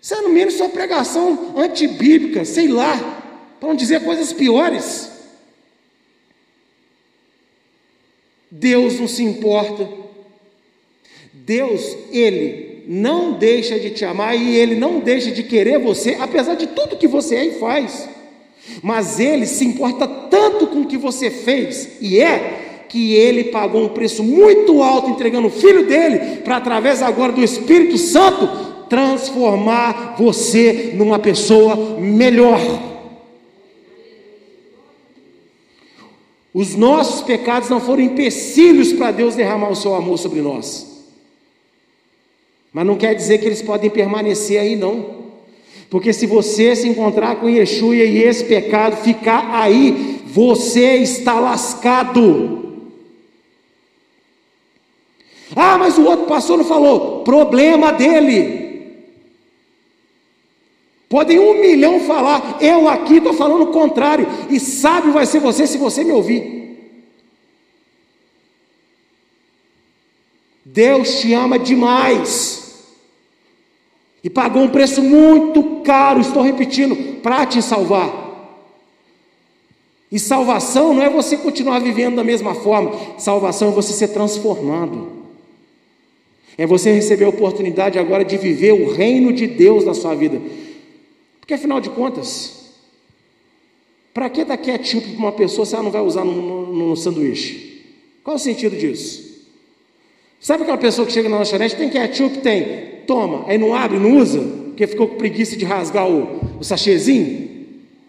Isso 0.00 0.14
é 0.14 0.22
no 0.22 0.30
mínimo 0.30 0.50
sua 0.50 0.70
pregação 0.70 1.54
antibíblica, 1.58 2.42
sei 2.44 2.68
lá, 2.68 2.96
para 3.60 3.68
não 3.68 3.76
dizer 3.76 4.02
coisas 4.02 4.32
piores. 4.32 5.10
Deus 8.50 8.98
não 8.98 9.06
se 9.06 9.22
importa. 9.22 9.97
Deus, 11.48 11.96
Ele 12.12 12.82
não 12.86 13.32
deixa 13.32 13.80
de 13.80 13.88
te 13.88 14.04
amar 14.04 14.38
e 14.38 14.54
Ele 14.54 14.74
não 14.74 15.00
deixa 15.00 15.30
de 15.30 15.42
querer 15.42 15.78
você, 15.78 16.18
apesar 16.20 16.54
de 16.54 16.66
tudo 16.66 16.98
que 16.98 17.08
você 17.08 17.36
é 17.36 17.44
e 17.46 17.58
faz. 17.58 18.06
Mas 18.82 19.18
Ele 19.18 19.46
se 19.46 19.64
importa 19.64 20.06
tanto 20.06 20.66
com 20.66 20.82
o 20.82 20.86
que 20.86 20.98
você 20.98 21.30
fez 21.30 21.96
e 22.02 22.20
é, 22.20 22.84
que 22.86 23.14
Ele 23.14 23.44
pagou 23.44 23.82
um 23.82 23.88
preço 23.88 24.22
muito 24.22 24.82
alto 24.82 25.08
entregando 25.08 25.48
o 25.48 25.50
Filho 25.50 25.86
dele, 25.86 26.42
para 26.44 26.58
através 26.58 27.00
agora 27.00 27.32
do 27.32 27.42
Espírito 27.42 27.96
Santo, 27.96 28.46
transformar 28.90 30.16
você 30.18 30.92
numa 30.94 31.18
pessoa 31.18 31.98
melhor. 31.98 32.60
Os 36.52 36.74
nossos 36.74 37.22
pecados 37.22 37.70
não 37.70 37.80
foram 37.80 38.02
empecilhos 38.02 38.92
para 38.92 39.12
Deus 39.12 39.34
derramar 39.34 39.70
o 39.70 39.76
seu 39.76 39.94
amor 39.94 40.18
sobre 40.18 40.40
nós. 40.42 40.87
Mas 42.72 42.86
não 42.86 42.96
quer 42.96 43.14
dizer 43.14 43.38
que 43.38 43.46
eles 43.46 43.62
podem 43.62 43.90
permanecer 43.90 44.60
aí, 44.60 44.76
não. 44.76 45.18
Porque 45.90 46.12
se 46.12 46.26
você 46.26 46.76
se 46.76 46.86
encontrar 46.86 47.36
com 47.36 47.48
Yeshua 47.48 47.96
e 47.96 48.22
esse 48.22 48.44
pecado 48.44 48.96
ficar 48.96 49.48
aí, 49.54 50.20
você 50.26 50.96
está 50.96 51.40
lascado. 51.40 52.58
Ah, 55.56 55.78
mas 55.78 55.96
o 55.96 56.04
outro 56.04 56.26
pastor 56.26 56.58
não 56.58 56.64
falou. 56.64 57.22
Problema 57.24 57.92
dele. 57.92 58.68
Podem 61.08 61.38
um 61.38 61.58
milhão 61.58 62.00
falar, 62.00 62.58
eu 62.60 62.86
aqui 62.86 63.16
estou 63.16 63.32
falando 63.32 63.62
o 63.62 63.72
contrário, 63.72 64.26
e 64.50 64.60
sábio 64.60 65.10
vai 65.10 65.24
ser 65.24 65.40
você 65.40 65.66
se 65.66 65.78
você 65.78 66.04
me 66.04 66.12
ouvir. 66.12 66.57
Deus 70.78 71.18
te 71.18 71.34
ama 71.34 71.58
demais, 71.58 72.86
e 74.22 74.30
pagou 74.30 74.62
um 74.62 74.68
preço 74.68 75.02
muito 75.02 75.82
caro, 75.82 76.20
estou 76.20 76.40
repetindo, 76.40 77.20
para 77.20 77.44
te 77.44 77.60
salvar. 77.60 78.28
E 80.10 80.20
salvação 80.20 80.94
não 80.94 81.02
é 81.02 81.10
você 81.10 81.36
continuar 81.36 81.80
vivendo 81.80 82.14
da 82.14 82.22
mesma 82.22 82.54
forma, 82.54 82.92
salvação 83.18 83.70
é 83.70 83.72
você 83.72 83.92
ser 83.92 84.08
transformado. 84.08 85.18
É 86.56 86.64
você 86.64 86.92
receber 86.92 87.24
a 87.24 87.30
oportunidade 87.30 87.98
agora 87.98 88.24
de 88.24 88.36
viver 88.36 88.72
o 88.72 88.92
reino 88.92 89.32
de 89.32 89.48
Deus 89.48 89.84
na 89.84 89.94
sua 89.94 90.14
vida. 90.14 90.40
Porque 91.40 91.54
afinal 91.54 91.80
de 91.80 91.90
contas, 91.90 92.72
para 94.14 94.30
que 94.30 94.44
dar 94.44 94.56
ketchup 94.56 95.08
para 95.08 95.18
uma 95.18 95.32
pessoa 95.32 95.66
se 95.66 95.74
ela 95.74 95.82
não 95.82 95.90
vai 95.90 96.02
usar 96.02 96.24
no, 96.24 96.34
no, 96.40 96.88
no 96.90 96.96
sanduíche? 96.96 97.84
Qual 98.22 98.36
o 98.36 98.38
sentido 98.38 98.76
disso? 98.76 99.27
Sabe 100.40 100.62
aquela 100.62 100.78
pessoa 100.78 101.06
que 101.06 101.12
chega 101.12 101.28
na 101.28 101.38
lanchonete, 101.38 101.76
tem 101.76 101.90
ketchup? 101.90 102.38
Tem. 102.38 103.02
Toma. 103.06 103.48
Aí 103.48 103.58
não 103.58 103.74
abre, 103.74 103.98
não 103.98 104.16
usa, 104.18 104.40
porque 104.40 104.86
ficou 104.86 105.08
com 105.08 105.16
preguiça 105.16 105.56
de 105.56 105.64
rasgar 105.64 106.08
o, 106.08 106.58
o 106.60 106.64
sachêzinho? 106.64 107.48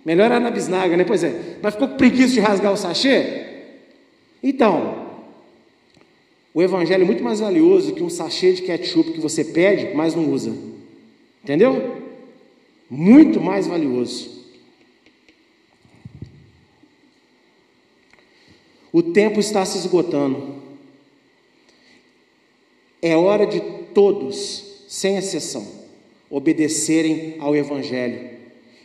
Melhor 0.06 0.26
era 0.26 0.40
na 0.40 0.52
bisnaga, 0.52 0.96
né? 0.96 1.04
Pois 1.04 1.24
é. 1.24 1.58
Mas 1.62 1.74
ficou 1.74 1.88
com 1.88 1.98
preguiça 1.98 2.34
de 2.34 2.40
rasgar 2.40 2.72
o 2.72 2.78
sachê? 2.78 3.46
Então, 4.42 5.08
o 6.54 6.62
evangelho 6.62 7.04
é 7.04 7.06
muito 7.06 7.24
mais 7.24 7.40
valioso 7.40 7.94
que 7.94 8.04
um 8.04 8.10
sachê 8.10 8.54
de 8.54 8.62
ketchup 8.62 9.12
que 9.12 9.20
você 9.20 9.44
pede, 9.44 9.96
mas 9.96 10.16
não 10.16 10.30
usa. 10.32 10.54
Entendeu? 11.44 12.00
muito 12.90 13.40
mais 13.40 13.68
valioso. 13.68 14.40
O 18.92 19.04
tempo 19.04 19.40
está 19.40 19.64
se 19.64 19.78
esgotando. 19.78 20.56
É 23.02 23.16
hora 23.16 23.46
de 23.46 23.62
todos, 23.94 24.84
sem 24.88 25.18
exceção, 25.18 25.68
obedecerem 26.30 27.36
ao 27.40 27.56
Evangelho 27.56 28.30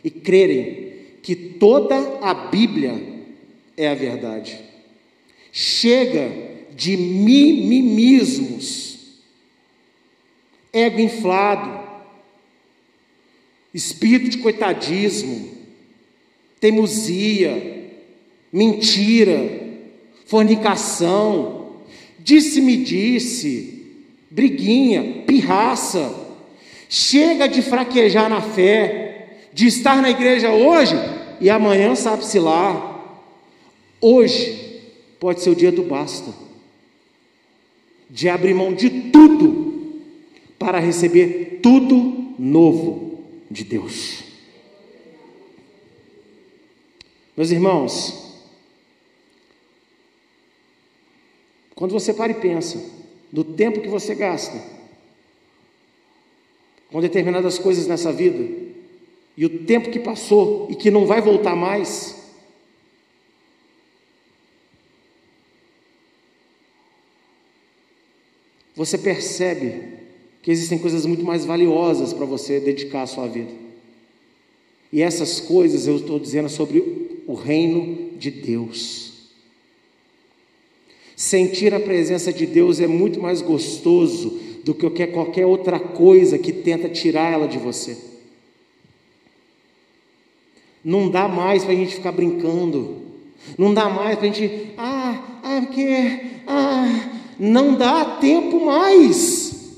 e 0.03 0.09
crerem 0.09 0.93
que 1.21 1.35
toda 1.35 1.97
a 2.21 2.33
Bíblia 2.33 3.01
é 3.75 3.87
a 3.87 3.95
verdade. 3.95 4.59
Chega 5.51 6.31
de 6.75 6.95
mimimismos, 6.95 8.99
ego 10.71 10.99
inflado, 10.99 11.83
espírito 13.73 14.29
de 14.29 14.37
coitadismo, 14.37 15.49
teimosia, 16.59 17.91
mentira, 18.51 19.65
fornicação, 20.25 21.77
disse-me 22.19 22.77
disse, 22.77 23.74
briguinha, 24.35 25.23
pirraça. 25.25 26.13
Chega 26.89 27.47
de 27.47 27.61
fraquejar 27.61 28.29
na 28.29 28.41
fé, 28.41 29.47
de 29.53 29.65
estar 29.65 30.01
na 30.01 30.09
igreja 30.09 30.51
hoje 30.51 30.93
e 31.39 31.49
amanhã 31.49 31.95
sabe-se 31.95 32.37
lá. 32.37 32.91
Hoje 34.01 34.83
pode 35.19 35.41
ser 35.41 35.49
o 35.49 35.55
dia 35.55 35.71
do 35.71 35.83
basta, 35.83 36.33
de 38.09 38.27
abrir 38.27 38.53
mão 38.53 38.73
de 38.73 38.89
tudo 38.89 40.03
para 40.59 40.79
receber 40.79 41.59
tudo 41.63 42.35
novo 42.37 43.23
de 43.49 43.63
Deus. 43.63 44.23
Meus 47.35 47.51
irmãos, 47.51 48.43
quando 51.73 51.91
você 51.91 52.13
para 52.13 52.31
e 52.31 52.35
pensa 52.35 53.04
do 53.35 53.43
tempo 53.43 53.81
que 53.81 53.89
você 53.89 54.15
gasta 54.15 54.57
com 56.89 57.01
determinadas 57.01 57.59
coisas 57.59 57.85
nessa 57.85 58.13
vida 58.13 58.41
e 59.35 59.45
o 59.45 59.65
tempo 59.65 59.91
que 59.91 59.99
passou 59.99 60.69
e 60.71 60.75
que 60.75 60.89
não 60.89 61.05
vai 61.05 61.19
voltar 61.19 61.53
mais, 61.53 62.15
você 68.73 68.97
percebe 68.97 69.95
que 70.41 70.49
existem 70.49 70.79
coisas 70.79 71.05
muito 71.05 71.25
mais 71.25 71.43
valiosas 71.43 72.13
para 72.13 72.25
você 72.25 72.61
dedicar 72.61 73.01
a 73.01 73.07
sua 73.07 73.27
vida. 73.27 73.51
E 74.93 75.01
essas 75.01 75.41
coisas 75.41 75.87
eu 75.87 75.97
estou 75.97 76.17
dizendo 76.17 76.47
sobre 76.47 77.21
o 77.27 77.33
reino 77.33 78.17
de 78.17 78.31
Deus. 78.31 79.04
Sentir 81.15 81.73
a 81.73 81.79
presença 81.79 82.33
de 82.33 82.45
Deus 82.45 82.79
é 82.79 82.87
muito 82.87 83.21
mais 83.21 83.41
gostoso 83.41 84.37
do 84.63 84.73
que 84.73 85.07
qualquer 85.07 85.45
outra 85.45 85.79
coisa 85.79 86.37
que 86.37 86.51
tenta 86.51 86.89
tirar 86.89 87.31
ela 87.31 87.47
de 87.47 87.57
você. 87.57 87.97
Não 90.83 91.09
dá 91.09 91.27
mais 91.27 91.63
para 91.63 91.73
a 91.73 91.75
gente 91.75 91.95
ficar 91.95 92.11
brincando. 92.11 93.03
Não 93.57 93.73
dá 93.73 93.87
mais 93.87 94.17
para 94.17 94.27
a 94.27 94.31
gente, 94.31 94.73
ah, 94.77 95.23
ah, 95.43 95.61
porque, 95.61 96.19
ah, 96.47 97.09
não 97.39 97.75
dá 97.75 98.05
tempo 98.19 98.65
mais. 98.65 99.75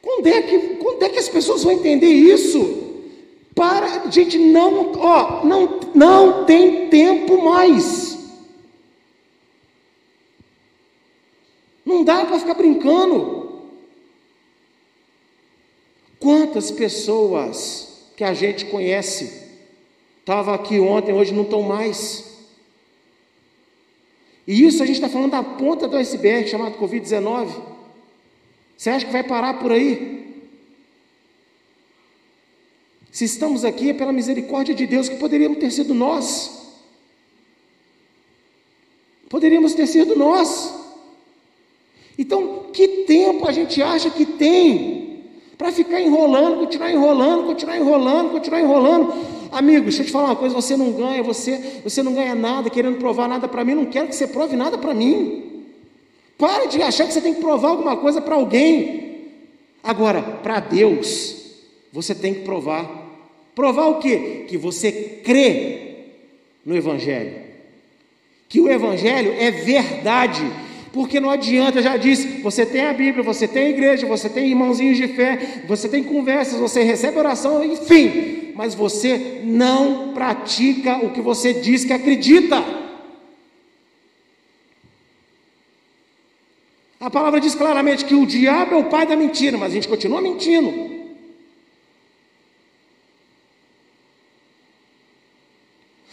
Quando 0.00 0.26
é 0.26 0.42
que, 0.42 0.58
quando 0.76 1.02
é 1.02 1.08
que 1.10 1.18
as 1.18 1.28
pessoas 1.28 1.62
vão 1.62 1.72
entender 1.72 2.08
isso? 2.08 2.86
Para, 3.54 4.10
gente, 4.10 4.38
não, 4.38 4.92
ó, 4.96 5.44
não, 5.44 5.80
não 5.94 6.44
tem 6.44 6.88
tempo 6.88 7.44
mais. 7.44 8.07
Não 11.88 12.04
dá 12.04 12.26
para 12.26 12.38
ficar 12.38 12.52
brincando. 12.52 13.62
Quantas 16.20 16.70
pessoas 16.70 18.10
que 18.14 18.22
a 18.22 18.34
gente 18.34 18.66
conhece 18.66 19.48
estavam 20.18 20.52
aqui 20.52 20.78
ontem, 20.78 21.14
hoje 21.14 21.32
não 21.32 21.44
estão 21.44 21.62
mais. 21.62 22.26
E 24.46 24.66
isso 24.66 24.82
a 24.82 24.86
gente 24.86 24.96
está 24.96 25.08
falando 25.08 25.30
da 25.30 25.42
ponta 25.42 25.88
do 25.88 25.96
iceberg 25.96 26.46
chamado 26.50 26.76
Covid-19. 26.76 27.54
Você 28.76 28.90
acha 28.90 29.06
que 29.06 29.12
vai 29.12 29.24
parar 29.24 29.54
por 29.54 29.72
aí? 29.72 30.44
Se 33.10 33.24
estamos 33.24 33.64
aqui 33.64 33.88
é 33.88 33.94
pela 33.94 34.12
misericórdia 34.12 34.74
de 34.74 34.86
Deus, 34.86 35.08
que 35.08 35.16
poderíamos 35.16 35.58
ter 35.58 35.70
sido 35.70 35.94
nós. 35.94 36.68
Poderíamos 39.30 39.72
ter 39.72 39.86
sido 39.86 40.14
nós. 40.14 40.77
Então, 42.18 42.64
que 42.72 42.88
tempo 43.06 43.46
a 43.46 43.52
gente 43.52 43.80
acha 43.80 44.10
que 44.10 44.26
tem 44.26 45.22
para 45.56 45.70
ficar 45.70 46.00
enrolando, 46.00 46.58
continuar 46.58 46.90
enrolando, 46.90 47.46
continuar 47.46 47.76
enrolando, 47.76 48.30
continuar 48.32 48.60
enrolando? 48.60 49.14
Amigo, 49.52 49.84
deixa 49.84 50.02
eu 50.02 50.06
te 50.06 50.10
falar 50.10 50.26
uma 50.26 50.36
coisa: 50.36 50.54
você 50.54 50.76
não 50.76 50.90
ganha, 50.90 51.22
você, 51.22 51.80
você 51.84 52.02
não 52.02 52.12
ganha 52.12 52.34
nada 52.34 52.68
querendo 52.68 52.98
provar 52.98 53.28
nada 53.28 53.46
para 53.46 53.64
mim. 53.64 53.74
Não 53.74 53.86
quero 53.86 54.08
que 54.08 54.16
você 54.16 54.26
prove 54.26 54.56
nada 54.56 54.76
para 54.76 54.92
mim. 54.92 55.64
Pare 56.36 56.66
de 56.66 56.82
achar 56.82 57.06
que 57.06 57.12
você 57.12 57.20
tem 57.20 57.34
que 57.34 57.40
provar 57.40 57.70
alguma 57.70 57.96
coisa 57.96 58.20
para 58.20 58.34
alguém. 58.34 59.28
Agora, 59.82 60.20
para 60.20 60.58
Deus, 60.58 61.36
você 61.92 62.14
tem 62.14 62.34
que 62.34 62.40
provar. 62.40 63.06
Provar 63.54 63.86
o 63.88 63.98
quê? 63.98 64.44
Que 64.48 64.56
você 64.56 65.20
crê 65.24 66.06
no 66.64 66.76
Evangelho. 66.76 67.46
Que 68.48 68.60
o 68.60 68.68
Evangelho 68.68 69.34
é 69.38 69.50
verdade 69.50 70.42
porque 70.98 71.20
não 71.20 71.30
adianta, 71.30 71.80
já 71.80 71.96
disse, 71.96 72.42
você 72.42 72.66
tem 72.66 72.84
a 72.84 72.92
Bíblia, 72.92 73.22
você 73.22 73.46
tem 73.46 73.66
a 73.66 73.70
igreja, 73.70 74.04
você 74.04 74.28
tem 74.28 74.48
irmãozinhos 74.48 74.96
de 74.96 75.06
fé, 75.06 75.62
você 75.64 75.88
tem 75.88 76.02
conversas, 76.02 76.58
você 76.58 76.82
recebe 76.82 77.16
oração, 77.16 77.62
enfim, 77.64 78.52
mas 78.56 78.74
você 78.74 79.42
não 79.44 80.12
pratica 80.12 80.96
o 80.96 81.12
que 81.12 81.20
você 81.20 81.54
diz 81.54 81.84
que 81.84 81.92
acredita. 81.92 82.56
A 86.98 87.08
palavra 87.08 87.40
diz 87.40 87.54
claramente 87.54 88.04
que 88.04 88.16
o 88.16 88.26
diabo 88.26 88.74
é 88.74 88.78
o 88.78 88.90
pai 88.90 89.06
da 89.06 89.14
mentira, 89.14 89.56
mas 89.56 89.70
a 89.70 89.74
gente 89.76 89.86
continua 89.86 90.20
mentindo. 90.20 90.98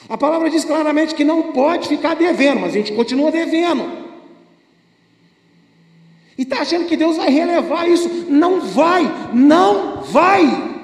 A 0.07 0.15
palavra 0.15 0.47
diz 0.47 0.63
claramente 0.63 1.15
que 1.15 1.23
não 1.23 1.51
pode 1.51 1.87
ficar 1.87 2.13
devendo, 2.13 2.59
mas 2.59 2.69
a 2.69 2.77
gente 2.77 2.93
continua 2.93 3.31
devendo. 3.31 4.04
E 6.37 6.41
está 6.41 6.61
achando 6.61 6.87
que 6.87 6.97
Deus 6.97 7.17
vai 7.17 7.29
relevar 7.29 7.87
isso. 7.87 8.09
Não 8.27 8.61
vai, 8.61 9.03
não 9.33 10.01
vai. 10.01 10.75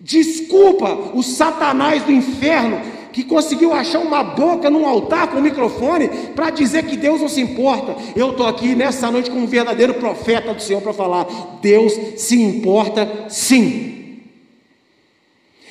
Desculpa 0.00 1.12
o 1.14 1.22
Satanás 1.22 2.02
do 2.02 2.12
inferno 2.12 2.80
que 3.12 3.22
conseguiu 3.22 3.72
achar 3.72 4.00
uma 4.00 4.24
boca 4.24 4.68
num 4.68 4.86
altar 4.86 5.28
com 5.28 5.38
um 5.38 5.42
microfone 5.42 6.08
para 6.34 6.50
dizer 6.50 6.84
que 6.84 6.96
Deus 6.96 7.20
não 7.20 7.28
se 7.28 7.40
importa. 7.40 7.96
Eu 8.16 8.32
estou 8.32 8.46
aqui 8.46 8.74
nessa 8.74 9.10
noite 9.10 9.30
como 9.30 9.44
um 9.44 9.46
verdadeiro 9.46 9.94
profeta 9.94 10.52
do 10.52 10.60
Senhor 10.60 10.82
para 10.82 10.92
falar: 10.92 11.26
Deus 11.62 11.92
se 12.16 12.40
importa 12.42 13.26
sim. 13.28 14.20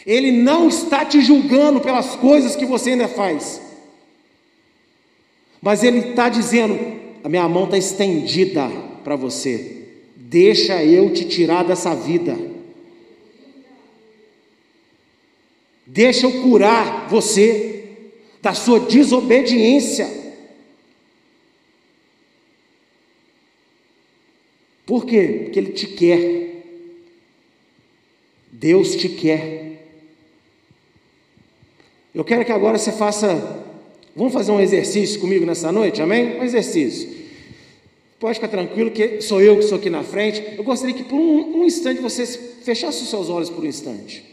Ele 0.06 0.32
não 0.32 0.68
está 0.68 1.06
te 1.06 1.22
julgando 1.22 1.80
pelas 1.80 2.16
coisas 2.16 2.56
que 2.56 2.66
você 2.66 2.92
ainda 2.92 3.08
faz. 3.08 3.62
Mas 5.64 5.82
Ele 5.82 6.10
está 6.10 6.28
dizendo: 6.28 6.78
a 7.24 7.30
minha 7.30 7.48
mão 7.48 7.64
está 7.64 7.78
estendida 7.78 8.70
para 9.02 9.16
você, 9.16 9.88
deixa 10.18 10.84
eu 10.84 11.14
te 11.14 11.24
tirar 11.24 11.64
dessa 11.64 11.96
vida, 11.96 12.38
deixa 15.88 16.28
eu 16.28 16.42
curar 16.42 17.08
você 17.08 17.86
da 18.42 18.54
sua 18.54 18.82
desobediência. 18.82 20.22
Por 24.86 25.06
quê? 25.06 25.44
Porque 25.46 25.60
Ele 25.60 25.72
te 25.72 25.88
quer. 25.88 26.44
Deus 28.52 28.98
te 28.98 29.08
quer. 29.08 29.82
Eu 32.14 32.26
quero 32.26 32.44
que 32.44 32.52
agora 32.52 32.78
você 32.78 32.92
faça 32.92 33.63
Vamos 34.16 34.32
fazer 34.32 34.52
um 34.52 34.60
exercício 34.60 35.20
comigo 35.20 35.46
nessa 35.46 35.72
noite, 35.72 36.02
amém? 36.02 36.40
Um 36.40 36.44
exercício. 36.44 37.10
Pode 38.20 38.36
ficar 38.36 38.48
tranquilo 38.48 38.92
que 38.92 39.22
sou 39.22 39.42
eu 39.42 39.58
que 39.58 39.64
estou 39.64 39.78
aqui 39.78 39.90
na 39.90 40.04
frente. 40.04 40.44
Eu 40.56 40.64
gostaria 40.64 40.96
que 40.96 41.04
por 41.04 41.16
um, 41.16 41.58
um 41.58 41.66
instante 41.66 42.00
você 42.00 42.26
fechasse 42.64 43.02
os 43.02 43.10
seus 43.10 43.28
olhos 43.28 43.50
por 43.50 43.64
um 43.64 43.68
instante. 43.68 44.24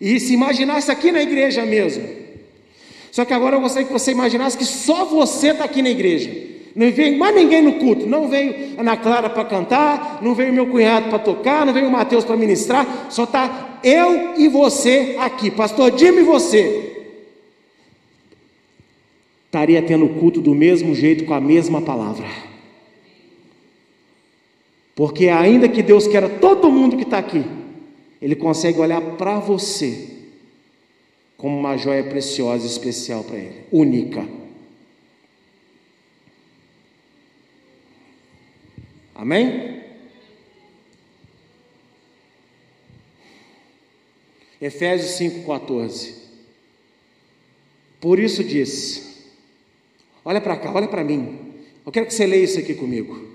E 0.00 0.18
se 0.18 0.32
imaginasse 0.32 0.90
aqui 0.90 1.12
na 1.12 1.22
igreja 1.22 1.64
mesmo. 1.66 2.08
Só 3.12 3.26
que 3.26 3.34
agora 3.34 3.56
eu 3.56 3.60
gostaria 3.60 3.86
que 3.86 3.92
você 3.92 4.10
imaginasse 4.10 4.56
que 4.56 4.64
só 4.64 5.04
você 5.04 5.48
está 5.48 5.64
aqui 5.64 5.82
na 5.82 5.90
igreja. 5.90 6.30
Não 6.74 6.90
veio 6.90 7.18
mais 7.18 7.34
ninguém 7.36 7.60
no 7.60 7.74
culto. 7.74 8.06
Não 8.06 8.26
veio 8.26 8.80
Ana 8.80 8.96
Clara 8.96 9.28
para 9.28 9.44
cantar, 9.44 10.20
não 10.22 10.34
veio 10.34 10.50
meu 10.50 10.66
cunhado 10.66 11.10
para 11.10 11.18
tocar, 11.18 11.66
não 11.66 11.74
veio 11.74 11.88
o 11.88 11.90
Mateus 11.92 12.24
para 12.24 12.38
ministrar. 12.38 13.08
Só 13.10 13.24
está 13.24 13.80
eu 13.84 14.34
e 14.38 14.48
você 14.48 15.14
aqui. 15.18 15.50
Pastor 15.50 15.90
Dime 15.90 16.22
e 16.22 16.24
você 16.24 16.91
estaria 19.52 19.82
tendo 19.82 20.08
culto 20.08 20.40
do 20.40 20.54
mesmo 20.54 20.94
jeito, 20.94 21.26
com 21.26 21.34
a 21.34 21.40
mesma 21.40 21.82
palavra. 21.82 22.26
Porque 24.94 25.28
ainda 25.28 25.68
que 25.68 25.82
Deus 25.82 26.08
queira 26.08 26.26
todo 26.26 26.70
mundo 26.70 26.96
que 26.96 27.02
está 27.02 27.18
aqui, 27.18 27.44
Ele 28.20 28.34
consegue 28.34 28.78
olhar 28.78 29.02
para 29.18 29.38
você 29.40 30.08
como 31.36 31.58
uma 31.58 31.76
joia 31.76 32.02
preciosa 32.02 32.64
e 32.64 32.70
especial 32.70 33.24
para 33.24 33.36
Ele, 33.36 33.64
única. 33.70 34.26
Amém? 39.14 39.82
Efésios 44.58 45.10
5,14. 45.44 46.14
Por 48.00 48.18
isso 48.18 48.42
diz: 48.42 49.11
Olha 50.24 50.40
para 50.40 50.56
cá, 50.56 50.72
olha 50.72 50.88
para 50.88 51.04
mim. 51.04 51.38
Eu 51.84 51.90
quero 51.90 52.06
que 52.06 52.14
você 52.14 52.26
leia 52.26 52.44
isso 52.44 52.58
aqui 52.58 52.74
comigo. 52.74 53.28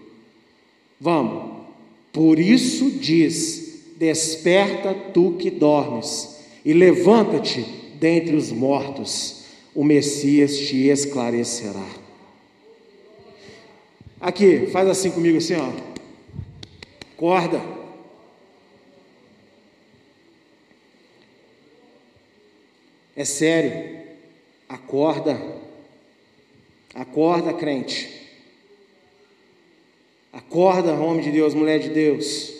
Vamos. 0.99 1.65
Por 2.11 2.39
isso 2.39 2.89
diz: 2.91 3.83
Desperta 3.97 4.93
tu 4.93 5.33
que 5.33 5.49
dormes, 5.51 6.39
e 6.63 6.73
levanta-te 6.73 7.61
dentre 7.99 8.35
os 8.35 8.51
mortos, 8.51 9.43
o 9.73 9.83
Messias 9.83 10.57
te 10.57 10.87
esclarecerá. 10.87 11.87
Aqui, 14.19 14.67
faz 14.67 14.87
assim 14.87 15.11
comigo, 15.11 15.37
assim, 15.37 15.55
ó. 15.55 15.71
Acorda. 17.15 17.61
É 23.15 23.25
sério. 23.25 23.99
Acorda. 24.69 25.56
Acorda, 26.97 27.53
crente. 27.53 28.09
Acorda, 30.33 30.95
homem 30.95 31.23
de 31.23 31.31
Deus, 31.31 31.53
mulher 31.53 31.77
de 31.77 31.89
Deus. 31.89 32.51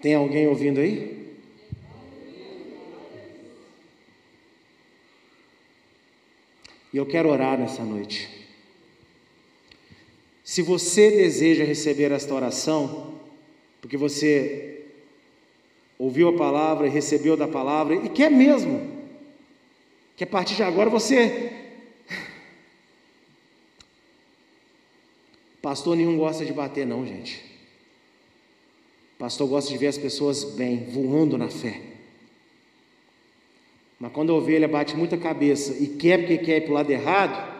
Tem 0.00 0.14
alguém 0.14 0.46
ouvindo 0.46 0.78
aí? 0.78 1.36
E 6.92 6.96
eu 6.96 7.04
quero 7.04 7.28
orar 7.28 7.58
nessa 7.58 7.82
noite. 7.82 8.46
Se 10.44 10.62
você 10.62 11.10
deseja 11.10 11.64
receber 11.64 12.12
esta 12.12 12.32
oração, 12.32 13.18
porque 13.80 13.96
você 13.96 14.84
ouviu 15.98 16.28
a 16.28 16.36
palavra 16.36 16.86
e 16.86 16.90
recebeu 16.90 17.36
da 17.36 17.48
palavra 17.48 17.96
e 17.96 18.08
quer 18.08 18.30
mesmo 18.30 18.97
que 20.18 20.24
a 20.24 20.26
partir 20.26 20.56
de 20.56 20.62
agora 20.62 20.90
você. 20.90 21.50
Pastor 25.62 25.96
nenhum 25.96 26.18
gosta 26.18 26.44
de 26.44 26.52
bater, 26.52 26.86
não, 26.86 27.06
gente. 27.06 27.42
Pastor 29.18 29.48
gosta 29.48 29.70
de 29.70 29.78
ver 29.78 29.86
as 29.86 29.96
pessoas 29.96 30.44
bem, 30.44 30.84
voando 30.90 31.38
na 31.38 31.48
fé. 31.48 31.80
Mas 33.98 34.12
quando 34.12 34.32
a 34.32 34.36
ovelha 34.36 34.68
bate 34.68 34.94
muita 34.94 35.16
cabeça 35.16 35.72
e 35.82 35.86
quer 35.86 36.18
porque 36.18 36.38
quer 36.38 36.58
ir 36.58 36.60
para 36.62 36.70
o 36.70 36.74
lado 36.74 36.90
errado, 36.90 37.58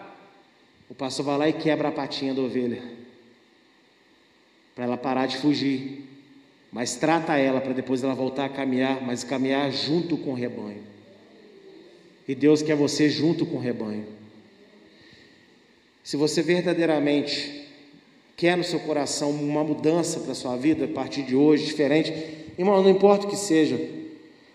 o 0.91 0.95
pastor 0.95 1.25
vai 1.25 1.39
lá 1.39 1.49
e 1.49 1.55
quebra 1.55 1.89
a 1.89 1.93
patinha 1.93 2.35
da 2.35 2.43
ovelha. 2.43 2.83
Para 4.75 4.85
ela 4.85 4.99
parar 4.99 5.27
de 5.27 5.39
fugir 5.39 6.09
mas 6.71 6.97
trata 6.97 7.37
ela 7.37 7.61
para 7.61 7.73
depois 7.73 8.03
ela 8.03 8.15
voltar 8.15 8.45
a 8.45 8.49
caminhar, 8.49 9.01
mas 9.05 9.25
caminhar 9.25 9.71
junto 9.73 10.17
com 10.19 10.33
o 10.33 10.35
rebanho. 10.35 10.83
E 12.29 12.35
Deus 12.35 12.61
quer 12.61 12.77
você 12.77 13.09
junto 13.09 13.47
com 13.47 13.57
o 13.57 13.61
rebanho. 13.61 14.05
Se 16.05 16.17
você 16.17 16.43
verdadeiramente 16.43 17.67
quer 18.37 18.57
no 18.57 18.63
seu 18.63 18.79
coração 18.81 19.31
uma 19.31 19.65
mudança 19.65 20.21
para 20.21 20.33
a 20.33 20.35
sua 20.35 20.57
vida 20.57 20.85
a 20.85 20.89
partir 20.89 21.23
de 21.23 21.35
hoje, 21.35 21.65
diferente, 21.65 22.13
irmão, 22.59 22.83
não 22.83 22.91
importa 22.91 23.27
o 23.27 23.31
que 23.31 23.37
seja, 23.37 23.81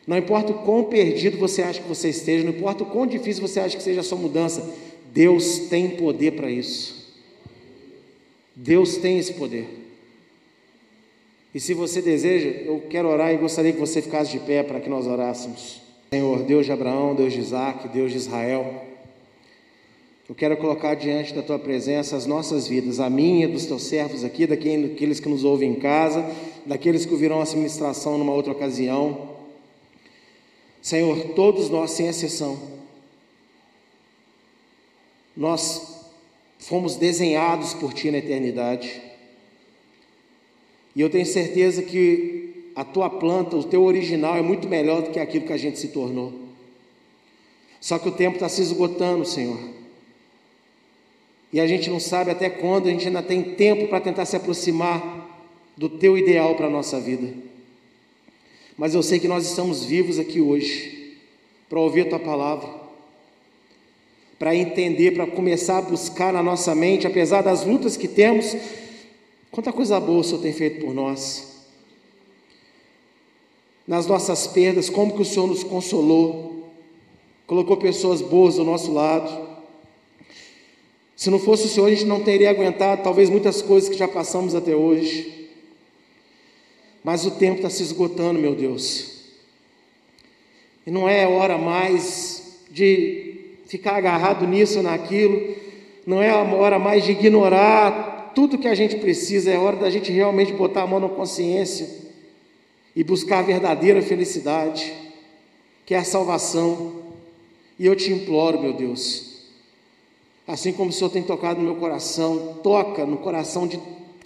não 0.05 0.17
importa 0.17 0.51
o 0.51 0.63
quão 0.63 0.84
perdido 0.84 1.38
você 1.38 1.63
acha 1.63 1.82
que 1.82 1.88
você 1.88 2.09
esteja, 2.09 2.43
não 2.43 2.53
importa 2.53 2.84
o 2.84 2.86
quão 2.86 3.07
difícil 3.07 3.41
você 3.41 3.59
acha 3.59 3.76
que 3.76 3.84
seja 3.84 4.01
a 4.01 4.03
sua 4.03 4.17
mudança, 4.17 4.74
Deus 5.11 5.59
tem 5.69 5.89
poder 5.89 6.32
para 6.32 6.49
isso. 6.49 7.11
Deus 8.55 8.97
tem 8.97 9.17
esse 9.17 9.34
poder. 9.34 9.67
E 11.53 11.59
se 11.59 11.74
você 11.74 12.01
deseja, 12.01 12.49
eu 12.49 12.84
quero 12.89 13.09
orar 13.09 13.34
e 13.34 13.38
gostaria 13.38 13.74
que 13.74 13.80
você 13.80 14.01
ficasse 14.01 14.32
de 14.32 14.39
pé 14.39 14.63
para 14.63 14.80
que 14.80 14.89
nós 14.89 15.05
orássemos. 15.05 15.83
Senhor, 16.14 16.43
Deus 16.43 16.68
de 16.68 16.72
Abraão, 16.72 17.16
Deus 17.16 17.34
de 17.34 17.39
Isaac, 17.39 17.88
Deus 17.88 18.11
de 18.11 18.18
Israel, 18.18 18.86
eu 20.30 20.36
quero 20.36 20.55
colocar 20.57 20.93
diante 20.93 21.34
da 21.34 21.41
tua 21.41 21.57
presença 21.57 22.16
as 22.16 22.28
nossas 22.28 22.68
vidas, 22.68 22.99
a 22.99 23.09
minha, 23.09 23.47
dos 23.47 23.66
teus 23.66 23.82
servos 23.82 24.24
aqui, 24.24 24.45
daqueles 24.45 25.20
que 25.20 25.28
nos 25.28 25.43
ouvem 25.43 25.72
em 25.72 25.76
casa, 25.80 26.24
daqueles 26.68 27.03
que 27.03 27.14
ouvirão 27.14 27.41
essa 27.41 27.55
ministração 27.55 28.20
numa 28.20 28.32
outra 28.32 28.51
ocasião. 28.51 29.38
Senhor, 30.84 31.30
todos 31.30 31.72
nós, 31.72 31.89
sem 31.89 32.05
exceção, 32.05 32.61
nós 35.36 36.11
fomos 36.59 36.95
desenhados 36.95 37.74
por 37.74 37.91
Ti 37.91 38.11
na 38.11 38.20
eternidade. 38.20 39.01
E 40.95 41.01
eu 41.01 41.09
tenho 41.09 41.26
certeza 41.26 41.82
que 41.82 42.43
a 42.76 42.84
tua 42.84 43.09
planta, 43.09 43.55
o 43.55 43.63
teu 43.63 43.84
original 43.84 44.36
é 44.36 44.41
muito 44.41 44.67
melhor 44.67 45.01
do 45.01 45.11
que 45.11 45.19
aquilo 45.19 45.45
que 45.45 45.53
a 45.53 45.57
gente 45.57 45.80
se 45.80 45.89
tornou. 45.89 46.34
Só 47.80 47.99
que 47.99 48.07
o 48.07 48.11
tempo 48.11 48.36
está 48.36 48.47
se 48.47 48.61
esgotando, 48.61 49.26
Senhor. 49.26 49.59
E 51.51 51.59
a 51.59 51.67
gente 51.67 51.89
não 51.89 51.99
sabe 51.99 52.32
até 52.32 52.49
quando 52.49 52.88
a 52.88 52.91
gente 52.91 53.07
ainda 53.07 53.21
tem 53.21 53.43
tempo 53.43 53.88
para 53.88 53.99
tentar 53.99 54.26
se 54.26 54.36
aproximar 54.36 55.45
do 55.78 55.89
teu 55.89 56.17
ideal 56.17 56.55
para 56.55 56.67
a 56.67 56.69
nossa 56.69 56.99
vida. 56.99 57.34
Mas 58.78 58.95
eu 58.95 59.03
sei 59.03 59.19
que 59.19 59.28
nós 59.28 59.45
estamos 59.45 59.86
vivos 59.86 60.17
aqui 60.17 60.41
hoje 60.41 61.17
para 61.69 61.80
ouvir 61.80 62.01
a 62.01 62.09
tua 62.09 62.19
palavra, 62.19 62.69
para 64.39 64.55
entender, 64.55 65.11
para 65.11 65.28
começar 65.28 65.78
a 65.78 65.82
buscar 65.82 66.34
na 66.34 66.41
nossa 66.41 66.74
mente, 66.74 67.05
apesar 67.05 67.41
das 67.41 67.65
lutas 67.65 67.95
que 67.95 68.07
temos, 68.07 68.55
Quanta 69.53 69.71
coisa 69.71 69.99
boa 69.99 70.21
o 70.21 70.24
Senhor 70.24 70.41
tem 70.41 70.51
feito 70.51 70.84
por 70.84 70.95
nós. 70.95 71.53
Nas 73.86 74.08
nossas 74.08 74.48
perdas, 74.48 74.90
como 74.90 75.14
que 75.14 75.22
o 75.22 75.26
Senhor 75.26 75.48
nos 75.48 75.64
consolou, 75.64 76.70
colocou 77.46 77.76
pessoas 77.76 78.22
boas 78.22 78.56
do 78.56 78.64
nosso 78.64 78.94
lado. 78.94 79.50
Se 81.16 81.30
não 81.30 81.38
fosse 81.38 81.66
o 81.66 81.70
Senhor, 81.70 81.88
a 81.88 81.90
gente 81.90 82.06
não 82.06 82.24
teria 82.24 82.50
aguentado 82.50 83.04
talvez 83.04 83.30
muitas 83.30 83.62
coisas 83.62 83.90
que 83.90 83.98
já 83.98 84.08
passamos 84.08 84.56
até 84.56 84.74
hoje. 84.74 85.50
Mas 87.04 87.26
o 87.26 87.32
tempo 87.32 87.58
está 87.58 87.70
se 87.70 87.84
esgotando, 87.84 88.40
meu 88.40 88.56
Deus. 88.56 89.12
E 90.88 90.92
não 90.92 91.08
é 91.08 91.28
hora 91.28 91.58
mais 91.58 92.60
de 92.72 93.58
ficar 93.66 93.98
agarrado 93.98 94.48
nisso 94.48 94.82
naquilo, 94.82 95.56
não 96.06 96.22
é 96.22 96.34
hora 96.34 96.80
mais 96.80 97.04
de 97.04 97.12
ignorar 97.12 98.32
tudo 98.34 98.58
que 98.58 98.68
a 98.68 98.76
gente 98.76 98.96
precisa, 98.98 99.52
é 99.52 99.58
hora 99.58 99.78
da 99.78 99.90
gente 99.90 100.12
realmente 100.12 100.54
botar 100.54 100.84
a 100.84 100.88
mão 100.88 101.00
na 101.00 101.10
consciência 101.10 102.03
e 102.96 103.04
buscar 103.04 103.39
a 103.39 103.44
verdadeira 103.44 104.02
felicidade, 104.02 104.94
que 105.86 105.94
é 105.94 105.98
a 105.98 106.04
salvação. 106.04 107.02
E 107.80 107.86
eu 107.86 107.96
te 107.96 108.12
imploro, 108.12 108.62
meu 108.62 108.74
Deus, 108.74 109.48
assim 110.48 110.72
como 110.72 110.89
o 110.89 110.94
Senhor 110.94 111.10
tem 111.10 111.24
tocado 111.24 111.60
no 111.60 111.66
meu 111.66 111.76
coração, 111.76 112.60
toca 112.64 113.06
no 113.06 113.18
coração 113.18 113.68
de 113.68 113.80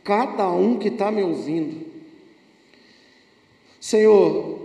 cada 0.04 0.50
um 0.50 0.78
que 0.78 0.90
está 0.90 1.12
me 1.12 1.24
ouvindo. 1.24 1.86
Senhor, 3.80 4.60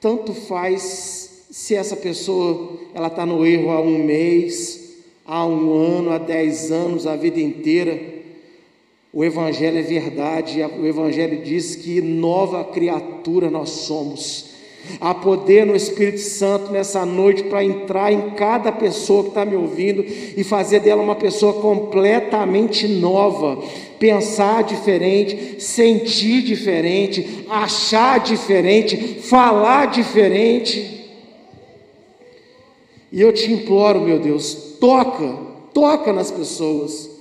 tanto 0.00 0.34
faz 0.34 1.46
se 1.50 1.74
essa 1.74 1.96
pessoa 1.96 2.78
ela 2.94 3.08
está 3.08 3.24
no 3.24 3.46
erro 3.46 3.70
há 3.70 3.80
um 3.80 4.04
mês, 4.04 5.02
há 5.24 5.46
um 5.46 5.72
ano, 5.72 6.10
há 6.10 6.18
dez 6.18 6.72
anos, 6.72 7.06
a 7.06 7.14
vida 7.14 7.40
inteira. 7.40 8.11
O 9.14 9.22
Evangelho 9.22 9.78
é 9.78 9.82
verdade, 9.82 10.62
o 10.62 10.86
Evangelho 10.86 11.42
diz 11.42 11.76
que 11.76 12.00
nova 12.00 12.64
criatura 12.64 13.50
nós 13.50 13.68
somos. 13.68 14.52
Há 14.98 15.12
poder 15.12 15.66
no 15.66 15.76
Espírito 15.76 16.18
Santo 16.18 16.72
nessa 16.72 17.04
noite 17.04 17.42
para 17.42 17.62
entrar 17.62 18.10
em 18.10 18.30
cada 18.30 18.72
pessoa 18.72 19.24
que 19.24 19.28
está 19.28 19.44
me 19.44 19.54
ouvindo 19.54 20.02
e 20.02 20.42
fazer 20.42 20.80
dela 20.80 21.02
uma 21.02 21.14
pessoa 21.14 21.60
completamente 21.60 22.88
nova, 22.88 23.62
pensar 23.98 24.64
diferente, 24.64 25.62
sentir 25.62 26.42
diferente, 26.42 27.44
achar 27.50 28.18
diferente, 28.18 29.20
falar 29.20 29.88
diferente. 29.88 31.10
E 33.12 33.20
eu 33.20 33.30
te 33.30 33.52
imploro, 33.52 34.00
meu 34.00 34.18
Deus, 34.18 34.54
toca, 34.80 35.36
toca 35.74 36.14
nas 36.14 36.30
pessoas 36.30 37.11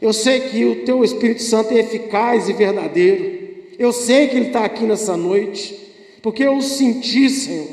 eu 0.00 0.12
sei 0.12 0.40
que 0.40 0.64
o 0.64 0.84
teu 0.84 1.02
Espírito 1.02 1.42
Santo 1.42 1.72
é 1.72 1.80
eficaz 1.80 2.48
e 2.48 2.52
verdadeiro. 2.52 3.48
Eu 3.78 3.92
sei 3.92 4.28
que 4.28 4.36
ele 4.36 4.46
está 4.46 4.64
aqui 4.64 4.84
nessa 4.84 5.16
noite, 5.16 5.76
porque 6.22 6.44
eu 6.44 6.56
o 6.56 6.62
senti, 6.62 7.28
Senhor. 7.28 7.68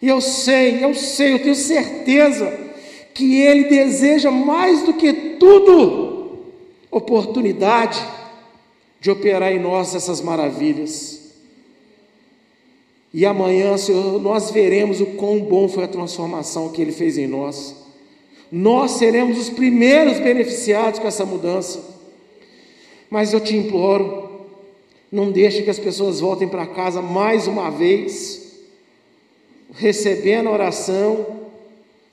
E 0.00 0.08
eu 0.08 0.20
sei, 0.20 0.82
eu 0.82 0.94
sei, 0.94 1.34
eu 1.34 1.38
tenho 1.38 1.54
certeza 1.54 2.58
que 3.12 3.40
ele 3.40 3.64
deseja 3.64 4.30
mais 4.30 4.82
do 4.82 4.94
que 4.94 5.12
tudo 5.38 6.38
oportunidade 6.90 8.02
de 9.00 9.10
operar 9.10 9.52
em 9.52 9.58
nós 9.58 9.94
essas 9.94 10.20
maravilhas. 10.20 11.32
E 13.12 13.24
amanhã, 13.24 13.76
Senhor, 13.76 14.20
nós 14.20 14.50
veremos 14.50 15.00
o 15.00 15.06
quão 15.06 15.40
bom 15.40 15.68
foi 15.68 15.84
a 15.84 15.88
transformação 15.88 16.70
que 16.70 16.80
ele 16.80 16.92
fez 16.92 17.16
em 17.16 17.26
nós 17.26 17.85
nós 18.50 18.92
seremos 18.92 19.38
os 19.38 19.50
primeiros 19.50 20.18
beneficiados 20.18 21.00
com 21.00 21.08
essa 21.08 21.26
mudança. 21.26 21.82
Mas 23.10 23.32
eu 23.32 23.40
te 23.40 23.56
imploro, 23.56 24.24
Não 25.10 25.30
deixe 25.30 25.62
que 25.62 25.70
as 25.70 25.78
pessoas 25.78 26.20
voltem 26.20 26.48
para 26.48 26.66
casa 26.66 27.00
mais 27.00 27.46
uma 27.46 27.70
vez, 27.70 28.58
recebendo 29.72 30.48
a 30.48 30.52
oração, 30.52 31.48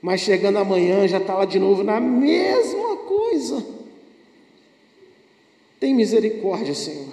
mas 0.00 0.20
chegando 0.20 0.58
amanhã 0.58 1.06
já 1.08 1.18
está 1.18 1.34
lá 1.34 1.44
de 1.44 1.58
novo 1.58 1.82
na 1.82 2.00
mesma 2.00 2.96
coisa. 2.98 3.66
Tem 5.80 5.92
misericórdia, 5.92 6.74
Senhor, 6.74 7.12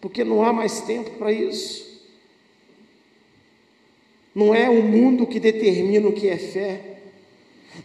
porque 0.00 0.24
não 0.24 0.42
há 0.42 0.52
mais 0.52 0.80
tempo 0.80 1.10
para 1.10 1.30
isso. 1.30 1.92
Não 4.34 4.54
é 4.54 4.68
o 4.70 4.82
mundo 4.82 5.26
que 5.26 5.38
determina 5.38 6.08
o 6.08 6.12
que 6.12 6.28
é 6.28 6.38
fé, 6.38 6.91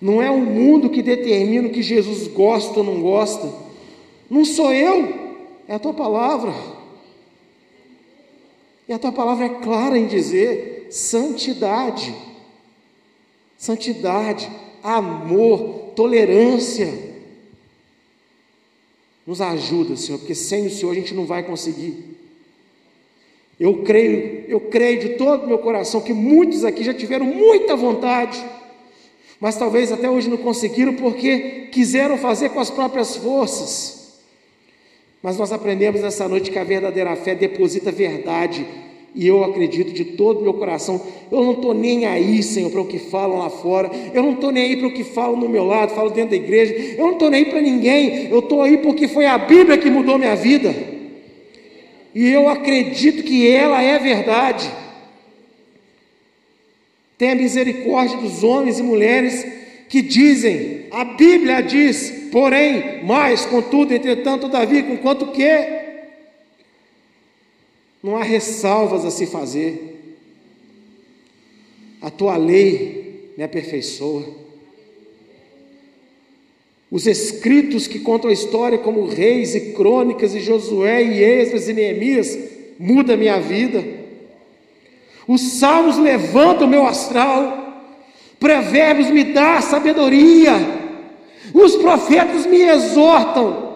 não 0.02 0.22
é 0.22 0.30
o 0.30 0.40
mundo 0.40 0.90
que 0.90 1.02
determina 1.02 1.68
o 1.68 1.72
que 1.72 1.82
Jesus 1.82 2.28
gosta 2.28 2.80
ou 2.80 2.86
não 2.86 3.02
gosta, 3.02 3.52
não 4.30 4.44
sou 4.44 4.72
eu, 4.74 5.14
é 5.68 5.76
a 5.76 5.80
tua 5.80 5.94
palavra. 5.94 6.54
E 8.88 8.94
a 8.94 9.00
tua 9.00 9.12
palavra 9.12 9.46
é 9.46 9.50
clara 9.50 9.98
em 9.98 10.08
dizer 10.08 10.88
santidade, 10.90 12.16
santidade, 13.58 14.50
amor, 14.82 15.92
tolerância. 15.96 17.08
Nos 19.26 19.42
ajuda, 19.42 19.98
Senhor, 19.98 20.20
porque 20.20 20.36
sem 20.36 20.68
o 20.68 20.72
Senhor 20.72 20.92
a 20.92 20.96
gente 20.96 21.14
não 21.14 21.26
vai 21.26 21.44
conseguir. 21.44 22.18
Eu 23.60 23.84
creio, 23.84 24.46
eu 24.48 24.60
creio 24.62 25.00
de 25.00 25.10
todo 25.16 25.44
o 25.44 25.48
meu 25.48 25.58
coração 25.58 26.00
que 26.00 26.14
muitos 26.14 26.64
aqui 26.64 26.84
já 26.84 26.94
tiveram 26.94 27.26
muita 27.26 27.76
vontade, 27.76 28.42
mas 29.40 29.56
talvez 29.56 29.92
até 29.92 30.10
hoje 30.10 30.30
não 30.30 30.38
conseguiram 30.38 30.94
porque 30.94 31.68
quiseram 31.72 32.18
fazer 32.18 32.50
com 32.50 32.60
as 32.60 32.70
próprias 32.70 33.16
forças. 33.16 33.98
Mas 35.22 35.38
nós 35.38 35.52
aprendemos 35.52 36.02
nessa 36.02 36.28
noite 36.28 36.52
que 36.52 36.60
a 36.60 36.64
verdadeira 36.64 37.16
fé 37.16 37.36
deposita 37.36 37.92
verdade. 37.92 38.66
E 39.14 39.28
eu 39.28 39.44
acredito 39.44 39.92
de 39.92 40.06
todo 40.06 40.40
o 40.40 40.44
meu 40.44 40.54
coração. 40.54 41.02
Eu 41.32 41.44
não 41.44 41.54
estou 41.54 41.74
nem 41.74 42.06
aí, 42.06 42.44
Senhor, 42.44 42.70
para 42.70 42.82
o 42.82 42.86
que 42.86 43.00
falam 43.00 43.40
lá 43.40 43.50
fora. 43.50 43.90
Eu 44.14 44.22
não 44.22 44.34
estou 44.34 44.52
nem 44.52 44.64
aí 44.64 44.78
para 44.78 44.88
o 44.88 44.94
que 44.94 45.04
falam 45.04 45.36
no 45.36 45.50
meu 45.50 45.66
lado, 45.66 45.94
falam 45.94 46.12
dentro 46.12 46.32
da 46.32 46.36
igreja. 46.36 46.74
Eu 46.98 47.06
não 47.06 47.14
estou 47.14 47.30
nem 47.30 47.44
aí 47.44 47.50
para 47.50 47.62
ninguém. 47.62 48.28
Eu 48.30 48.40
estou 48.40 48.62
aí 48.62 48.78
porque 48.78 49.08
foi 49.08 49.26
a 49.26 49.38
Bíblia 49.38 49.78
que 49.78 49.90
mudou 49.90 50.20
minha 50.20 50.36
vida. 50.36 50.74
E 52.14 52.30
eu 52.30 52.48
acredito 52.48 53.24
que 53.24 53.50
ela 53.50 53.82
é 53.82 53.98
verdade. 53.98 54.70
Tenha 57.18 57.36
misericórdia 57.36 58.18
dos 58.18 58.44
homens 58.44 58.80
e 58.80 58.84
mulheres 58.84 59.46
que 59.90 60.02
dizem, 60.02 60.86
a 60.92 61.04
Bíblia 61.04 61.62
diz, 61.62 62.30
porém, 62.32 63.04
mais, 63.04 63.46
contudo, 63.46 63.94
entretanto, 63.94 64.50
Davi, 64.50 64.84
com 64.84 64.98
quanto 64.98 65.32
que 65.32 65.78
não 68.04 68.18
há 68.18 68.24
ressalvas 68.24 69.04
a 69.06 69.12
se 69.12 69.26
fazer. 69.26 69.96
A 72.02 72.12
tua 72.12 72.38
lei 72.38 73.32
me 73.38 73.44
aperfeiçoa. 73.44 74.24
Os 76.90 77.06
escritos 77.06 77.88
que 77.88 78.00
contam 78.00 78.30
a 78.30 78.34
história, 78.34 78.78
como 78.78 79.08
Reis 79.08 79.56
e 79.56 79.74
Crônicas 79.74 80.34
e 80.36 80.40
Josué 80.40 81.04
e 81.04 81.24
Esdras 81.24 81.68
e 81.68 81.74
Neemias, 81.74 82.38
muda 82.80 83.14
a 83.14 83.18
minha 83.18 83.40
vida. 83.40 83.97
Os 85.28 85.42
salmos 85.42 85.98
levantam 85.98 86.66
o 86.66 86.70
meu 86.70 86.88
astral. 86.88 87.66
Provérbios 88.40 89.10
me 89.10 89.26
dá 89.26 89.62
sabedoria. 89.62 90.54
Os 91.54 91.76
profetas 91.76 92.46
me 92.46 92.62
exortam. 92.62 93.68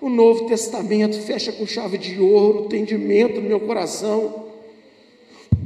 O 0.00 0.08
Novo 0.08 0.46
Testamento 0.46 1.20
fecha 1.20 1.52
com 1.52 1.66
chave 1.66 1.98
de 1.98 2.18
ouro, 2.20 2.62
o 2.62 2.64
entendimento 2.66 3.40
no 3.40 3.48
meu 3.48 3.60
coração. 3.60 4.46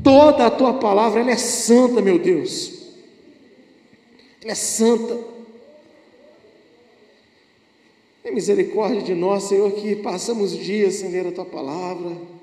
Toda 0.03 0.47
a 0.47 0.51
tua 0.51 0.75
palavra, 0.75 1.21
ela 1.21 1.31
é 1.31 1.37
santa, 1.37 2.01
meu 2.01 2.19
Deus. 2.19 2.73
Ela 4.43 4.53
é 4.53 4.57
santa. 4.57 5.19
Tem 8.23 8.35
misericórdia 8.35 9.03
de 9.03 9.15
nós, 9.15 9.45
Senhor, 9.45 9.71
que 9.73 9.97
passamos 9.97 10.57
dias 10.57 10.95
sem 10.95 11.11
ler 11.11 11.27
a 11.27 11.33
tua 11.33 11.45
palavra 11.45 12.34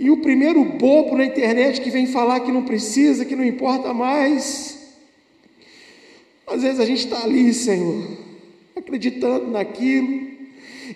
e 0.00 0.10
o 0.10 0.16
primeiro 0.16 0.64
bobo 0.64 1.14
na 1.14 1.26
internet 1.26 1.78
que 1.82 1.90
vem 1.90 2.06
falar 2.06 2.40
que 2.40 2.50
não 2.50 2.64
precisa, 2.64 3.26
que 3.26 3.36
não 3.36 3.44
importa 3.44 3.92
mais. 3.92 4.78
Às 6.46 6.62
vezes 6.62 6.80
a 6.80 6.86
gente 6.86 7.04
está 7.04 7.22
ali, 7.22 7.52
Senhor, 7.52 8.08
acreditando 8.74 9.48
naquilo, 9.48 10.26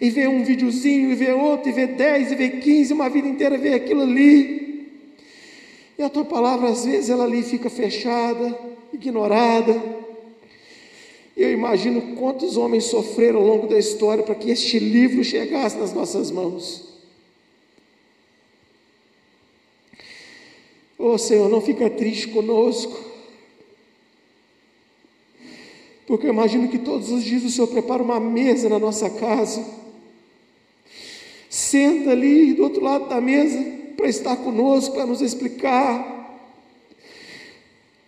e 0.00 0.08
vê 0.08 0.26
um 0.26 0.42
videozinho, 0.42 1.12
e 1.12 1.14
vê 1.14 1.32
outro, 1.32 1.68
e 1.68 1.72
vê 1.72 1.86
dez, 1.86 2.32
e 2.32 2.34
vê 2.34 2.48
quinze, 2.48 2.94
uma 2.94 3.10
vida 3.10 3.28
inteira 3.28 3.58
vê 3.58 3.74
aquilo 3.74 4.00
ali. 4.00 4.88
E 5.98 6.02
a 6.02 6.08
tua 6.08 6.24
palavra, 6.24 6.70
às 6.70 6.86
vezes, 6.86 7.10
ela 7.10 7.24
ali 7.24 7.42
fica 7.42 7.68
fechada, 7.68 8.58
ignorada. 8.90 9.82
E 11.36 11.42
eu 11.42 11.52
imagino 11.52 12.16
quantos 12.16 12.56
homens 12.56 12.84
sofreram 12.84 13.40
ao 13.40 13.46
longo 13.46 13.66
da 13.66 13.78
história 13.78 14.24
para 14.24 14.34
que 14.34 14.50
este 14.50 14.78
livro 14.78 15.22
chegasse 15.22 15.76
nas 15.76 15.92
nossas 15.92 16.30
mãos. 16.30 16.93
Oh 21.06 21.18
Senhor, 21.18 21.50
não 21.50 21.60
fica 21.60 21.90
triste 21.90 22.28
conosco. 22.28 22.98
Porque 26.06 26.26
eu 26.26 26.32
imagino 26.32 26.66
que 26.66 26.78
todos 26.78 27.10
os 27.10 27.22
dias 27.22 27.44
o 27.44 27.50
Senhor 27.50 27.66
prepara 27.66 28.02
uma 28.02 28.18
mesa 28.18 28.70
na 28.70 28.78
nossa 28.78 29.10
casa. 29.10 29.62
Senta 31.50 32.12
ali 32.12 32.54
do 32.54 32.62
outro 32.62 32.82
lado 32.82 33.06
da 33.06 33.20
mesa 33.20 33.62
para 33.94 34.08
estar 34.08 34.34
conosco, 34.36 34.94
para 34.94 35.04
nos 35.04 35.20
explicar. 35.20 36.40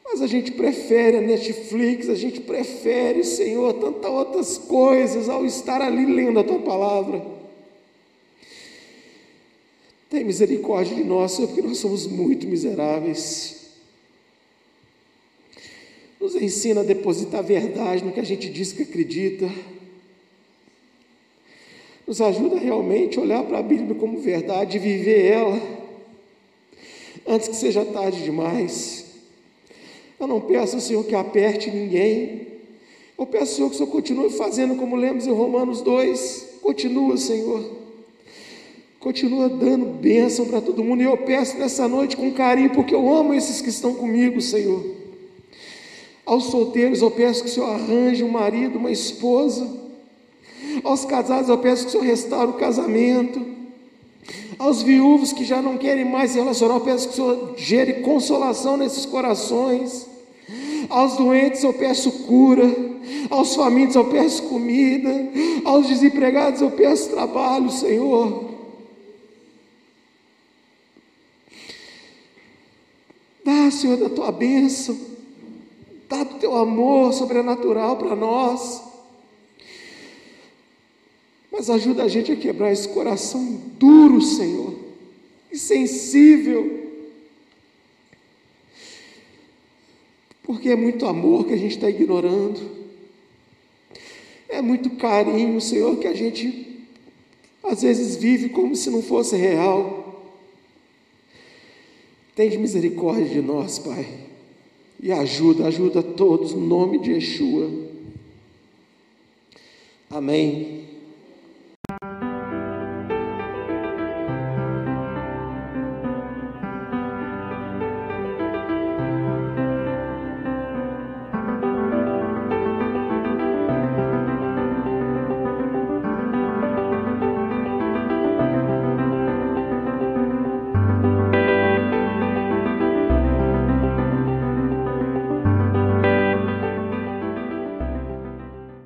Mas 0.03 0.23
a 0.23 0.27
gente 0.27 0.53
prefere 0.53 1.19
a 1.19 1.21
Netflix, 1.21 2.09
a 2.09 2.15
gente 2.15 2.41
prefere, 2.41 3.25
Senhor, 3.25 3.75
tantas 3.75 4.11
outras 4.11 4.57
coisas 4.57 5.29
ao 5.29 5.45
estar 5.45 5.83
ali 5.83 6.07
lendo 6.07 6.41
a 6.41 6.45
tua 6.45 6.61
palavra. 6.61 7.36
Tem 10.17 10.25
misericórdia 10.25 10.97
de 10.97 11.05
nós, 11.05 11.33
Senhor, 11.33 11.49
porque 11.49 11.61
nós 11.61 11.77
somos 11.77 12.07
muito 12.07 12.47
miseráveis. 12.47 13.67
Nos 16.19 16.35
ensina 16.35 16.81
a 16.81 16.85
depositar 16.85 17.45
verdade 17.45 18.03
no 18.03 18.11
que 18.11 18.21
a 18.21 18.25
gente 18.25 18.49
diz 18.49 18.73
que 18.73 18.85
acredita. 18.85 19.47
Nos 22.07 22.23
ajuda 22.23 22.59
realmente 22.59 23.19
a 23.19 23.21
olhar 23.21 23.45
para 23.45 23.59
a 23.59 23.63
Bíblia 23.63 23.95
como 23.95 24.19
verdade 24.19 24.79
e 24.79 24.81
viver 24.81 25.33
ela 25.33 25.61
antes 27.27 27.49
que 27.49 27.57
seja 27.57 27.85
tarde 27.85 28.25
demais. 28.25 29.05
Eu 30.19 30.27
não 30.27 30.41
peço, 30.41 30.81
Senhor, 30.81 31.05
que 31.05 31.15
aperte 31.15 31.71
ninguém. 31.71 32.47
Eu 33.19 33.27
peço, 33.27 33.57
Senhor, 33.57 33.69
que 33.69 33.75
o 33.75 33.77
Senhor 33.77 33.91
continue 33.91 34.31
fazendo 34.31 34.77
como 34.77 34.97
lemos 34.97 35.27
em 35.27 35.33
Romanos 35.33 35.83
2. 35.83 36.61
Continua, 36.63 37.19
Senhor 37.19 37.85
Continua 39.07 39.49
dando 39.49 39.87
bênção 39.87 40.47
para 40.47 40.61
todo 40.61 40.83
mundo. 40.83 41.01
E 41.01 41.05
eu 41.05 41.17
peço 41.17 41.57
nessa 41.59 41.87
noite 41.87 42.17
com 42.17 42.33
carinho, 42.33 42.71
porque 42.71 42.93
eu 42.93 43.09
amo 43.15 43.35
esses 43.35 43.61
que 43.61 43.69
estão 43.69 43.95
comigo, 43.95 44.41
Senhor. 44.41 44.85
Aos 46.27 46.47
solteiros, 46.47 47.03
eu 47.03 47.11
peço 47.13 47.45
que 47.45 47.49
o 47.49 47.53
Senhor 47.53 47.71
arranje 47.71 48.25
um 48.25 48.29
marido, 48.29 48.81
uma 48.81 48.91
esposa. 48.91 49.65
Aos 50.83 51.05
casados, 51.05 51.49
eu 51.49 51.57
peço 51.57 51.85
que 51.85 51.89
o 51.91 51.93
Senhor 51.93 52.05
restaure 52.05 52.51
o 52.51 52.55
casamento. 52.55 53.47
Aos 54.59 54.83
viúvos 54.83 55.33
que 55.33 55.45
já 55.45 55.63
não 55.63 55.79
querem 55.79 56.05
mais 56.05 56.33
se 56.33 56.39
relacionar, 56.41 56.75
eu 56.75 56.81
peço 56.81 57.07
que 57.07 57.13
o 57.13 57.17
Senhor 57.17 57.55
gere 57.57 57.93
consolação 58.03 58.77
nesses 58.77 59.07
corações. 59.07 60.05
Aos 60.89 61.17
doentes, 61.17 61.63
eu 61.63 61.73
peço 61.73 62.11
cura. 62.27 62.75
Aos 63.31 63.55
famintos, 63.55 63.95
eu 63.95 64.07
peço 64.07 64.43
comida. 64.49 65.29
Aos 65.65 65.87
desempregados, 65.87 66.61
eu 66.61 66.73
peço 66.73 67.11
trabalho, 67.11 67.71
Senhor. 67.71 68.46
Dá, 73.47 73.71
Senhor, 73.71 73.97
da 73.97 74.11
tua 74.11 74.33
bênção, 74.33 74.99
dá 76.09 76.25
do 76.25 76.35
teu 76.35 76.57
amor 76.57 77.13
sobrenatural 77.13 77.97
para 77.97 78.17
nós. 78.17 78.83
Mas 81.53 81.71
ajuda 81.71 82.03
a 82.03 82.09
gente 82.09 82.33
a 82.33 82.37
quebrar 82.37 82.73
esse 82.73 82.89
coração 82.89 83.63
duro, 83.79 84.21
Senhor, 84.21 84.75
insensível. 85.53 86.91
Porque 90.43 90.71
é 90.71 90.77
muito 90.77 91.07
amor 91.07 91.47
que 91.47 91.55
a 91.55 91.57
gente 91.57 91.77
está 91.77 91.89
ignorando, 91.89 92.69
é 94.49 94.61
muito 94.61 94.91
carinho, 94.91 95.61
Senhor, 95.61 95.97
que 95.99 96.09
a 96.09 96.15
gente 96.15 96.85
às 97.63 97.83
vezes 97.83 98.17
vive 98.17 98.49
como 98.49 98.75
se 98.75 98.91
não 98.91 99.03
fosse 99.03 99.37
real. 99.37 100.06
Tem 102.37 102.59
misericórdia 102.59 103.25
de 103.25 103.41
nós, 103.41 103.79
Pai. 103.79 104.07
E 105.03 105.11
ajuda, 105.11 105.67
ajuda 105.67 106.03
todos, 106.03 106.53
no 106.53 106.61
nome 106.61 106.99
de 106.99 107.13
Yeshua. 107.13 107.71
Amém. 110.11 110.86